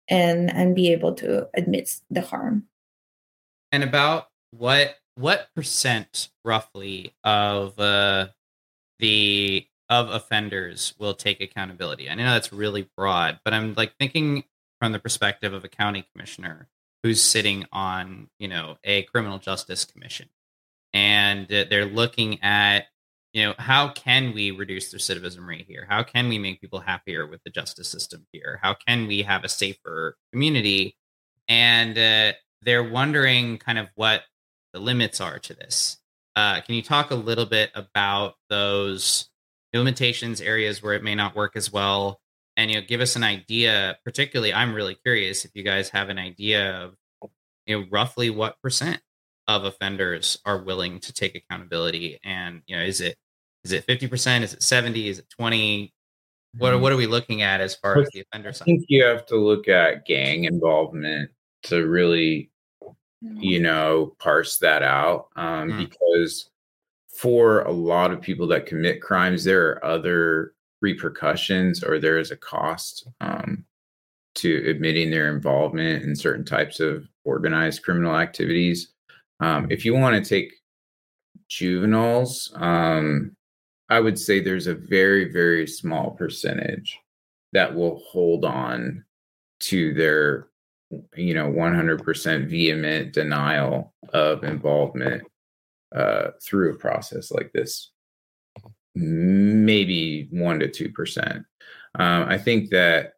and 0.08 0.50
and 0.50 0.74
be 0.74 0.92
able 0.92 1.14
to 1.14 1.48
admit 1.54 2.00
the 2.10 2.22
harm. 2.22 2.64
And 3.72 3.82
about 3.82 4.28
what 4.50 4.96
what 5.16 5.48
percent 5.54 6.30
roughly 6.44 7.14
of 7.24 7.78
uh 7.78 8.28
the 8.98 9.66
of 9.90 10.10
offenders 10.10 10.94
will 10.98 11.14
take 11.14 11.40
accountability? 11.40 12.10
I 12.10 12.14
know 12.14 12.32
that's 12.32 12.52
really 12.52 12.88
broad 12.96 13.40
but 13.44 13.54
i'm 13.54 13.74
like 13.74 13.94
thinking 13.98 14.44
from 14.80 14.92
the 14.92 14.98
perspective 14.98 15.52
of 15.52 15.64
a 15.64 15.68
county 15.68 16.06
commissioner 16.12 16.68
who's 17.02 17.22
sitting 17.22 17.66
on 17.72 18.28
you 18.38 18.48
know 18.48 18.76
a 18.84 19.02
criminal 19.04 19.38
justice 19.38 19.84
commission 19.84 20.28
and 20.92 21.46
they're 21.48 21.86
looking 21.86 22.42
at 22.42 22.86
you 23.32 23.44
know 23.44 23.54
how 23.58 23.88
can 23.90 24.32
we 24.32 24.50
reduce 24.50 24.90
the 24.90 24.98
recidivism 24.98 25.46
rate 25.46 25.66
here? 25.68 25.86
How 25.88 26.02
can 26.02 26.28
we 26.28 26.38
make 26.38 26.60
people 26.60 26.80
happier 26.80 27.26
with 27.26 27.42
the 27.44 27.50
justice 27.50 27.88
system 27.88 28.26
here? 28.32 28.58
How 28.62 28.74
can 28.74 29.06
we 29.06 29.22
have 29.22 29.44
a 29.44 29.48
safer 29.48 30.16
community? 30.32 30.96
And 31.46 31.96
uh, 31.96 32.36
they're 32.62 32.84
wondering 32.84 33.58
kind 33.58 33.78
of 33.78 33.88
what 33.94 34.22
the 34.72 34.80
limits 34.80 35.20
are 35.20 35.38
to 35.38 35.54
this. 35.54 35.98
Uh, 36.36 36.60
can 36.62 36.74
you 36.74 36.82
talk 36.82 37.10
a 37.10 37.16
little 37.16 37.46
bit 37.46 37.70
about 37.74 38.34
those 38.48 39.28
limitations 39.74 40.40
areas 40.40 40.82
where 40.82 40.94
it 40.94 41.02
may 41.02 41.14
not 41.14 41.36
work 41.36 41.52
as 41.54 41.72
well? 41.72 42.20
And 42.56 42.70
you 42.70 42.80
know 42.80 42.86
give 42.86 43.00
us 43.00 43.14
an 43.14 43.22
idea 43.22 43.98
particularly 44.04 44.52
i'm 44.52 44.74
really 44.74 44.96
curious 44.96 45.44
if 45.44 45.52
you 45.54 45.62
guys 45.62 45.90
have 45.90 46.08
an 46.08 46.18
idea 46.18 46.72
of 46.72 46.94
you 47.66 47.78
know 47.78 47.86
roughly 47.88 48.30
what 48.30 48.60
percent 48.60 49.00
of 49.48 49.64
offenders 49.64 50.38
are 50.44 50.62
willing 50.62 51.00
to 51.00 51.12
take 51.12 51.34
accountability 51.34 52.18
and 52.22 52.62
you 52.66 52.76
know 52.76 52.82
is 52.82 53.00
it 53.00 53.16
is 53.64 53.72
it 53.72 53.86
50% 53.86 54.42
is 54.42 54.52
it 54.54 54.62
70 54.62 55.08
is 55.08 55.18
it 55.18 55.26
20 55.30 55.92
what 56.56 56.70
are, 56.70 56.74
mm-hmm. 56.74 56.82
what 56.82 56.92
are 56.92 56.96
we 56.96 57.06
looking 57.06 57.42
at 57.42 57.60
as 57.60 57.74
far 57.74 58.00
as 58.00 58.08
the 58.12 58.20
offender 58.20 58.52
side? 58.52 58.64
I 58.64 58.66
think 58.66 58.84
you 58.88 59.04
have 59.04 59.26
to 59.26 59.36
look 59.36 59.68
at 59.68 60.06
gang 60.06 60.44
involvement 60.44 61.30
to 61.64 61.86
really, 61.86 62.50
you 63.20 63.60
mm. 63.60 63.62
know, 63.62 64.14
parse 64.18 64.58
that 64.58 64.82
out. 64.82 65.28
Um, 65.36 65.70
mm. 65.70 65.88
Because 65.88 66.50
for 67.08 67.62
a 67.62 67.72
lot 67.72 68.12
of 68.12 68.22
people 68.22 68.46
that 68.48 68.66
commit 68.66 69.02
crimes, 69.02 69.44
there 69.44 69.68
are 69.68 69.84
other 69.84 70.54
repercussions 70.80 71.82
or 71.82 71.98
there 71.98 72.18
is 72.18 72.30
a 72.30 72.36
cost 72.36 73.08
um, 73.20 73.64
to 74.36 74.64
admitting 74.68 75.10
their 75.10 75.34
involvement 75.34 76.04
in 76.04 76.16
certain 76.16 76.44
types 76.44 76.80
of 76.80 77.06
organized 77.24 77.82
criminal 77.82 78.16
activities. 78.16 78.92
Um, 79.40 79.68
if 79.70 79.84
you 79.84 79.94
want 79.94 80.22
to 80.22 80.28
take 80.28 80.52
juveniles, 81.48 82.52
um, 82.56 83.36
I 83.88 84.00
would 84.00 84.18
say 84.18 84.40
there's 84.40 84.66
a 84.66 84.74
very, 84.74 85.32
very 85.32 85.66
small 85.66 86.10
percentage 86.10 86.98
that 87.52 87.74
will 87.74 88.02
hold 88.06 88.44
on 88.44 89.04
to 89.60 89.94
their, 89.94 90.48
you 91.16 91.34
know, 91.34 91.50
100% 91.50 92.48
vehement 92.48 93.12
denial 93.12 93.94
of 94.12 94.44
involvement 94.44 95.22
uh, 95.94 96.28
through 96.42 96.74
a 96.74 96.78
process 96.78 97.30
like 97.30 97.50
this. 97.52 97.90
Maybe 98.94 100.28
one 100.30 100.58
to 100.58 100.68
two 100.68 100.90
percent. 100.90 101.44
Um, 101.94 102.24
I 102.28 102.36
think 102.36 102.70
that 102.70 103.12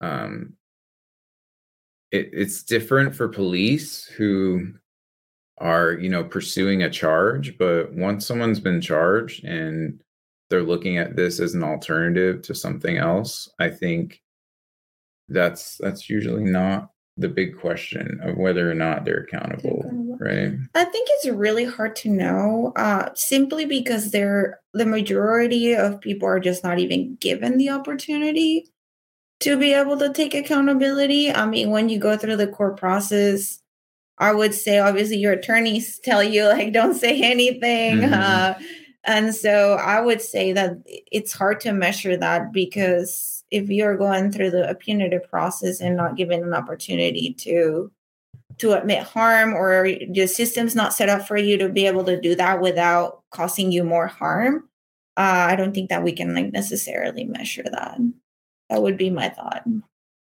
um, 0.00 0.54
it, 2.10 2.30
it's 2.32 2.62
different 2.62 3.14
for 3.14 3.28
police 3.28 4.04
who 4.04 4.72
are 5.58 5.92
you 5.92 6.08
know 6.08 6.24
pursuing 6.24 6.82
a 6.82 6.90
charge 6.90 7.56
but 7.58 7.92
once 7.94 8.26
someone's 8.26 8.60
been 8.60 8.80
charged 8.80 9.44
and 9.44 10.02
they're 10.50 10.62
looking 10.62 10.98
at 10.98 11.16
this 11.16 11.40
as 11.40 11.54
an 11.54 11.62
alternative 11.62 12.42
to 12.42 12.54
something 12.54 12.96
else 12.96 13.48
i 13.60 13.68
think 13.68 14.22
that's 15.28 15.76
that's 15.78 16.08
usually 16.08 16.44
not 16.44 16.90
the 17.16 17.28
big 17.28 17.58
question 17.58 18.18
of 18.22 18.36
whether 18.36 18.70
or 18.70 18.74
not 18.74 19.04
they're 19.04 19.18
accountable 19.18 19.82
right? 20.22 20.52
I 20.74 20.84
think 20.84 21.08
it's 21.10 21.28
really 21.28 21.64
hard 21.64 21.96
to 21.96 22.08
know 22.08 22.72
uh, 22.76 23.10
simply 23.14 23.64
because 23.64 24.10
they're 24.10 24.60
the 24.72 24.86
majority 24.86 25.74
of 25.74 26.00
people 26.00 26.28
are 26.28 26.40
just 26.40 26.64
not 26.64 26.78
even 26.78 27.16
given 27.16 27.58
the 27.58 27.70
opportunity 27.70 28.68
to 29.40 29.56
be 29.56 29.72
able 29.74 29.98
to 29.98 30.12
take 30.12 30.34
accountability. 30.34 31.32
I 31.32 31.46
mean 31.46 31.70
when 31.70 31.88
you 31.88 31.98
go 31.98 32.16
through 32.16 32.36
the 32.36 32.46
court 32.46 32.76
process 32.76 33.58
I 34.18 34.32
would 34.32 34.54
say, 34.54 34.78
obviously, 34.78 35.16
your 35.16 35.32
attorneys 35.32 35.98
tell 35.98 36.22
you, 36.22 36.46
like, 36.46 36.72
don't 36.72 36.94
say 36.94 37.22
anything. 37.22 38.00
Mm-hmm. 38.00 38.14
Uh, 38.14 38.54
and 39.04 39.34
so 39.34 39.74
I 39.74 40.00
would 40.00 40.22
say 40.22 40.52
that 40.52 40.76
it's 40.86 41.32
hard 41.32 41.60
to 41.60 41.72
measure 41.72 42.16
that 42.16 42.52
because 42.52 43.42
if 43.50 43.68
you're 43.68 43.96
going 43.96 44.30
through 44.30 44.50
the 44.50 44.76
punitive 44.78 45.28
process 45.28 45.80
and 45.80 45.96
not 45.96 46.16
given 46.16 46.42
an 46.42 46.54
opportunity 46.54 47.34
to 47.34 47.92
to 48.58 48.72
admit 48.72 49.02
harm 49.02 49.54
or 49.54 49.88
the 50.10 50.26
system's 50.26 50.74
not 50.74 50.92
set 50.92 51.08
up 51.08 51.26
for 51.26 51.36
you 51.36 51.56
to 51.56 51.68
be 51.68 51.86
able 51.86 52.04
to 52.04 52.20
do 52.20 52.34
that 52.34 52.60
without 52.60 53.22
causing 53.30 53.72
you 53.72 53.82
more 53.82 54.06
harm 54.06 54.68
uh, 55.16 55.46
i 55.48 55.56
don't 55.56 55.74
think 55.74 55.88
that 55.88 56.02
we 56.02 56.12
can 56.12 56.34
like 56.34 56.52
necessarily 56.52 57.24
measure 57.24 57.62
that 57.62 57.98
that 58.68 58.82
would 58.82 58.98
be 58.98 59.10
my 59.10 59.28
thought 59.28 59.64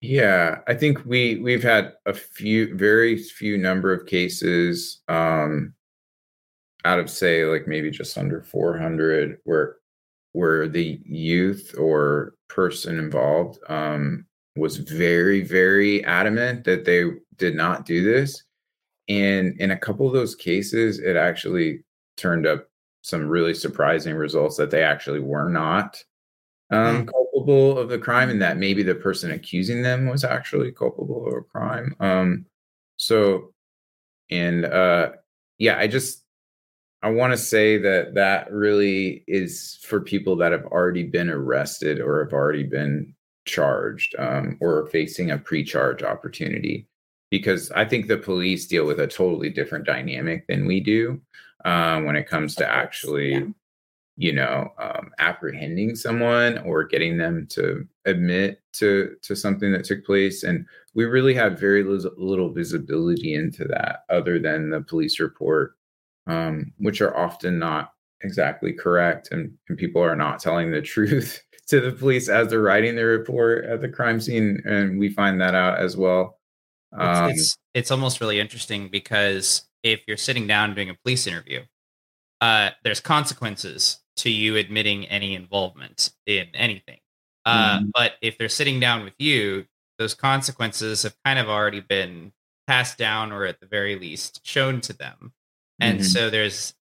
yeah, 0.01 0.61
I 0.67 0.75
think 0.75 1.05
we 1.05 1.37
we've 1.37 1.63
had 1.63 1.93
a 2.07 2.15
few 2.15 2.75
very 2.77 3.17
few 3.19 3.59
number 3.59 3.93
of 3.93 4.07
cases 4.07 5.03
um 5.09 5.75
out 6.85 6.99
of 6.99 7.11
say 7.11 7.45
like 7.45 7.67
maybe 7.69 7.91
just 7.91 8.17
under 8.17 8.43
400 8.43 9.39
where 9.45 9.77
where 10.33 10.69
the 10.69 11.01
youth 11.05 11.75
or 11.79 12.35
person 12.49 12.99
involved 12.99 13.59
um 13.69 14.25
was 14.57 14.79
very 14.79 15.43
very 15.43 16.05
adamant 16.05 16.65
that 16.65 16.85
they 16.85 17.05
did 17.37 17.55
not 17.55 17.85
do 17.87 18.03
this. 18.03 18.43
And 19.09 19.61
in 19.61 19.71
a 19.73 19.79
couple 19.79 20.07
of 20.07 20.15
those 20.15 20.35
cases 20.35 20.99
it 20.99 21.17
actually 21.17 21.85
turned 22.17 22.47
up 22.47 22.69
some 23.03 23.27
really 23.29 23.55
surprising 23.55 24.15
results 24.15 24.57
that 24.57 24.71
they 24.71 24.83
actually 24.83 25.21
were 25.21 25.51
not 25.51 26.03
um, 26.71 27.07
mm 27.07 27.13
culpable 27.41 27.79
of 27.79 27.89
the 27.89 27.99
crime 27.99 28.29
and 28.29 28.43
that 28.43 28.59
maybe 28.59 28.83
the 28.83 28.95
person 28.95 29.31
accusing 29.31 29.83
them 29.83 30.07
was 30.07 30.25
actually 30.25 30.73
culpable 30.73 31.27
of 31.27 31.35
a 31.35 31.41
crime. 31.43 31.95
Um, 32.01 32.47
so, 32.97 33.53
and 34.31 34.65
uh, 34.65 35.13
yeah, 35.59 35.79
I 35.79 35.87
just 35.87 36.25
I 37.03 37.11
want 37.11 37.33
to 37.33 37.39
say 37.39 37.79
that 37.79 38.15
that 38.15 38.53
really 38.53 39.25
is 39.27 39.79
for 39.83 40.01
people 40.01 40.37
that 40.37 40.53
have 40.53 40.67
already 40.67 41.05
been 41.05 41.31
arrested 41.31 42.01
or 42.01 42.23
have 42.25 42.33
already 42.33 42.65
been 42.65 43.15
charged 43.47 44.15
um, 44.19 44.59
or 44.61 44.87
facing 44.89 45.31
a 45.31 45.39
pre-charge 45.39 46.03
opportunity. 46.03 46.89
Because 47.31 47.71
I 47.71 47.85
think 47.85 48.09
the 48.09 48.19
police 48.19 48.67
deal 48.67 48.87
with 48.87 48.99
a 48.99 49.07
totally 49.07 49.51
different 49.51 49.87
dynamic 49.87 50.47
than 50.49 50.67
we 50.67 50.81
do 50.81 51.21
uh, 51.65 52.01
when 52.01 52.17
it 52.17 52.29
comes 52.29 52.57
to 52.57 52.69
actually 52.69 53.35
yeah 53.35 53.45
you 54.21 54.35
know 54.35 54.71
um, 54.79 55.11
apprehending 55.19 55.97
someone 55.97 56.59
or 56.59 56.85
getting 56.85 57.17
them 57.17 57.47
to 57.49 57.89
admit 58.05 58.61
to 58.75 59.17
to 59.23 59.35
something 59.35 59.73
that 59.73 59.85
took 59.85 60.05
place 60.05 60.43
and 60.43 60.67
we 60.95 61.07
really 61.07 61.33
have 61.33 61.59
very 61.59 61.83
little 61.83 62.53
visibility 62.53 63.33
into 63.33 63.65
that 63.65 64.01
other 64.11 64.39
than 64.39 64.69
the 64.69 64.83
police 64.83 65.19
report 65.19 65.75
um, 66.27 66.71
which 66.77 67.01
are 67.01 67.17
often 67.17 67.59
not 67.59 67.95
exactly 68.21 68.75
correct 68.75 69.29
and, 69.31 69.55
and 69.71 69.79
people 69.79 70.03
are 70.03 70.17
not 70.17 70.39
telling 70.39 70.71
the 70.71 70.83
truth 70.95 71.43
to 71.67 71.81
the 71.81 71.93
police 71.93 72.29
as 72.29 72.49
they're 72.49 72.61
writing 72.61 72.97
the 72.97 73.05
report 73.07 73.65
at 73.65 73.81
the 73.81 73.89
crime 73.89 74.21
scene 74.21 74.61
and 74.67 74.99
we 74.99 75.09
find 75.09 75.41
that 75.41 75.55
out 75.55 75.79
as 75.79 75.97
well. 75.97 76.39
Um, 76.93 77.31
it's, 77.31 77.41
it's, 77.41 77.59
it's 77.73 77.91
almost 77.91 78.21
really 78.21 78.39
interesting 78.39 78.89
because 78.91 79.63
if 79.83 80.03
you're 80.07 80.19
sitting 80.19 80.47
down 80.47 80.75
doing 80.75 80.91
a 80.91 80.95
police 81.03 81.27
interview 81.27 81.63
uh, 82.41 82.71
there's 82.85 83.01
consequences 83.01 83.99
to 84.21 84.31
you 84.31 84.57
admitting 84.57 85.07
any 85.07 85.35
involvement 85.35 86.11
in 86.27 86.47
anything. 86.55 86.99
Uh, 87.45 87.79
mm-hmm. 87.79 87.91
But 87.95 88.15
if 88.21 88.39
they're 88.39 88.49
sitting 88.49 88.81
down 88.81 89.05
with 89.05 89.15
you, 89.19 89.67
those 89.99 90.15
consequences 90.15 91.03
have 91.03 91.15
kind 91.25 91.39
of 91.39 91.49
already 91.49 91.81
been 91.81 92.33
passed 92.67 92.99
down, 92.99 93.33
or 93.33 93.45
at 93.45 93.61
the 93.61 93.67
very 93.67 93.97
least 93.97 94.41
shown 94.47 94.81
to 94.83 94.93
them, 94.93 95.33
and 95.81 96.01
mm-hmm. 96.01 96.07
so 96.07 96.31
there's 96.31 96.75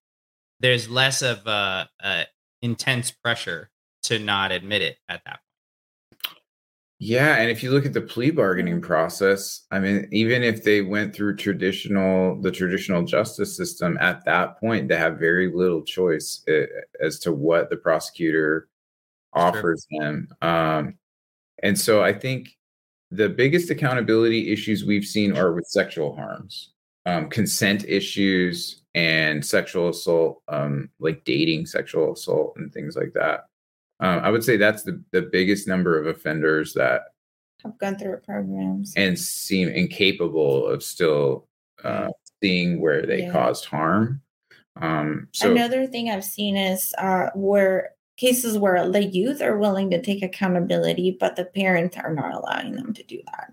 there's 0.60 0.88
less 0.88 1.22
of 1.22 1.46
a, 1.46 1.88
a 2.00 2.26
intense 2.62 3.10
pressure 3.10 3.70
to 4.02 4.18
not 4.18 4.52
admit 4.52 4.82
it 4.82 4.98
at 5.08 5.22
that 5.24 5.40
yeah, 7.02 7.36
and 7.36 7.50
if 7.50 7.62
you 7.62 7.70
look 7.70 7.86
at 7.86 7.94
the 7.94 8.02
plea 8.02 8.30
bargaining 8.30 8.82
process, 8.82 9.62
I 9.70 9.80
mean, 9.80 10.06
even 10.12 10.42
if 10.42 10.62
they 10.62 10.82
went 10.82 11.14
through 11.14 11.36
traditional 11.36 12.38
the 12.42 12.50
traditional 12.50 13.04
justice 13.04 13.56
system, 13.56 13.96
at 14.02 14.22
that 14.26 14.60
point 14.60 14.88
they 14.88 14.98
have 14.98 15.18
very 15.18 15.50
little 15.50 15.82
choice 15.82 16.44
eh, 16.46 16.66
as 17.00 17.18
to 17.20 17.32
what 17.32 17.70
the 17.70 17.78
prosecutor 17.78 18.68
offers 19.32 19.86
sure. 19.90 20.02
them. 20.02 20.28
Um, 20.42 20.98
and 21.62 21.78
so 21.78 22.04
I 22.04 22.12
think 22.12 22.50
the 23.10 23.30
biggest 23.30 23.70
accountability 23.70 24.52
issues 24.52 24.84
we've 24.84 25.06
seen 25.06 25.34
are 25.38 25.54
with 25.54 25.66
sexual 25.68 26.14
harms, 26.14 26.72
um, 27.06 27.30
consent 27.30 27.86
issues, 27.88 28.82
and 28.94 29.44
sexual 29.44 29.88
assault, 29.88 30.42
um, 30.48 30.90
like 30.98 31.24
dating 31.24 31.64
sexual 31.64 32.12
assault 32.12 32.52
and 32.56 32.70
things 32.74 32.94
like 32.94 33.14
that. 33.14 33.46
Um, 34.00 34.20
I 34.20 34.30
would 34.30 34.42
say 34.42 34.56
that's 34.56 34.82
the, 34.82 35.02
the 35.12 35.22
biggest 35.22 35.68
number 35.68 35.98
of 35.98 36.06
offenders 36.06 36.72
that 36.74 37.02
have 37.62 37.78
gone 37.78 37.98
through 37.98 38.16
programs 38.18 38.94
and 38.96 39.18
seem 39.18 39.68
incapable 39.68 40.66
of 40.66 40.82
still 40.82 41.46
uh, 41.84 42.08
seeing 42.42 42.80
where 42.80 43.04
they 43.04 43.22
yeah. 43.22 43.32
caused 43.32 43.66
harm. 43.66 44.22
Um, 44.80 45.28
so 45.32 45.50
another 45.50 45.86
thing 45.86 46.08
I've 46.08 46.24
seen 46.24 46.56
is 46.56 46.94
uh, 46.96 47.28
where 47.34 47.90
cases 48.16 48.56
where 48.56 48.88
the 48.88 49.04
youth 49.04 49.42
are 49.42 49.58
willing 49.58 49.90
to 49.90 50.00
take 50.00 50.22
accountability, 50.22 51.16
but 51.18 51.36
the 51.36 51.44
parents 51.44 51.96
are 51.96 52.14
not 52.14 52.34
allowing 52.34 52.74
them 52.76 52.94
to 52.94 53.02
do 53.02 53.20
that. 53.26 53.52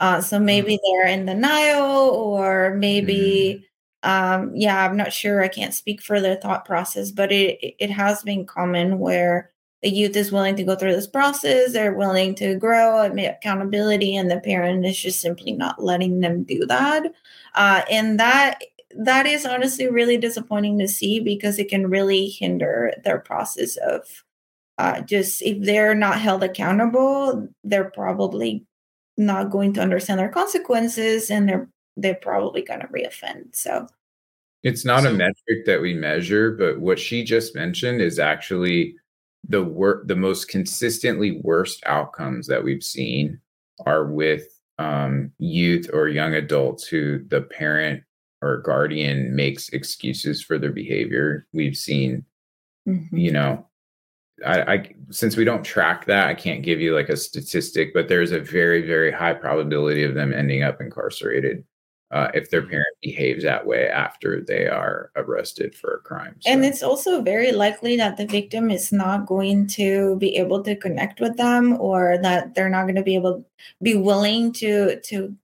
Uh, 0.00 0.20
so 0.20 0.38
maybe 0.38 0.76
mm. 0.76 0.78
they're 0.84 1.08
in 1.08 1.26
denial, 1.26 2.10
or 2.10 2.74
maybe, 2.74 3.64
mm. 4.04 4.08
um, 4.08 4.52
yeah, 4.54 4.84
I'm 4.84 4.96
not 4.96 5.12
sure. 5.12 5.42
I 5.42 5.48
can't 5.48 5.74
speak 5.74 6.02
for 6.02 6.20
their 6.20 6.36
thought 6.36 6.64
process, 6.64 7.10
but 7.10 7.32
it 7.32 7.58
it 7.78 7.90
has 7.90 8.22
been 8.22 8.46
common 8.46 8.98
where 8.98 9.50
the 9.82 9.90
youth 9.90 10.16
is 10.16 10.32
willing 10.32 10.56
to 10.56 10.64
go 10.64 10.74
through 10.74 10.94
this 10.94 11.06
process 11.06 11.72
they're 11.72 11.94
willing 11.94 12.34
to 12.34 12.56
grow 12.56 13.00
admit 13.02 13.36
accountability 13.38 14.16
and 14.16 14.30
the 14.30 14.40
parent 14.40 14.84
is 14.84 14.98
just 14.98 15.20
simply 15.20 15.52
not 15.52 15.82
letting 15.82 16.20
them 16.20 16.44
do 16.44 16.66
that. 16.66 17.12
Uh, 17.54 17.82
and 17.90 18.18
that 18.18 18.62
that 18.96 19.26
is 19.26 19.44
honestly 19.44 19.88
really 19.88 20.16
disappointing 20.16 20.78
to 20.78 20.88
see 20.88 21.20
because 21.20 21.58
it 21.58 21.68
can 21.68 21.90
really 21.90 22.28
hinder 22.28 22.92
their 23.04 23.18
process 23.18 23.76
of 23.76 24.24
uh, 24.78 25.00
just 25.02 25.42
if 25.42 25.60
they're 25.60 25.94
not 25.94 26.20
held 26.20 26.42
accountable 26.42 27.48
they're 27.64 27.90
probably 27.90 28.64
not 29.16 29.50
going 29.50 29.72
to 29.72 29.80
understand 29.80 30.18
their 30.18 30.28
consequences 30.28 31.30
and 31.30 31.48
they're 31.48 31.68
they're 31.96 32.14
probably 32.14 32.62
going 32.62 32.80
to 32.80 32.86
reoffend 32.88 33.54
so. 33.54 33.86
It's 34.64 34.84
not 34.84 35.02
so, 35.02 35.10
a 35.10 35.12
metric 35.12 35.66
that 35.66 35.80
we 35.80 35.94
measure 35.94 36.52
but 36.52 36.80
what 36.80 36.98
she 36.98 37.24
just 37.24 37.54
mentioned 37.54 38.00
is 38.00 38.18
actually 38.18 38.94
the 39.48 39.62
wor- 39.62 40.02
the 40.06 40.16
most 40.16 40.48
consistently 40.48 41.40
worst 41.42 41.82
outcomes 41.86 42.46
that 42.46 42.62
we've 42.62 42.82
seen 42.82 43.40
are 43.86 44.04
with 44.04 44.46
um, 44.78 45.32
youth 45.38 45.90
or 45.92 46.08
young 46.08 46.34
adults 46.34 46.86
who 46.86 47.24
the 47.28 47.42
parent 47.42 48.02
or 48.42 48.58
guardian 48.58 49.34
makes 49.34 49.68
excuses 49.70 50.42
for 50.42 50.58
their 50.58 50.70
behavior. 50.70 51.46
We've 51.52 51.76
seen, 51.76 52.24
mm-hmm. 52.88 53.16
you 53.16 53.32
know, 53.32 53.66
I, 54.46 54.60
I, 54.62 54.94
since 55.10 55.36
we 55.36 55.44
don't 55.44 55.64
track 55.64 56.04
that, 56.06 56.28
I 56.28 56.34
can't 56.34 56.62
give 56.62 56.80
you 56.80 56.94
like 56.94 57.08
a 57.08 57.16
statistic, 57.16 57.92
but 57.92 58.06
there's 58.06 58.30
a 58.30 58.38
very 58.38 58.86
very 58.86 59.10
high 59.10 59.34
probability 59.34 60.04
of 60.04 60.14
them 60.14 60.32
ending 60.32 60.62
up 60.62 60.80
incarcerated 60.80 61.64
uh, 62.10 62.28
if 62.34 62.50
their 62.50 62.62
mm-hmm. 62.62 62.70
parent 62.70 62.96
behaves 63.02 63.44
that 63.44 63.66
way 63.66 63.88
after 63.88 64.40
they 64.40 64.66
are 64.66 65.10
arrested 65.16 65.74
for 65.74 65.94
a 65.94 66.00
crime. 66.00 66.36
So. 66.40 66.50
And 66.50 66.64
it's 66.64 66.82
also 66.82 67.20
very 67.20 67.52
likely 67.52 67.96
that 67.96 68.16
the 68.16 68.26
victim 68.26 68.70
is 68.70 68.92
not 68.92 69.26
going 69.26 69.66
to 69.68 70.16
be 70.16 70.36
able 70.36 70.62
to 70.62 70.74
connect 70.74 71.20
with 71.20 71.36
them, 71.36 71.78
or 71.80 72.18
that 72.22 72.54
they're 72.54 72.70
not 72.70 72.84
going 72.84 72.96
to 72.96 73.02
be 73.02 73.14
able 73.14 73.44
be 73.82 73.94
willing 73.94 74.52
to 74.54 75.00
to 75.00 75.36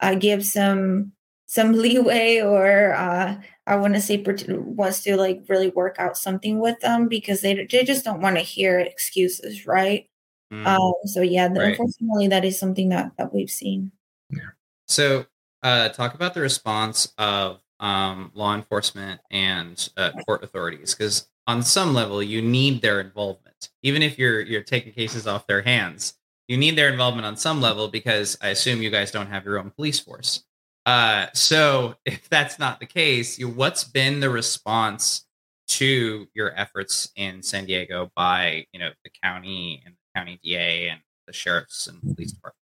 uh, 0.00 0.14
give 0.14 0.44
some 0.44 1.12
some 1.46 1.72
leeway 1.84 2.40
or 2.40 2.94
uh, 2.94 3.36
I 3.66 3.76
want 3.76 3.94
to 3.94 4.00
say 4.00 4.22
wants 4.26 5.02
to 5.02 5.16
like 5.16 5.42
really 5.48 5.68
work 5.68 5.96
out 5.98 6.16
something 6.16 6.58
with 6.58 6.80
them 6.80 7.08
because 7.08 7.40
they 7.40 7.66
they 7.66 7.84
just 7.84 8.04
don't 8.04 8.20
want 8.20 8.36
to 8.36 8.42
hear 8.42 8.78
excuses, 8.78 9.66
right? 9.66 10.08
Mm. 10.52 10.66
Um, 10.66 10.94
so 11.06 11.22
yeah, 11.22 11.48
right. 11.48 11.70
unfortunately, 11.70 12.28
that 12.28 12.44
is 12.44 12.58
something 12.58 12.90
that 12.90 13.12
that 13.18 13.32
we've 13.32 13.50
seen. 13.50 13.92
Yeah. 14.30 14.50
So, 14.86 15.26
uh, 15.62 15.88
talk 15.90 16.14
about 16.14 16.34
the 16.34 16.40
response 16.40 17.12
of 17.18 17.60
um, 17.80 18.30
law 18.34 18.54
enforcement 18.54 19.20
and 19.30 19.90
uh, 19.96 20.12
court 20.24 20.44
authorities, 20.44 20.94
because 20.94 21.28
on 21.46 21.62
some 21.62 21.94
level, 21.94 22.22
you 22.22 22.40
need 22.40 22.82
their 22.82 23.00
involvement, 23.00 23.70
even 23.82 24.02
if 24.02 24.18
you're 24.18 24.40
you're 24.40 24.62
taking 24.62 24.92
cases 24.92 25.26
off 25.26 25.46
their 25.46 25.62
hands. 25.62 26.14
You 26.48 26.56
need 26.56 26.76
their 26.76 26.90
involvement 26.90 27.24
on 27.24 27.36
some 27.36 27.60
level 27.60 27.88
because 27.88 28.36
I 28.42 28.48
assume 28.48 28.82
you 28.82 28.90
guys 28.90 29.10
don't 29.10 29.28
have 29.28 29.44
your 29.44 29.58
own 29.58 29.70
police 29.70 29.98
force. 29.98 30.44
Uh, 30.84 31.26
so 31.32 31.94
if 32.04 32.28
that's 32.28 32.58
not 32.58 32.80
the 32.80 32.86
case, 32.86 33.38
you, 33.38 33.48
what's 33.48 33.84
been 33.84 34.20
the 34.20 34.30
response 34.30 35.26
to 35.68 36.26
your 36.34 36.52
efforts 36.58 37.10
in 37.16 37.42
San 37.42 37.64
Diego 37.66 38.10
by 38.14 38.66
you 38.72 38.80
know 38.80 38.90
the 39.04 39.10
county 39.22 39.82
and 39.86 39.94
the 39.94 40.18
county 40.18 40.38
DA 40.42 40.88
and 40.88 41.00
the 41.26 41.32
sheriffs 41.32 41.86
and 41.86 42.00
police 42.02 42.32
departments? 42.32 42.61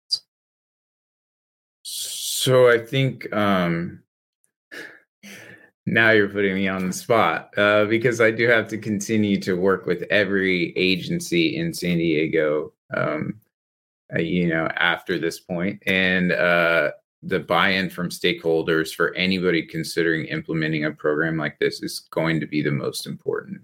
So 2.41 2.71
I 2.71 2.79
think 2.79 3.31
um, 3.35 4.03
now 5.85 6.13
you're 6.13 6.31
putting 6.31 6.55
me 6.55 6.69
on 6.69 6.87
the 6.87 6.93
spot 6.95 7.51
uh, 7.59 7.85
because 7.85 8.19
I 8.19 8.31
do 8.31 8.49
have 8.49 8.67
to 8.69 8.79
continue 8.79 9.39
to 9.43 9.61
work 9.61 9.85
with 9.85 10.05
every 10.11 10.75
agency 10.75 11.59
in 11.59 11.75
San 11.75 11.99
Diego. 11.99 12.73
Um, 12.97 13.41
uh, 14.17 14.21
you 14.21 14.49
know, 14.49 14.69
after 14.77 15.19
this 15.19 15.39
point, 15.39 15.83
and 15.85 16.33
uh, 16.33 16.93
the 17.23 17.41
buy-in 17.41 17.91
from 17.91 18.09
stakeholders 18.09 18.95
for 18.95 19.15
anybody 19.17 19.61
considering 19.61 20.25
implementing 20.25 20.87
a 20.87 20.93
program 20.93 21.37
like 21.37 21.59
this 21.59 21.83
is 21.83 22.09
going 22.11 22.41
to 22.41 22.47
be 22.47 22.63
the 22.63 22.73
most 22.73 23.07
important. 23.07 23.61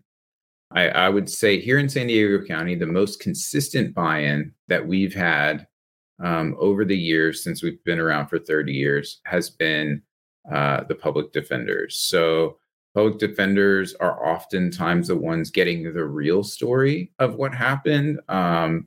I, 0.72 0.88
I, 0.90 1.08
would 1.08 1.30
say 1.30 1.58
here 1.58 1.78
in 1.78 1.88
San 1.88 2.08
Diego 2.08 2.44
County, 2.44 2.74
the 2.74 2.84
most 2.84 3.20
consistent 3.20 3.94
buy-in 3.94 4.52
that 4.68 4.86
we've 4.86 5.14
had 5.14 5.66
um, 6.22 6.56
over 6.58 6.84
the 6.84 6.96
years 6.96 7.42
since 7.42 7.62
we've 7.62 7.82
been 7.84 8.00
around 8.00 8.28
for 8.28 8.38
30 8.38 8.72
years 8.72 9.20
has 9.24 9.50
been 9.50 10.02
uh, 10.50 10.84
the 10.84 10.94
public 10.94 11.32
defenders. 11.32 11.96
So 11.96 12.58
public 12.94 13.18
defenders 13.18 13.94
are 13.94 14.26
oftentimes 14.26 15.08
the 15.08 15.16
ones 15.16 15.50
getting 15.50 15.82
the 15.82 16.04
real 16.04 16.42
story 16.42 17.12
of 17.18 17.34
what 17.34 17.54
happened 17.54 18.20
um, 18.28 18.86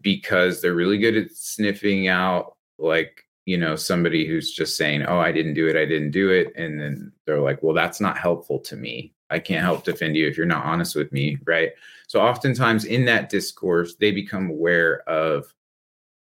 because 0.00 0.60
they're 0.60 0.74
really 0.74 0.98
good 0.98 1.16
at 1.16 1.30
sniffing 1.30 2.08
out 2.08 2.56
like 2.78 3.24
you 3.44 3.58
know 3.58 3.76
somebody 3.76 4.26
who's 4.26 4.50
just 4.52 4.76
saying 4.76 5.02
oh 5.02 5.18
i 5.18 5.30
didn't 5.30 5.54
do 5.54 5.68
it 5.68 5.76
i 5.76 5.84
didn't 5.84 6.10
do 6.10 6.30
it 6.30 6.52
and 6.56 6.80
then 6.80 7.12
they're 7.26 7.40
like 7.40 7.62
well 7.62 7.74
that's 7.74 8.00
not 8.00 8.16
helpful 8.16 8.58
to 8.58 8.76
me 8.76 9.12
i 9.30 9.38
can't 9.38 9.62
help 9.62 9.84
defend 9.84 10.16
you 10.16 10.26
if 10.26 10.36
you're 10.36 10.46
not 10.46 10.64
honest 10.64 10.96
with 10.96 11.12
me 11.12 11.36
right 11.44 11.72
so 12.08 12.20
oftentimes 12.20 12.86
in 12.86 13.04
that 13.04 13.28
discourse 13.28 13.94
they 13.96 14.10
become 14.10 14.50
aware 14.50 15.08
of 15.08 15.54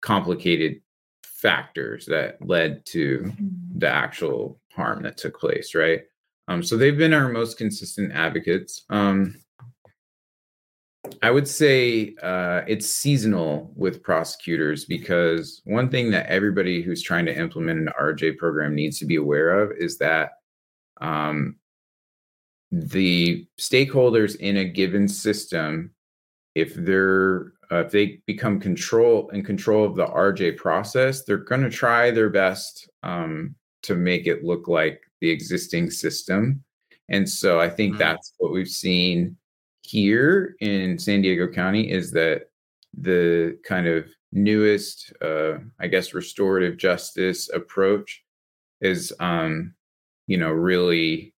complicated 0.02 0.82
factors 1.24 2.06
that 2.06 2.38
led 2.46 2.86
to 2.86 3.20
mm-hmm. 3.20 3.80
the 3.80 3.88
actual 3.88 4.60
harm 4.74 5.04
that 5.04 5.18
took 5.18 5.40
place 5.40 5.76
right 5.76 6.02
um, 6.48 6.64
so 6.64 6.76
they've 6.76 6.98
been 6.98 7.14
our 7.14 7.30
most 7.30 7.58
consistent 7.58 8.12
advocates 8.12 8.84
um, 8.90 9.36
I 11.22 11.32
would 11.32 11.48
say 11.48 12.16
uh, 12.22 12.62
it's 12.68 12.94
seasonal 12.94 13.72
with 13.76 14.04
prosecutors 14.04 14.86
because 14.86 15.62
one 15.66 15.90
thing 15.90 16.12
that 16.12 16.28
everybody 16.28 16.82
who's 16.82 17.02
trying 17.02 17.26
to 17.26 17.38
implement 17.38 17.80
an 17.80 17.90
RJ 18.00 18.38
program 18.38 18.76
needs 18.76 19.00
to 19.00 19.06
be 19.06 19.16
aware 19.16 19.60
of 19.62 19.72
is 19.78 19.98
that 19.98 20.32
um, 21.00 21.58
the 22.72 23.48
stakeholders 23.60 24.36
in 24.36 24.58
a 24.58 24.66
given 24.66 25.08
system, 25.08 25.92
if 26.54 26.74
they're 26.76 27.54
uh, 27.72 27.86
if 27.86 27.92
they 27.92 28.20
become 28.26 28.60
control 28.60 29.30
in 29.30 29.44
control 29.44 29.86
of 29.86 29.96
the 29.96 30.06
RJ 30.06 30.58
process, 30.58 31.24
they're 31.24 31.38
going 31.38 31.62
to 31.62 31.70
try 31.70 32.12
their 32.12 32.30
best 32.30 32.90
um, 33.04 33.56
to 33.84 33.96
make 33.96 34.28
it 34.28 34.44
look 34.44 34.68
like 34.68 35.02
the 35.22 35.30
existing 35.30 35.90
system. 35.90 36.64
And 37.10 37.28
so 37.28 37.60
I 37.60 37.70
think 37.70 37.94
mm-hmm. 37.94 38.00
that's 38.00 38.34
what 38.38 38.52
we've 38.52 38.68
seen 38.68 39.38
here 39.84 40.56
in 40.60 40.98
San 41.00 41.22
Diego 41.22 41.48
County 41.48 41.90
is 41.90 42.12
that 42.12 42.50
the 42.98 43.58
kind 43.64 43.88
of 43.88 44.08
newest, 44.32 45.14
uh, 45.22 45.54
I 45.80 45.88
guess, 45.88 46.14
restorative 46.14 46.78
justice 46.78 47.50
approach 47.50 48.24
is, 48.82 49.14
um, 49.20 49.74
you 50.28 50.38
know, 50.38 50.52
really 50.52 51.34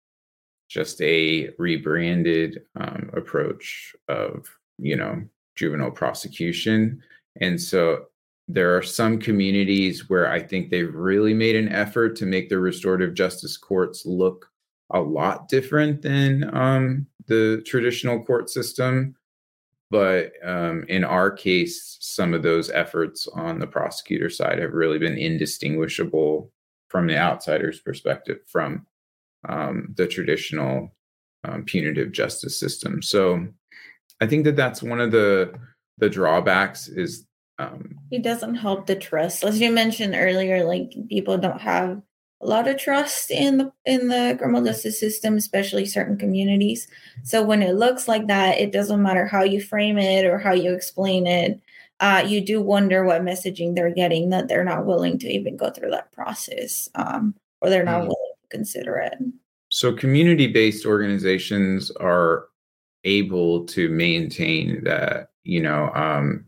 just 0.69 1.01
a 1.01 1.51
rebranded 1.59 2.63
um, 2.75 3.11
approach 3.13 3.95
of, 4.07 4.47
you 4.79 4.95
know, 4.95 5.23
juvenile 5.55 5.91
prosecution. 5.91 7.01
And 7.41 7.59
so 7.59 8.05
there 8.47 8.75
are 8.75 8.83
some 8.83 9.19
communities 9.19 10.09
where 10.09 10.29
I 10.29 10.41
think 10.41 10.69
they've 10.69 10.93
really 10.93 11.33
made 11.33 11.55
an 11.55 11.69
effort 11.69 12.15
to 12.17 12.25
make 12.25 12.49
the 12.49 12.59
restorative 12.59 13.13
justice 13.13 13.57
courts 13.57 14.05
look 14.05 14.49
a 14.91 14.99
lot 14.99 15.47
different 15.47 16.01
than 16.01 16.55
um, 16.55 17.07
the 17.27 17.63
traditional 17.65 18.23
court 18.23 18.49
system. 18.49 19.15
But 19.89 20.33
um, 20.43 20.85
in 20.89 21.03
our 21.03 21.31
case, 21.31 21.97
some 22.01 22.33
of 22.33 22.43
those 22.43 22.69
efforts 22.71 23.27
on 23.27 23.59
the 23.59 23.67
prosecutor 23.67 24.29
side 24.29 24.59
have 24.59 24.73
really 24.73 24.99
been 24.99 25.17
indistinguishable 25.17 26.51
from 26.89 27.07
the 27.07 27.17
outsider's 27.17 27.79
perspective 27.79 28.39
from 28.47 28.85
um, 29.47 29.93
the 29.95 30.07
traditional 30.07 30.95
um, 31.43 31.63
punitive 31.63 32.11
justice 32.11 32.57
system. 32.59 33.01
So 33.01 33.47
I 34.23 34.27
think 34.27 34.45
that 34.45 34.55
that's 34.55 34.81
one 34.81 34.99
of 34.99 35.11
the 35.11 35.53
the 35.97 36.09
drawbacks 36.09 36.87
is 36.87 37.25
um, 37.59 37.95
it 38.09 38.23
doesn't 38.23 38.55
help 38.55 38.87
the 38.87 38.95
trust 38.95 39.43
as 39.43 39.61
you 39.61 39.71
mentioned 39.71 40.15
earlier 40.15 40.63
like 40.63 40.91
people 41.07 41.37
don't 41.37 41.61
have 41.61 42.01
a 42.43 42.47
lot 42.47 42.67
of 42.67 42.77
trust 42.77 43.31
in 43.31 43.57
the 43.57 43.71
in 43.85 44.09
the 44.09 44.35
criminal 44.37 44.63
justice 44.63 44.99
system, 44.99 45.37
especially 45.37 45.85
certain 45.85 46.17
communities. 46.17 46.87
So 47.23 47.41
when 47.41 47.61
it 47.63 47.75
looks 47.75 48.07
like 48.07 48.27
that, 48.27 48.59
it 48.59 48.71
doesn't 48.71 49.01
matter 49.01 49.25
how 49.25 49.43
you 49.43 49.61
frame 49.61 49.97
it 49.97 50.25
or 50.25 50.37
how 50.37 50.53
you 50.53 50.73
explain 50.73 51.25
it. 51.25 51.61
Uh, 51.99 52.23
you 52.27 52.41
do 52.41 52.59
wonder 52.59 53.05
what 53.05 53.21
messaging 53.21 53.75
they're 53.75 53.93
getting 53.93 54.29
that 54.29 54.47
they're 54.47 54.65
not 54.65 54.85
willing 54.85 55.17
to 55.19 55.29
even 55.29 55.55
go 55.55 55.69
through 55.69 55.91
that 55.91 56.11
process, 56.11 56.89
um, 56.95 57.33
or 57.61 57.69
they're 57.69 57.85
not 57.85 58.01
mm. 58.01 58.07
willing 58.07 58.33
to 58.41 58.57
consider 58.57 58.97
it. 58.97 59.17
So 59.69 59.93
community-based 59.93 60.85
organizations 60.85 61.91
are 61.91 62.47
able 63.03 63.65
to 63.65 63.89
maintain 63.89 64.83
that, 64.83 65.29
you 65.43 65.61
know, 65.61 65.89
um, 65.93 66.45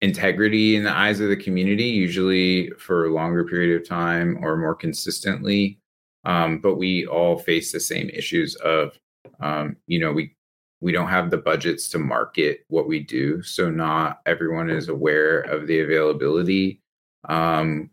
integrity 0.00 0.76
in 0.76 0.84
the 0.84 0.92
eyes 0.92 1.20
of 1.20 1.28
the 1.28 1.36
community, 1.36 1.84
usually 1.84 2.70
for 2.78 3.04
a 3.04 3.12
longer 3.12 3.44
period 3.44 3.80
of 3.80 3.86
time 3.86 4.38
or 4.42 4.56
more 4.56 4.74
consistently. 4.74 5.78
Um, 6.24 6.58
but 6.58 6.76
we 6.76 7.06
all 7.06 7.38
face 7.38 7.72
the 7.72 7.80
same 7.80 8.10
issues 8.10 8.54
of, 8.56 8.98
um, 9.40 9.76
you 9.86 9.98
know, 9.98 10.12
we 10.12 10.36
we 10.82 10.92
don't 10.92 11.08
have 11.08 11.30
the 11.30 11.36
budgets 11.36 11.90
to 11.90 11.98
market 11.98 12.64
what 12.68 12.88
we 12.88 13.00
do, 13.00 13.42
so 13.42 13.70
not 13.70 14.20
everyone 14.24 14.70
is 14.70 14.88
aware 14.88 15.40
of 15.40 15.66
the 15.66 15.80
availability, 15.80 16.80
um, 17.28 17.90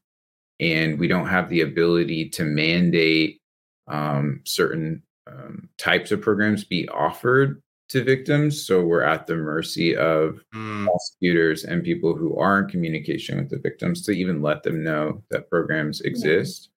and 0.61 0.97
we 0.97 1.07
don't 1.07 1.27
have 1.27 1.49
the 1.49 1.61
ability 1.61 2.29
to 2.29 2.45
mandate 2.45 3.41
um, 3.87 4.41
certain 4.45 5.03
um, 5.27 5.69
types 5.77 6.11
of 6.11 6.21
programs 6.21 6.63
be 6.63 6.87
offered 6.89 7.61
to 7.89 8.03
victims. 8.03 8.65
So 8.65 8.83
we're 8.83 9.03
at 9.03 9.27
the 9.27 9.35
mercy 9.35 9.95
of 9.95 10.43
mm. 10.53 10.85
prosecutors 10.85 11.63
and 11.63 11.83
people 11.83 12.15
who 12.15 12.37
are 12.37 12.59
in 12.59 12.69
communication 12.69 13.37
with 13.37 13.49
the 13.49 13.59
victims 13.59 14.01
to 14.03 14.11
even 14.11 14.41
let 14.41 14.63
them 14.63 14.83
know 14.83 15.23
that 15.31 15.49
programs 15.49 16.01
exist. 16.01 16.69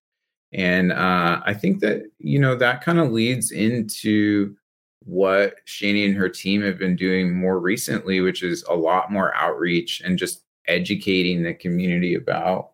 Yeah. 0.53 0.61
And 0.61 0.93
uh, 0.93 1.41
I 1.45 1.55
think 1.55 1.81
that, 1.81 2.03
you 2.19 2.39
know, 2.39 2.55
that 2.57 2.83
kind 2.83 2.99
of 2.99 3.13
leads 3.13 3.51
into 3.53 4.57
what 5.05 5.57
Xiani 5.67 6.07
and 6.07 6.17
her 6.17 6.29
team 6.29 6.63
have 6.63 6.79
been 6.79 6.97
doing 6.97 7.35
more 7.35 7.59
recently, 7.59 8.21
which 8.21 8.43
is 8.43 8.63
a 8.69 8.75
lot 8.75 9.11
more 9.11 9.35
outreach 9.35 10.03
and 10.03 10.19
just 10.19 10.45
educating 10.69 11.43
the 11.43 11.55
community 11.55 12.15
about 12.15 12.73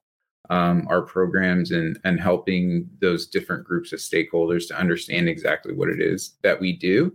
um, 0.50 0.86
our 0.88 1.02
programs 1.02 1.70
and 1.70 1.98
and 2.04 2.20
helping 2.20 2.88
those 3.00 3.26
different 3.26 3.64
groups 3.64 3.92
of 3.92 3.98
stakeholders 3.98 4.68
to 4.68 4.78
understand 4.78 5.28
exactly 5.28 5.74
what 5.74 5.88
it 5.88 6.00
is 6.00 6.34
that 6.42 6.60
we 6.60 6.72
do 6.72 7.12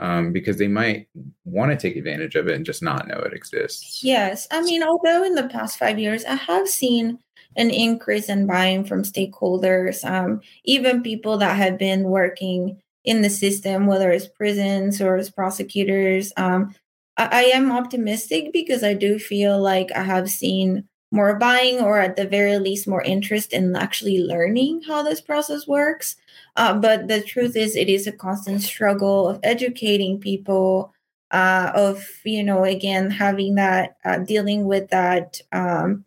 um, 0.00 0.32
because 0.32 0.56
they 0.56 0.68
might 0.68 1.08
want 1.44 1.70
to 1.70 1.76
take 1.76 1.96
advantage 1.96 2.34
of 2.34 2.48
it 2.48 2.56
and 2.56 2.64
just 2.64 2.82
not 2.82 3.06
know 3.06 3.18
it 3.18 3.34
exists. 3.34 4.02
Yes. 4.02 4.48
I 4.50 4.62
mean, 4.62 4.82
although 4.82 5.22
in 5.24 5.34
the 5.34 5.48
past 5.48 5.78
five 5.78 5.98
years, 5.98 6.24
I 6.24 6.34
have 6.34 6.68
seen 6.68 7.18
an 7.56 7.70
increase 7.70 8.28
in 8.28 8.46
buying 8.46 8.84
from 8.84 9.02
stakeholders, 9.02 10.04
um, 10.04 10.40
even 10.64 11.02
people 11.02 11.36
that 11.38 11.56
have 11.56 11.78
been 11.78 12.04
working 12.04 12.80
in 13.04 13.22
the 13.22 13.30
system, 13.30 13.86
whether 13.86 14.10
it's 14.10 14.28
prisons 14.28 15.00
or 15.00 15.16
as 15.16 15.30
prosecutors. 15.30 16.32
Um, 16.36 16.74
I, 17.16 17.28
I 17.32 17.42
am 17.44 17.70
optimistic 17.70 18.52
because 18.52 18.82
I 18.82 18.94
do 18.94 19.18
feel 19.18 19.60
like 19.60 19.90
I 19.94 20.02
have 20.02 20.30
seen 20.30 20.88
more 21.10 21.34
buying 21.36 21.80
or 21.80 21.98
at 21.98 22.16
the 22.16 22.26
very 22.26 22.58
least 22.58 22.86
more 22.86 23.02
interest 23.02 23.52
in 23.52 23.74
actually 23.74 24.22
learning 24.22 24.82
how 24.86 25.02
this 25.02 25.20
process 25.20 25.66
works. 25.66 26.16
Uh, 26.56 26.74
but 26.74 27.08
the 27.08 27.20
truth 27.20 27.56
is 27.56 27.74
it 27.76 27.88
is 27.88 28.06
a 28.06 28.12
constant 28.12 28.62
struggle 28.62 29.28
of 29.28 29.40
educating 29.42 30.18
people 30.20 30.92
uh, 31.32 31.70
of 31.74 32.04
you 32.24 32.42
know 32.42 32.64
again 32.64 33.10
having 33.10 33.54
that 33.54 33.96
uh, 34.04 34.18
dealing 34.18 34.64
with 34.64 34.90
that 34.90 35.40
um, 35.52 36.04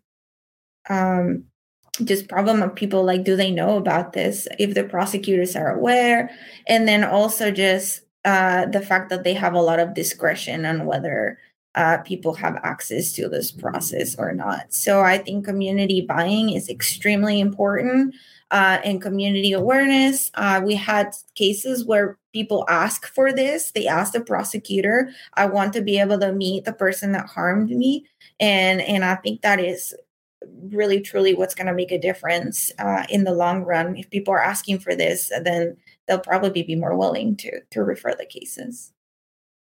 um, 0.89 1.45
just 2.03 2.27
problem 2.27 2.61
of 2.61 2.75
people 2.75 3.03
like 3.03 3.23
do 3.23 3.35
they 3.35 3.51
know 3.51 3.77
about 3.77 4.13
this 4.13 4.47
if 4.59 4.73
the 4.73 4.83
prosecutors 4.83 5.55
are 5.55 5.75
aware? 5.75 6.29
And 6.67 6.87
then 6.87 7.03
also 7.03 7.51
just 7.51 8.01
uh, 8.25 8.65
the 8.67 8.81
fact 8.81 9.09
that 9.09 9.23
they 9.23 9.33
have 9.33 9.53
a 9.53 9.61
lot 9.61 9.79
of 9.79 9.93
discretion 9.93 10.65
on 10.65 10.85
whether 10.85 11.37
uh, 11.75 11.97
people 11.99 12.33
have 12.33 12.59
access 12.63 13.13
to 13.13 13.27
this 13.27 13.51
process 13.51 14.15
or 14.17 14.33
not. 14.33 14.73
So 14.73 15.01
I 15.01 15.17
think 15.17 15.45
community 15.45 16.01
buying 16.01 16.51
is 16.51 16.69
extremely 16.69 17.39
important 17.39 18.15
uh, 18.51 18.79
and 18.83 19.01
community 19.01 19.51
awareness. 19.51 20.29
Uh, 20.35 20.61
we 20.63 20.75
had 20.75 21.15
cases 21.33 21.83
where 21.85 22.17
people 22.31 22.65
ask 22.69 23.07
for 23.07 23.33
this. 23.33 23.71
They 23.71 23.87
ask 23.87 24.13
the 24.13 24.21
prosecutor, 24.21 25.09
"I 25.33 25.47
want 25.47 25.73
to 25.73 25.81
be 25.81 25.99
able 25.99 26.19
to 26.19 26.31
meet 26.31 26.65
the 26.65 26.73
person 26.73 27.11
that 27.13 27.25
harmed 27.25 27.71
me," 27.71 28.05
and 28.39 28.81
and 28.81 29.03
I 29.03 29.15
think 29.15 29.41
that 29.41 29.59
is 29.59 29.95
really 30.69 31.01
truly 31.01 31.33
what's 31.33 31.55
going 31.55 31.67
to 31.67 31.73
make 31.73 31.91
a 31.91 31.99
difference 31.99 32.71
uh, 32.77 33.05
in 33.09 33.23
the 33.23 33.33
long 33.33 33.63
run. 33.63 33.95
If 33.97 34.09
people 34.09 34.33
are 34.33 34.43
asking 34.43 34.79
for 34.79 34.95
this, 34.95 35.31
then 35.43 35.77
they'll 36.07 36.19
probably 36.19 36.63
be 36.63 36.75
more 36.75 36.95
willing 36.95 37.35
to 37.37 37.61
to 37.71 37.83
refer 37.83 38.13
the 38.13 38.25
cases. 38.25 38.91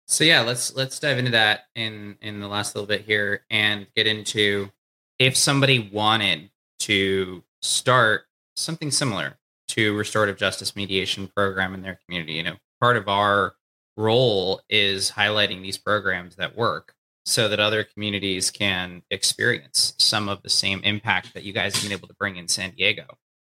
So 0.07 0.25
yeah, 0.25 0.41
let's 0.41 0.75
let's 0.75 0.99
dive 1.01 1.19
into 1.19 1.33
that 1.33 1.65
in 1.75 2.17
in 2.21 2.41
the 2.41 2.49
last 2.49 2.75
little 2.75 2.87
bit 2.87 3.03
here 3.03 3.45
and 3.51 3.87
get 3.97 4.07
into 4.07 4.71
if 5.19 5.37
somebody 5.37 5.91
wanted 5.93 6.51
to 6.81 7.43
start 7.63 8.23
something 8.55 8.91
similar 8.91 9.39
to 9.69 9.97
restorative 9.97 10.37
justice 10.37 10.77
mediation 10.77 11.29
program 11.35 11.75
in 11.75 11.83
their 11.83 11.99
community. 12.05 12.35
You 12.35 12.45
know, 12.45 12.57
part 12.81 12.97
of 12.97 13.09
our 13.09 13.55
role 13.97 14.61
is 14.69 15.11
highlighting 15.11 15.63
these 15.63 15.79
programs 15.79 16.37
that 16.37 16.57
work 16.57 16.95
so 17.25 17.49
that 17.49 17.59
other 17.59 17.83
communities 17.83 18.51
can 18.53 19.03
experience 19.11 19.95
some 19.99 20.29
of 20.29 20.43
the 20.43 20.49
same 20.49 20.81
impact 20.85 21.35
that 21.35 21.43
you 21.43 21.53
guys 21.53 21.75
have 21.75 21.83
been 21.83 21.93
able 21.93 22.07
to 22.07 22.15
bring 22.15 22.37
in 22.37 22.47
San 22.47 22.71
Diego. 22.71 23.05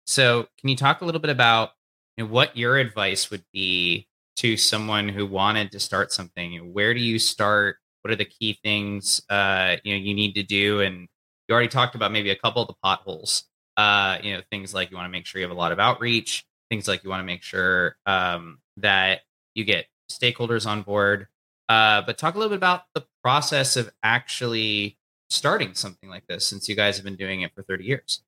So, 0.04 0.48
can 0.58 0.68
you 0.68 0.76
talk 0.76 1.00
a 1.00 1.06
little 1.06 1.20
bit 1.20 1.30
about 1.30 1.70
you 2.18 2.24
know, 2.24 2.30
what 2.30 2.56
your 2.56 2.76
advice 2.76 3.30
would 3.30 3.44
be 3.52 4.08
to 4.36 4.56
someone 4.56 5.08
who 5.08 5.26
wanted 5.26 5.72
to 5.72 5.80
start 5.80 6.12
something? 6.12 6.72
Where 6.72 6.94
do 6.94 7.00
you 7.00 7.18
start? 7.18 7.76
What 8.02 8.12
are 8.12 8.16
the 8.16 8.24
key 8.24 8.58
things 8.62 9.20
uh, 9.30 9.76
you 9.84 9.94
know 9.94 10.00
you 10.00 10.14
need 10.14 10.34
to 10.34 10.42
do? 10.42 10.80
And 10.80 11.08
you 11.48 11.54
already 11.54 11.68
talked 11.68 11.94
about 11.94 12.12
maybe 12.12 12.30
a 12.30 12.36
couple 12.36 12.62
of 12.62 12.68
the 12.68 12.74
potholes. 12.82 13.44
Uh, 13.76 14.18
you 14.22 14.34
know, 14.34 14.42
things 14.50 14.74
like 14.74 14.90
you 14.90 14.96
want 14.96 15.06
to 15.06 15.12
make 15.12 15.26
sure 15.26 15.40
you 15.40 15.46
have 15.46 15.56
a 15.56 15.58
lot 15.58 15.72
of 15.72 15.78
outreach. 15.78 16.44
Things 16.70 16.88
like 16.88 17.04
you 17.04 17.10
want 17.10 17.20
to 17.20 17.26
make 17.26 17.42
sure 17.42 17.96
um, 18.06 18.58
that 18.78 19.20
you 19.54 19.64
get 19.64 19.86
stakeholders 20.10 20.66
on 20.66 20.82
board. 20.82 21.26
Uh, 21.68 22.02
but 22.02 22.18
talk 22.18 22.34
a 22.34 22.38
little 22.38 22.50
bit 22.50 22.56
about 22.56 22.82
the 22.94 23.04
process 23.22 23.76
of 23.76 23.90
actually 24.02 24.98
starting 25.30 25.74
something 25.74 26.10
like 26.10 26.26
this, 26.26 26.46
since 26.46 26.68
you 26.68 26.76
guys 26.76 26.96
have 26.96 27.04
been 27.04 27.16
doing 27.16 27.40
it 27.42 27.54
for 27.54 27.62
thirty 27.62 27.84
years. 27.84 28.22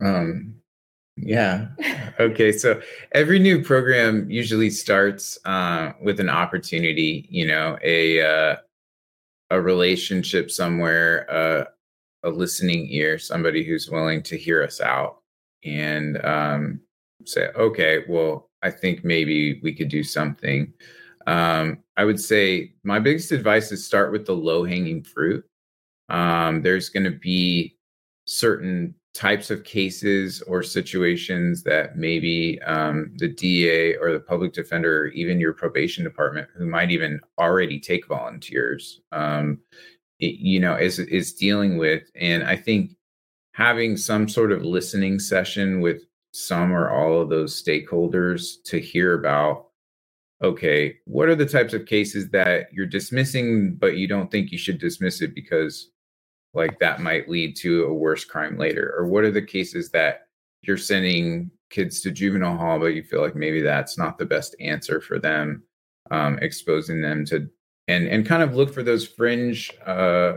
Um, 0.00 0.60
yeah. 1.20 1.68
Okay. 2.20 2.50
So 2.50 2.80
every 3.12 3.38
new 3.38 3.62
program 3.62 4.28
usually 4.28 4.70
starts 4.70 5.38
uh, 5.44 5.92
with 6.02 6.18
an 6.18 6.28
opportunity, 6.28 7.28
you 7.30 7.46
know, 7.46 7.78
a 7.82 8.20
uh, 8.20 8.56
a 9.50 9.60
relationship 9.60 10.50
somewhere, 10.50 11.30
uh, 11.30 11.64
a 12.24 12.30
listening 12.30 12.88
ear, 12.90 13.18
somebody 13.18 13.64
who's 13.64 13.88
willing 13.88 14.22
to 14.24 14.36
hear 14.36 14.62
us 14.62 14.80
out 14.80 15.22
and 15.64 16.24
um, 16.24 16.80
say, 17.24 17.48
okay, 17.56 18.04
well, 18.08 18.50
I 18.62 18.70
think 18.70 19.04
maybe 19.04 19.60
we 19.62 19.74
could 19.74 19.88
do 19.88 20.02
something. 20.02 20.72
Um, 21.26 21.78
I 21.96 22.04
would 22.04 22.20
say 22.20 22.74
my 22.84 22.98
biggest 22.98 23.32
advice 23.32 23.70
is 23.70 23.86
start 23.86 24.12
with 24.12 24.26
the 24.26 24.34
low 24.34 24.64
hanging 24.64 25.04
fruit. 25.04 25.44
Um, 26.08 26.62
there's 26.62 26.88
going 26.88 27.04
to 27.04 27.18
be 27.18 27.76
certain 28.26 28.94
types 29.14 29.50
of 29.50 29.64
cases 29.64 30.42
or 30.42 30.62
situations 30.62 31.62
that 31.64 31.96
maybe 31.96 32.60
um, 32.62 33.12
the 33.16 33.28
DA 33.28 33.96
or 33.96 34.12
the 34.12 34.20
public 34.20 34.52
defender, 34.52 35.02
or 35.02 35.06
even 35.08 35.40
your 35.40 35.52
probation 35.52 36.04
department, 36.04 36.48
who 36.56 36.66
might 36.66 36.90
even 36.90 37.20
already 37.38 37.80
take 37.80 38.06
volunteers, 38.06 39.00
um, 39.12 39.58
it, 40.20 40.34
you 40.34 40.60
know, 40.60 40.76
is 40.76 40.98
is 40.98 41.32
dealing 41.32 41.78
with. 41.78 42.04
And 42.14 42.44
I 42.44 42.56
think 42.56 42.96
having 43.52 43.96
some 43.96 44.28
sort 44.28 44.52
of 44.52 44.64
listening 44.64 45.18
session 45.18 45.80
with 45.80 46.02
some 46.32 46.72
or 46.72 46.90
all 46.90 47.20
of 47.20 47.28
those 47.28 47.60
stakeholders 47.60 48.62
to 48.64 48.78
hear 48.78 49.14
about 49.14 49.66
okay 50.42 50.96
what 51.04 51.28
are 51.28 51.34
the 51.34 51.46
types 51.46 51.72
of 51.72 51.86
cases 51.86 52.28
that 52.30 52.68
you're 52.72 52.86
dismissing 52.86 53.74
but 53.74 53.96
you 53.96 54.06
don't 54.06 54.30
think 54.30 54.52
you 54.52 54.58
should 54.58 54.78
dismiss 54.78 55.20
it 55.20 55.34
because 55.34 55.90
like 56.54 56.78
that 56.78 57.00
might 57.00 57.28
lead 57.28 57.56
to 57.56 57.84
a 57.84 57.94
worse 57.94 58.24
crime 58.24 58.58
later? 58.58 58.94
Or 58.96 59.06
what 59.06 59.24
are 59.24 59.30
the 59.30 59.42
cases 59.42 59.90
that 59.90 60.28
you're 60.62 60.76
sending 60.76 61.50
kids 61.70 62.00
to 62.00 62.10
juvenile 62.10 62.56
hall 62.56 62.78
but 62.78 62.94
you 62.94 63.02
feel 63.02 63.20
like 63.20 63.36
maybe 63.36 63.60
that's 63.60 63.98
not 63.98 64.18
the 64.18 64.24
best 64.24 64.56
answer 64.60 65.00
for 65.00 65.18
them 65.18 65.62
um, 66.10 66.38
exposing 66.40 67.02
them 67.02 67.24
to 67.24 67.48
and 67.88 68.06
and 68.08 68.26
kind 68.26 68.42
of 68.42 68.54
look 68.54 68.72
for 68.72 68.82
those 68.82 69.06
fringe 69.06 69.72
uh, 69.86 70.34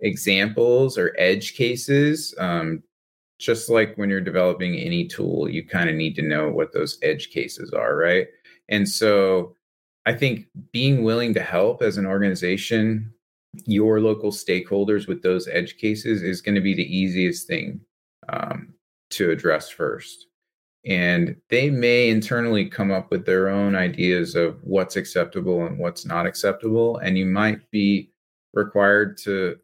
examples 0.00 0.96
or 0.96 1.14
edge 1.18 1.54
cases 1.54 2.34
um, 2.38 2.82
just 3.38 3.68
like 3.68 3.94
when 3.96 4.08
you're 4.08 4.20
developing 4.20 4.76
any 4.76 5.06
tool 5.06 5.48
you 5.48 5.66
kind 5.66 5.90
of 5.90 5.96
need 5.96 6.14
to 6.14 6.22
know 6.22 6.48
what 6.50 6.72
those 6.72 6.98
edge 7.02 7.30
cases 7.30 7.72
are 7.72 7.96
right? 7.96 8.28
And 8.68 8.88
so 8.88 9.56
i 10.06 10.12
think 10.12 10.46
being 10.72 11.02
willing 11.02 11.34
to 11.34 11.40
help 11.40 11.82
as 11.82 11.96
an 11.96 12.06
organization 12.06 13.13
your 13.66 14.00
local 14.00 14.30
stakeholders 14.30 15.06
with 15.06 15.22
those 15.22 15.48
edge 15.48 15.76
cases 15.76 16.22
is 16.22 16.40
going 16.40 16.54
to 16.54 16.60
be 16.60 16.74
the 16.74 16.96
easiest 16.96 17.46
thing 17.46 17.80
um, 18.28 18.74
to 19.10 19.30
address 19.30 19.68
first. 19.68 20.26
And 20.86 21.36
they 21.48 21.70
may 21.70 22.10
internally 22.10 22.66
come 22.66 22.90
up 22.90 23.10
with 23.10 23.24
their 23.24 23.48
own 23.48 23.74
ideas 23.74 24.34
of 24.34 24.58
what's 24.62 24.96
acceptable 24.96 25.64
and 25.64 25.78
what's 25.78 26.04
not 26.04 26.26
acceptable. 26.26 26.98
And 26.98 27.16
you 27.16 27.24
might 27.24 27.70
be 27.70 28.10
required 28.52 29.16
to 29.18 29.56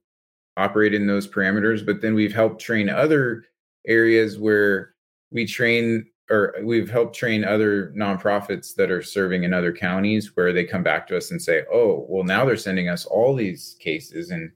operate 0.56 0.94
in 0.94 1.06
those 1.06 1.28
parameters. 1.28 1.84
But 1.84 2.00
then 2.00 2.14
we've 2.14 2.32
helped 2.32 2.60
train 2.60 2.88
other 2.88 3.44
areas 3.86 4.38
where 4.38 4.94
we 5.30 5.46
train 5.46 6.06
or 6.30 6.54
we've 6.62 6.90
helped 6.90 7.16
train 7.16 7.44
other 7.44 7.92
nonprofits 7.96 8.74
that 8.76 8.90
are 8.90 9.02
serving 9.02 9.44
in 9.44 9.52
other 9.52 9.72
counties 9.72 10.36
where 10.36 10.52
they 10.52 10.64
come 10.64 10.82
back 10.82 11.06
to 11.08 11.16
us 11.16 11.30
and 11.30 11.42
say, 11.42 11.64
"Oh, 11.72 12.06
well 12.08 12.24
now 12.24 12.44
they're 12.44 12.56
sending 12.56 12.88
us 12.88 13.04
all 13.04 13.34
these 13.34 13.76
cases 13.80 14.30
and 14.30 14.52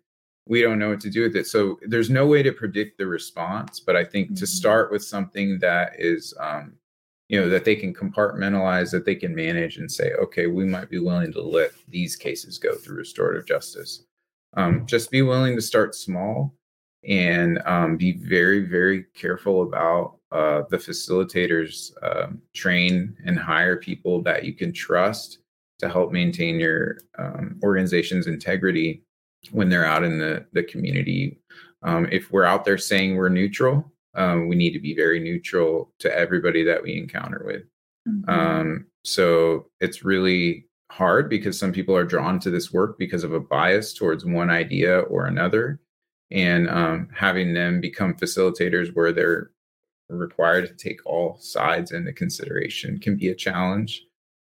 we 0.46 0.62
don't 0.62 0.78
know 0.78 0.90
what 0.90 1.00
to 1.00 1.10
do 1.10 1.22
with 1.22 1.36
it." 1.36 1.46
So 1.46 1.78
there's 1.86 2.10
no 2.10 2.26
way 2.26 2.42
to 2.42 2.52
predict 2.52 2.98
the 2.98 3.06
response, 3.06 3.80
but 3.80 3.96
I 3.96 4.04
think 4.04 4.28
mm-hmm. 4.28 4.36
to 4.36 4.46
start 4.46 4.92
with 4.92 5.04
something 5.04 5.58
that 5.60 5.92
is 5.98 6.32
um, 6.40 6.74
you 7.28 7.40
know 7.40 7.48
that 7.48 7.64
they 7.64 7.76
can 7.76 7.94
compartmentalize 7.94 8.90
that 8.90 9.04
they 9.04 9.14
can 9.14 9.34
manage 9.34 9.78
and 9.78 9.90
say 9.90 10.12
okay 10.14 10.46
we 10.46 10.64
might 10.64 10.90
be 10.90 10.98
willing 10.98 11.32
to 11.32 11.42
let 11.42 11.72
these 11.88 12.16
cases 12.16 12.58
go 12.58 12.74
through 12.74 12.96
restorative 12.96 13.46
justice 13.46 14.04
um, 14.56 14.86
just 14.86 15.10
be 15.10 15.22
willing 15.22 15.56
to 15.56 15.62
start 15.62 15.94
small 15.94 16.54
and 17.08 17.60
um, 17.66 17.96
be 17.96 18.12
very 18.12 18.60
very 18.60 19.04
careful 19.14 19.62
about 19.62 20.18
uh, 20.34 20.64
the 20.68 20.76
facilitators 20.76 21.92
um, 22.02 22.42
train 22.54 23.16
and 23.24 23.38
hire 23.38 23.76
people 23.76 24.20
that 24.22 24.44
you 24.44 24.52
can 24.52 24.72
trust 24.72 25.38
to 25.78 25.88
help 25.88 26.10
maintain 26.10 26.58
your 26.58 26.98
um, 27.18 27.58
organization's 27.62 28.26
integrity 28.26 29.02
when 29.52 29.68
they're 29.68 29.86
out 29.86 30.02
in 30.02 30.18
the, 30.18 30.44
the 30.52 30.64
community. 30.64 31.38
Um, 31.82 32.08
if 32.10 32.32
we're 32.32 32.44
out 32.44 32.64
there 32.64 32.78
saying 32.78 33.14
we're 33.14 33.28
neutral, 33.28 33.92
um, 34.16 34.48
we 34.48 34.56
need 34.56 34.72
to 34.72 34.80
be 34.80 34.94
very 34.94 35.20
neutral 35.20 35.92
to 36.00 36.12
everybody 36.12 36.64
that 36.64 36.82
we 36.82 36.96
encounter 36.96 37.42
with. 37.46 37.62
Mm-hmm. 38.08 38.28
Um, 38.28 38.86
so 39.04 39.66
it's 39.80 40.04
really 40.04 40.66
hard 40.90 41.30
because 41.30 41.58
some 41.58 41.72
people 41.72 41.96
are 41.96 42.04
drawn 42.04 42.40
to 42.40 42.50
this 42.50 42.72
work 42.72 42.98
because 42.98 43.22
of 43.22 43.32
a 43.32 43.40
bias 43.40 43.94
towards 43.94 44.24
one 44.24 44.50
idea 44.50 45.00
or 45.00 45.26
another 45.26 45.80
and 46.30 46.68
um, 46.68 47.08
having 47.14 47.54
them 47.54 47.80
become 47.80 48.14
facilitators 48.14 48.94
where 48.94 49.12
they're 49.12 49.50
required 50.08 50.68
to 50.68 50.74
take 50.74 51.04
all 51.06 51.36
sides 51.38 51.92
into 51.92 52.12
consideration 52.12 52.98
can 52.98 53.16
be 53.16 53.28
a 53.28 53.34
challenge. 53.34 54.04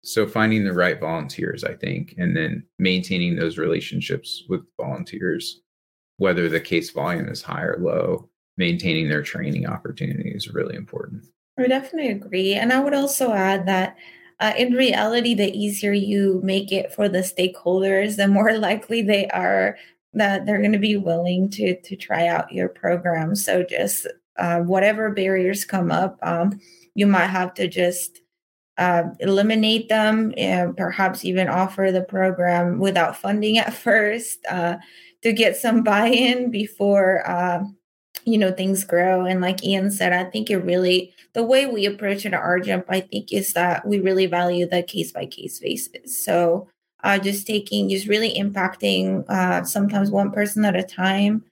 so 0.05 0.27
finding 0.27 0.65
the 0.65 0.73
right 0.73 0.99
volunteers, 0.99 1.63
I 1.63 1.75
think, 1.75 2.15
and 2.17 2.35
then 2.35 2.63
maintaining 2.77 3.37
those 3.37 3.57
relationships 3.57 4.43
with 4.49 4.61
volunteers, 4.75 5.61
whether 6.17 6.49
the 6.49 6.59
case 6.59 6.89
volume 6.89 7.29
is 7.29 7.41
high 7.41 7.63
or 7.63 7.77
low, 7.79 8.29
maintaining 8.57 9.07
their 9.07 9.21
training 9.21 9.65
opportunities 9.65 10.47
is 10.47 10.53
really 10.53 10.75
important. 10.75 11.23
I 11.57 11.67
definitely 11.67 12.11
agree. 12.11 12.53
And 12.53 12.73
I 12.73 12.81
would 12.81 12.93
also 12.93 13.31
add 13.31 13.65
that 13.67 13.95
uh, 14.39 14.53
in 14.57 14.73
reality, 14.73 15.33
the 15.33 15.55
easier 15.57 15.93
you 15.93 16.41
make 16.43 16.71
it 16.71 16.93
for 16.93 17.07
the 17.07 17.19
stakeholders, 17.19 18.17
the 18.17 18.27
more 18.27 18.57
likely 18.57 19.01
they 19.01 19.27
are 19.29 19.77
that 20.15 20.45
they're 20.45 20.59
going 20.59 20.73
to 20.73 20.79
be 20.79 20.97
willing 20.97 21.49
to 21.49 21.79
to 21.81 21.95
try 21.95 22.27
out 22.27 22.51
your 22.51 22.69
program. 22.69 23.35
So 23.35 23.63
just 23.63 24.05
uh, 24.37 24.59
whatever 24.59 25.11
barriers 25.11 25.65
come 25.65 25.91
up, 25.91 26.17
um, 26.23 26.59
you 26.95 27.07
might 27.07 27.27
have 27.27 27.53
to 27.55 27.67
just 27.67 28.21
uh, 28.77 29.03
eliminate 29.19 29.89
them 29.89 30.33
and 30.37 30.75
perhaps 30.75 31.23
even 31.23 31.47
offer 31.47 31.91
the 31.91 32.01
program 32.01 32.79
without 32.79 33.15
funding 33.15 33.57
at 33.57 33.73
first 33.73 34.39
uh, 34.49 34.77
to 35.21 35.31
get 35.31 35.55
some 35.55 35.83
buy-in 35.83 36.49
before 36.49 37.27
uh, 37.29 37.63
you 38.25 38.37
know 38.37 38.51
things 38.51 38.83
grow. 38.83 39.25
And 39.25 39.41
like 39.41 39.63
ian 39.63 39.91
said 39.91 40.13
i 40.13 40.23
think 40.23 40.49
it 40.49 40.57
really 40.57 41.13
the 41.33 41.43
way 41.43 41.65
we 41.65 41.85
approach 41.85 42.25
it 42.25 42.33
at 42.33 42.41
RJMP, 42.41 42.85
i 42.89 43.01
think 43.01 43.31
is 43.31 43.53
that 43.53 43.87
we 43.87 43.99
really 43.99 44.25
value 44.25 44.67
the 44.67 44.81
case 44.83 45.11
by 45.11 45.25
case 45.25 45.59
basis. 45.59 46.23
So 46.23 46.67
uh, 47.03 47.19
just 47.19 47.45
taking 47.45 47.89
just 47.89 48.07
really 48.07 48.33
impacting 48.33 49.25
uh, 49.29 49.63
sometimes 49.65 50.09
one 50.09 50.31
person 50.31 50.65
at 50.65 50.75
a 50.75 50.83
time 50.83 51.43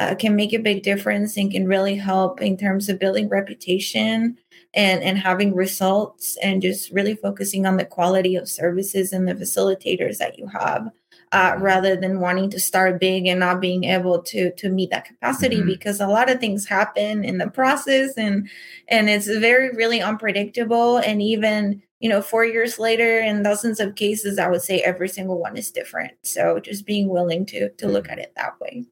uh, 0.00 0.14
can 0.14 0.34
make 0.34 0.52
a 0.54 0.58
big 0.58 0.82
difference 0.82 1.36
and 1.36 1.52
can 1.52 1.68
really 1.68 1.94
help 1.94 2.40
in 2.40 2.56
terms 2.56 2.88
of 2.88 2.98
building 2.98 3.28
reputation 3.28 4.36
and 4.72 5.02
and 5.02 5.18
having 5.18 5.54
results 5.54 6.38
and 6.42 6.62
just 6.62 6.90
really 6.90 7.14
focusing 7.14 7.66
on 7.66 7.76
the 7.76 7.84
quality 7.84 8.34
of 8.34 8.48
services 8.48 9.12
and 9.12 9.28
the 9.28 9.34
facilitators 9.34 10.16
that 10.18 10.38
you 10.38 10.46
have 10.46 10.88
uh, 11.32 11.54
rather 11.58 11.96
than 11.96 12.20
wanting 12.20 12.50
to 12.50 12.58
start 12.58 12.98
big 12.98 13.26
and 13.26 13.40
not 13.40 13.60
being 13.60 13.84
able 13.84 14.22
to 14.22 14.52
to 14.52 14.70
meet 14.70 14.90
that 14.90 15.04
capacity 15.04 15.58
mm-hmm. 15.58 15.66
because 15.66 16.00
a 16.00 16.06
lot 16.06 16.30
of 16.30 16.40
things 16.40 16.66
happen 16.66 17.22
in 17.22 17.36
the 17.36 17.50
process 17.50 18.16
and 18.16 18.48
and 18.88 19.10
it's 19.10 19.26
very 19.26 19.70
really 19.76 20.00
unpredictable 20.00 20.96
and 20.96 21.20
even 21.20 21.82
you 21.98 22.08
know 22.08 22.22
four 22.22 22.44
years 22.44 22.78
later 22.78 23.18
in 23.18 23.42
dozens 23.42 23.80
of 23.80 23.96
cases 23.96 24.38
i 24.38 24.48
would 24.48 24.62
say 24.62 24.80
every 24.80 25.08
single 25.08 25.38
one 25.38 25.58
is 25.58 25.70
different 25.70 26.12
so 26.22 26.58
just 26.58 26.86
being 26.86 27.08
willing 27.08 27.44
to 27.44 27.68
to 27.70 27.86
look 27.86 28.04
mm-hmm. 28.04 28.12
at 28.12 28.18
it 28.18 28.32
that 28.36 28.58
way 28.60 28.86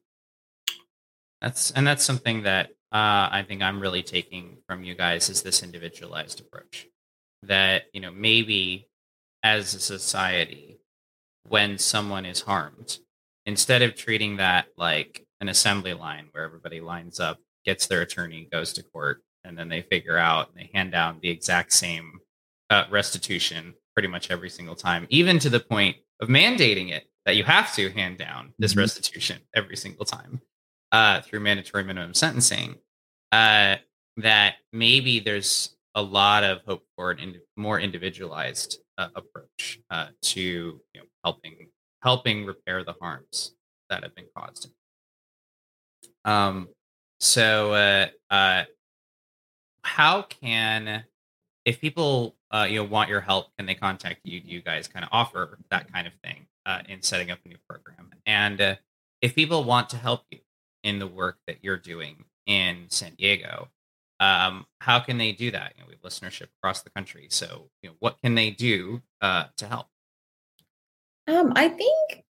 that's 1.41 1.71
and 1.71 1.85
that's 1.85 2.03
something 2.03 2.43
that 2.43 2.67
uh, 2.91 3.29
i 3.31 3.43
think 3.47 3.61
i'm 3.61 3.79
really 3.79 4.03
taking 4.03 4.57
from 4.67 4.83
you 4.83 4.95
guys 4.95 5.29
is 5.29 5.41
this 5.41 5.63
individualized 5.63 6.39
approach 6.39 6.87
that 7.43 7.83
you 7.93 8.01
know 8.01 8.11
maybe 8.11 8.87
as 9.43 9.73
a 9.73 9.79
society 9.79 10.79
when 11.47 11.77
someone 11.77 12.25
is 12.25 12.41
harmed 12.41 12.97
instead 13.45 13.81
of 13.81 13.95
treating 13.95 14.37
that 14.37 14.67
like 14.77 15.25
an 15.41 15.49
assembly 15.49 15.93
line 15.93 16.27
where 16.31 16.43
everybody 16.43 16.81
lines 16.81 17.19
up 17.19 17.39
gets 17.65 17.87
their 17.87 18.01
attorney 18.01 18.47
goes 18.51 18.73
to 18.73 18.83
court 18.83 19.21
and 19.43 19.57
then 19.57 19.69
they 19.69 19.81
figure 19.81 20.17
out 20.17 20.49
and 20.49 20.57
they 20.57 20.69
hand 20.73 20.91
down 20.91 21.19
the 21.21 21.29
exact 21.29 21.71
same 21.71 22.19
uh, 22.69 22.83
restitution 22.91 23.73
pretty 23.93 24.07
much 24.07 24.29
every 24.29 24.49
single 24.49 24.75
time 24.75 25.07
even 25.09 25.39
to 25.39 25.49
the 25.49 25.59
point 25.59 25.95
of 26.19 26.27
mandating 26.27 26.91
it 26.91 27.05
that 27.25 27.35
you 27.35 27.43
have 27.43 27.73
to 27.73 27.89
hand 27.91 28.17
down 28.17 28.53
this 28.59 28.71
mm-hmm. 28.71 28.81
restitution 28.81 29.39
every 29.55 29.77
single 29.77 30.05
time 30.05 30.41
uh, 30.91 31.21
through 31.21 31.39
mandatory 31.39 31.83
minimum 31.83 32.13
sentencing 32.13 32.75
uh, 33.31 33.75
that 34.17 34.55
maybe 34.73 35.19
there's 35.19 35.75
a 35.95 36.01
lot 36.01 36.43
of 36.43 36.61
hope 36.65 36.83
for 36.95 37.11
an 37.11 37.35
more 37.57 37.79
individualized 37.79 38.79
uh, 38.97 39.09
approach 39.15 39.79
uh, 39.89 40.07
to 40.21 40.41
you 40.41 40.81
know, 40.95 41.03
helping 41.23 41.67
helping 42.01 42.45
repair 42.45 42.83
the 42.83 42.95
harms 43.01 43.53
that 43.89 44.03
have 44.03 44.15
been 44.15 44.27
caused. 44.35 44.71
Um, 46.25 46.69
so, 47.19 47.73
uh, 47.73 48.07
uh, 48.29 48.63
how 49.83 50.21
can 50.23 51.03
if 51.65 51.81
people 51.81 52.35
you 52.67 52.79
know 52.79 52.83
want 52.83 53.09
your 53.09 53.21
help, 53.21 53.47
can 53.57 53.65
they 53.65 53.75
contact 53.75 54.21
you? 54.23 54.39
Do 54.39 54.49
you 54.49 54.61
guys 54.61 54.87
kind 54.87 55.03
of 55.03 55.09
offer 55.11 55.59
that 55.69 55.91
kind 55.91 56.07
of 56.07 56.13
thing 56.23 56.45
in 56.87 57.01
setting 57.01 57.31
up 57.31 57.39
a 57.45 57.49
new 57.49 57.57
program? 57.67 58.11
And 58.25 58.77
if 59.21 59.35
people 59.35 59.63
want 59.63 59.89
to 59.89 59.97
help 59.97 60.23
you 60.31 60.39
in 60.83 60.99
the 60.99 61.07
work 61.07 61.37
that 61.47 61.57
you're 61.61 61.77
doing 61.77 62.25
in 62.45 62.85
San 62.89 63.13
Diego, 63.15 63.69
um, 64.19 64.65
how 64.81 64.99
can 64.99 65.17
they 65.17 65.31
do 65.31 65.51
that? 65.51 65.73
You 65.75 65.83
know, 65.83 65.87
we 65.87 65.93
have 65.93 66.01
listenership 66.01 66.47
across 66.61 66.81
the 66.81 66.89
country, 66.89 67.27
so 67.29 67.69
you 67.81 67.89
know, 67.89 67.95
what 67.99 68.17
can 68.21 68.35
they 68.35 68.51
do 68.51 69.01
uh, 69.21 69.45
to 69.57 69.67
help? 69.67 69.87
Um, 71.27 71.53
I 71.55 71.69
think 71.69 72.23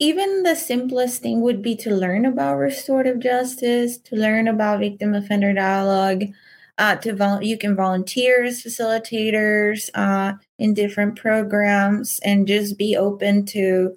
even 0.00 0.42
the 0.42 0.56
simplest 0.56 1.22
thing 1.22 1.40
would 1.40 1.62
be 1.62 1.76
to 1.76 1.94
learn 1.94 2.26
about 2.26 2.56
restorative 2.56 3.20
justice, 3.20 3.98
to 3.98 4.16
learn 4.16 4.48
about 4.48 4.80
victim 4.80 5.14
offender 5.14 5.52
dialogue. 5.52 6.24
Uh, 6.76 6.96
to 6.96 7.14
vol- 7.14 7.40
you 7.40 7.56
can 7.56 7.76
volunteer 7.76 8.42
as 8.42 8.60
facilitators 8.60 9.88
uh, 9.94 10.32
in 10.58 10.74
different 10.74 11.16
programs, 11.16 12.18
and 12.24 12.48
just 12.48 12.76
be 12.76 12.96
open 12.96 13.46
to 13.46 13.96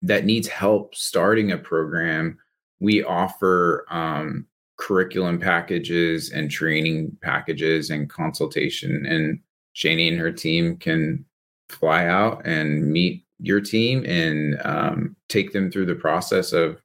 that 0.03 0.25
needs 0.25 0.49
help 0.49 0.95
starting 0.95 1.53
a 1.53 1.59
program, 1.59 2.39
we 2.81 3.05
offer 3.05 3.85
um, 3.91 4.47
curriculum 4.79 5.39
packages 5.39 6.31
and 6.31 6.51
training 6.51 7.17
packages 7.23 7.91
and 7.91 8.09
consultation. 8.09 9.05
And 9.07 9.41
Xiani 9.77 10.09
and 10.09 10.19
her 10.19 10.33
team 10.33 10.77
can 10.77 11.25
fly 11.69 12.07
out 12.07 12.47
and 12.47 12.91
meet 12.91 13.25
your 13.39 13.61
team 13.61 14.05
and 14.07 14.61
um, 14.65 15.17
take 15.29 15.53
them 15.53 15.71
through 15.71 15.87
the 15.87 15.95
process 15.95 16.53
of 16.53 16.81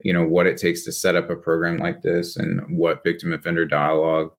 you 0.00 0.12
know 0.12 0.26
what 0.26 0.46
it 0.46 0.58
takes 0.58 0.84
to 0.84 0.92
set 0.92 1.16
up 1.16 1.30
a 1.30 1.36
program 1.36 1.78
like 1.78 2.02
this 2.02 2.36
and 2.36 2.60
what 2.76 3.04
victim 3.04 3.32
offender 3.32 3.64
dialogue 3.64 4.32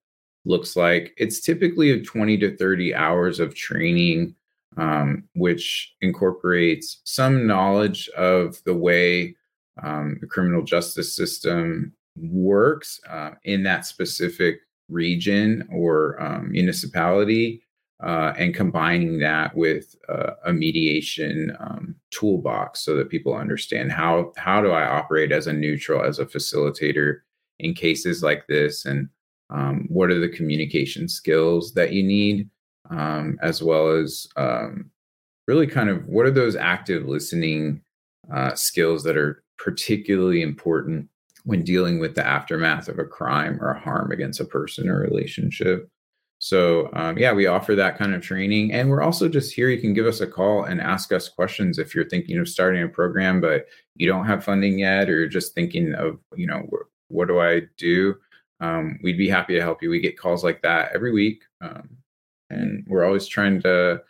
looks 0.44 0.76
like 0.76 1.12
it's 1.16 1.40
typically 1.40 1.90
a 1.90 2.02
20 2.02 2.36
to 2.38 2.56
30 2.56 2.94
hours 2.94 3.40
of 3.40 3.54
training 3.54 4.34
um, 4.76 5.24
which 5.34 5.94
incorporates 6.00 7.00
some 7.04 7.46
knowledge 7.46 8.08
of 8.10 8.62
the 8.64 8.74
way 8.74 9.34
um, 9.82 10.16
the 10.20 10.26
criminal 10.26 10.62
justice 10.62 11.14
system 11.14 11.92
works 12.16 13.00
uh, 13.08 13.30
in 13.44 13.62
that 13.62 13.86
specific 13.86 14.60
region 14.88 15.66
or 15.70 16.20
um, 16.22 16.50
municipality 16.50 17.62
uh, 18.02 18.32
and 18.36 18.54
combining 18.54 19.18
that 19.18 19.54
with 19.56 19.96
uh, 20.08 20.32
a 20.44 20.52
mediation 20.52 21.56
um, 21.60 21.94
toolbox 22.10 22.80
so 22.80 22.94
that 22.94 23.08
people 23.08 23.34
understand 23.34 23.90
how 23.90 24.32
how 24.36 24.60
do 24.60 24.70
I 24.70 24.86
operate 24.86 25.32
as 25.32 25.46
a 25.46 25.52
neutral 25.52 26.04
as 26.04 26.18
a 26.18 26.26
facilitator 26.26 27.20
in 27.58 27.72
cases 27.72 28.22
like 28.22 28.46
this? 28.48 28.84
And 28.84 29.08
um, 29.48 29.86
what 29.88 30.10
are 30.10 30.20
the 30.20 30.28
communication 30.28 31.08
skills 31.08 31.72
that 31.74 31.92
you 31.92 32.02
need 32.02 32.50
um, 32.90 33.38
as 33.42 33.62
well 33.62 33.88
as 33.88 34.26
um, 34.36 34.90
really 35.46 35.66
kind 35.66 35.88
of 35.88 36.06
what 36.06 36.26
are 36.26 36.30
those 36.30 36.56
active 36.56 37.06
listening 37.06 37.82
uh, 38.32 38.54
skills 38.54 39.02
that 39.04 39.16
are 39.16 39.42
particularly 39.58 40.42
important 40.42 41.08
when 41.44 41.62
dealing 41.62 41.98
with 41.98 42.14
the 42.14 42.26
aftermath 42.26 42.88
of 42.88 42.98
a 42.98 43.04
crime 43.04 43.58
or 43.60 43.70
a 43.70 43.80
harm 43.80 44.10
against 44.10 44.40
a 44.40 44.44
person 44.44 44.88
or 44.88 45.00
relationship. 45.00 45.88
So, 46.38 46.90
um, 46.92 47.16
yeah, 47.16 47.32
we 47.32 47.46
offer 47.46 47.74
that 47.76 47.96
kind 47.96 48.14
of 48.14 48.20
training. 48.20 48.72
And 48.72 48.90
we're 48.90 49.02
also 49.02 49.28
just 49.28 49.54
here. 49.54 49.70
You 49.70 49.80
can 49.80 49.94
give 49.94 50.06
us 50.06 50.20
a 50.20 50.26
call 50.26 50.64
and 50.64 50.80
ask 50.80 51.12
us 51.12 51.28
questions 51.28 51.78
if 51.78 51.94
you're 51.94 52.08
thinking 52.08 52.38
of 52.38 52.48
starting 52.48 52.82
a 52.82 52.88
program, 52.88 53.40
but 53.40 53.66
you 53.94 54.06
don't 54.06 54.26
have 54.26 54.44
funding 54.44 54.80
yet, 54.80 55.08
or 55.08 55.18
you're 55.18 55.28
just 55.28 55.54
thinking 55.54 55.94
of, 55.94 56.18
you 56.34 56.46
know, 56.46 56.68
what 57.08 57.28
do 57.28 57.40
I 57.40 57.62
do? 57.78 58.16
Um, 58.60 58.98
we'd 59.02 59.16
be 59.16 59.28
happy 59.28 59.54
to 59.54 59.62
help 59.62 59.82
you. 59.82 59.88
We 59.88 60.00
get 60.00 60.18
calls 60.18 60.44
like 60.44 60.60
that 60.62 60.92
every 60.94 61.12
week. 61.12 61.42
Um, 61.60 61.88
and 62.50 62.84
we're 62.88 63.04
always 63.04 63.26
trying 63.26 63.60
to, 63.62 64.02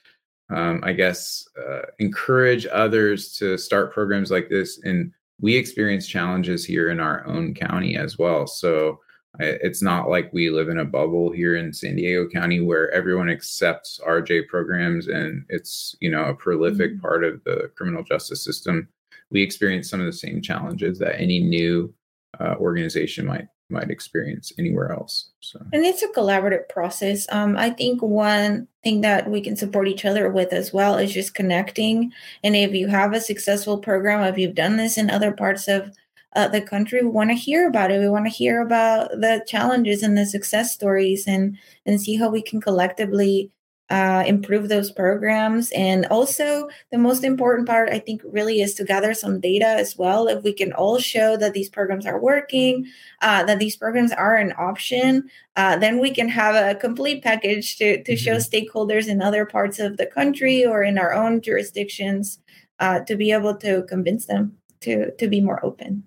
um, 0.54 0.80
I 0.84 0.92
guess, 0.92 1.48
uh, 1.58 1.82
encourage 1.98 2.66
others 2.66 3.32
to 3.38 3.56
start 3.58 3.92
programs 3.92 4.30
like 4.30 4.48
this. 4.48 4.78
And 4.84 5.12
we 5.40 5.56
experience 5.56 6.06
challenges 6.06 6.64
here 6.64 6.90
in 6.90 7.00
our 7.00 7.26
own 7.26 7.54
county 7.54 7.96
as 7.96 8.18
well. 8.18 8.46
So 8.46 9.00
It's 9.38 9.82
not 9.82 10.08
like 10.08 10.32
we 10.32 10.50
live 10.50 10.68
in 10.68 10.78
a 10.78 10.84
bubble 10.84 11.30
here 11.30 11.56
in 11.56 11.72
San 11.72 11.96
Diego 11.96 12.28
County 12.28 12.60
where 12.60 12.90
everyone 12.90 13.28
accepts 13.28 14.00
RJ 14.06 14.48
programs 14.48 15.08
and 15.08 15.44
it's 15.48 15.94
you 16.00 16.10
know 16.10 16.24
a 16.24 16.34
prolific 16.34 16.92
mm-hmm. 16.92 17.00
part 17.00 17.24
of 17.24 17.42
the 17.44 17.70
criminal 17.76 18.02
justice 18.02 18.42
system. 18.42 18.88
We 19.30 19.42
experience 19.42 19.90
some 19.90 20.00
of 20.00 20.06
the 20.06 20.12
same 20.12 20.40
challenges 20.40 20.98
that 21.00 21.20
any 21.20 21.40
new 21.40 21.92
uh, 22.40 22.54
organization 22.58 23.26
might 23.26 23.48
might 23.68 23.90
experience 23.90 24.52
anywhere 24.58 24.92
else. 24.92 25.30
So 25.40 25.60
and 25.72 25.84
it's 25.84 26.02
a 26.02 26.08
collaborative 26.08 26.68
process. 26.68 27.26
Um, 27.30 27.56
I 27.56 27.70
think 27.70 28.02
one 28.02 28.68
thing 28.84 29.00
that 29.00 29.30
we 29.30 29.40
can 29.40 29.56
support 29.56 29.88
each 29.88 30.04
other 30.04 30.30
with 30.30 30.52
as 30.52 30.72
well 30.72 30.96
is 30.96 31.12
just 31.12 31.34
connecting. 31.34 32.12
And 32.44 32.54
if 32.54 32.72
you 32.72 32.88
have 32.88 33.12
a 33.12 33.20
successful 33.20 33.78
program, 33.78 34.22
if 34.22 34.38
you've 34.38 34.54
done 34.54 34.76
this 34.76 34.96
in 34.96 35.10
other 35.10 35.32
parts 35.32 35.68
of 35.68 35.90
uh, 36.34 36.48
the 36.48 36.60
country, 36.60 37.02
we 37.02 37.08
want 37.08 37.30
to 37.30 37.34
hear 37.34 37.66
about 37.66 37.90
it. 37.90 37.98
We 37.98 38.08
want 38.08 38.26
to 38.26 38.30
hear 38.30 38.60
about 38.60 39.10
the 39.10 39.42
challenges 39.46 40.02
and 40.02 40.16
the 40.16 40.26
success 40.26 40.72
stories, 40.72 41.26
and 41.26 41.56
and 41.86 42.00
see 42.00 42.16
how 42.16 42.28
we 42.28 42.42
can 42.42 42.60
collectively 42.60 43.50
uh, 43.88 44.24
improve 44.26 44.68
those 44.68 44.90
programs. 44.90 45.70
And 45.72 46.06
also, 46.06 46.68
the 46.90 46.98
most 46.98 47.22
important 47.22 47.68
part, 47.68 47.88
I 47.90 47.98
think, 47.98 48.20
really 48.24 48.60
is 48.60 48.74
to 48.74 48.84
gather 48.84 49.14
some 49.14 49.40
data 49.40 49.66
as 49.66 49.96
well. 49.96 50.26
If 50.26 50.42
we 50.42 50.52
can 50.52 50.72
all 50.72 50.98
show 50.98 51.36
that 51.36 51.52
these 51.52 51.68
programs 51.68 52.06
are 52.06 52.20
working, 52.20 52.86
uh, 53.22 53.44
that 53.44 53.58
these 53.58 53.76
programs 53.76 54.12
are 54.12 54.36
an 54.36 54.52
option, 54.58 55.30
uh, 55.54 55.76
then 55.76 56.00
we 56.00 56.10
can 56.10 56.28
have 56.28 56.54
a 56.54 56.78
complete 56.78 57.22
package 57.22 57.76
to, 57.78 58.02
to 58.02 58.12
mm-hmm. 58.12 58.16
show 58.16 58.36
stakeholders 58.36 59.06
in 59.08 59.22
other 59.22 59.46
parts 59.46 59.78
of 59.78 59.96
the 59.96 60.06
country 60.06 60.64
or 60.64 60.82
in 60.82 60.98
our 60.98 61.12
own 61.12 61.40
jurisdictions 61.40 62.40
uh, 62.80 63.00
to 63.00 63.16
be 63.16 63.30
able 63.30 63.54
to 63.56 63.84
convince 63.84 64.26
them 64.26 64.56
to, 64.80 65.12
to 65.12 65.28
be 65.28 65.40
more 65.40 65.64
open. 65.64 66.04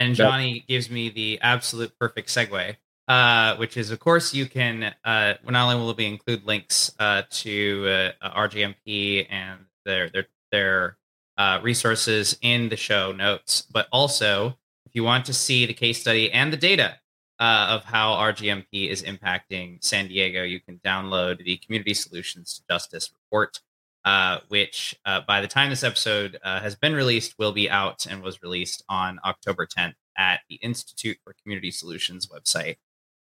And 0.00 0.16
Xiani 0.16 0.66
gives 0.66 0.90
me 0.90 1.08
the 1.08 1.38
absolute 1.40 1.96
perfect 1.98 2.28
segue 2.28 2.76
uh, 3.08 3.56
which 3.56 3.76
is, 3.76 3.90
of 3.90 3.98
course, 3.98 4.32
you 4.32 4.46
can 4.46 4.94
uh, 5.04 5.34
not 5.44 5.64
only 5.64 5.76
will 5.76 5.94
we 5.94 6.06
include 6.06 6.44
links 6.44 6.92
uh, 6.98 7.22
to 7.30 8.12
uh, 8.22 8.30
RJMP 8.30 9.26
and 9.30 9.60
their 9.84 10.08
their 10.10 10.26
their 10.50 10.96
uh, 11.36 11.60
resources 11.62 12.38
in 12.42 12.68
the 12.68 12.76
show 12.76 13.12
notes, 13.12 13.62
but 13.62 13.88
also 13.92 14.56
if 14.86 14.94
you 14.94 15.04
want 15.04 15.24
to 15.26 15.34
see 15.34 15.66
the 15.66 15.74
case 15.74 16.00
study 16.00 16.30
and 16.30 16.52
the 16.52 16.56
data 16.56 16.98
uh, 17.40 17.66
of 17.70 17.84
how 17.84 18.14
RJMP 18.14 18.88
is 18.88 19.02
impacting 19.02 19.82
San 19.82 20.08
Diego, 20.08 20.44
you 20.44 20.60
can 20.60 20.78
download 20.84 21.44
the 21.44 21.56
Community 21.58 21.94
Solutions 21.94 22.54
to 22.54 22.62
Justice 22.72 23.10
Report, 23.12 23.60
uh, 24.04 24.38
which 24.48 24.94
uh, 25.04 25.20
by 25.26 25.40
the 25.40 25.48
time 25.48 25.70
this 25.70 25.82
episode 25.82 26.38
uh, 26.44 26.60
has 26.60 26.76
been 26.76 26.94
released, 26.94 27.34
will 27.38 27.52
be 27.52 27.68
out 27.68 28.06
and 28.06 28.22
was 28.22 28.42
released 28.42 28.84
on 28.88 29.18
October 29.24 29.66
10th 29.66 29.94
at 30.16 30.40
the 30.48 30.56
Institute 30.56 31.18
for 31.24 31.34
Community 31.42 31.72
Solutions 31.72 32.28
website 32.28 32.76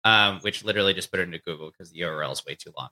um, 0.09 0.39
which 0.41 0.65
literally 0.65 0.95
just 0.95 1.11
put 1.11 1.21
it 1.21 1.25
into 1.25 1.39
Google 1.39 1.71
because 1.71 1.93
the 1.93 2.01
URL 2.01 2.33
is 2.33 2.45
way 2.47 2.55
too 2.55 2.73
long. 2.79 2.89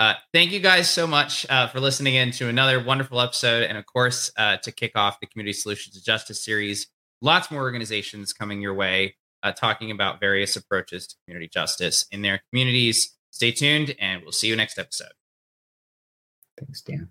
Uh, 0.00 0.14
thank 0.34 0.50
you 0.50 0.58
guys 0.58 0.90
so 0.90 1.06
much 1.06 1.46
uh, 1.48 1.68
for 1.68 1.78
listening 1.78 2.16
in 2.16 2.32
to 2.32 2.48
another 2.48 2.82
wonderful 2.82 3.20
episode. 3.20 3.62
And 3.62 3.78
of 3.78 3.86
course, 3.86 4.32
uh, 4.36 4.56
to 4.58 4.72
kick 4.72 4.92
off 4.96 5.20
the 5.20 5.26
Community 5.26 5.52
Solutions 5.52 5.94
to 5.94 6.02
Justice 6.02 6.44
series, 6.44 6.88
lots 7.22 7.52
more 7.52 7.62
organizations 7.62 8.32
coming 8.32 8.60
your 8.60 8.74
way 8.74 9.14
uh, 9.44 9.52
talking 9.52 9.92
about 9.92 10.18
various 10.18 10.56
approaches 10.56 11.06
to 11.06 11.14
community 11.24 11.48
justice 11.48 12.04
in 12.10 12.22
their 12.22 12.42
communities. 12.50 13.16
Stay 13.30 13.52
tuned, 13.52 13.94
and 14.00 14.22
we'll 14.22 14.32
see 14.32 14.48
you 14.48 14.56
next 14.56 14.76
episode. 14.76 15.12
Thanks, 16.58 16.80
Dan. 16.80 17.10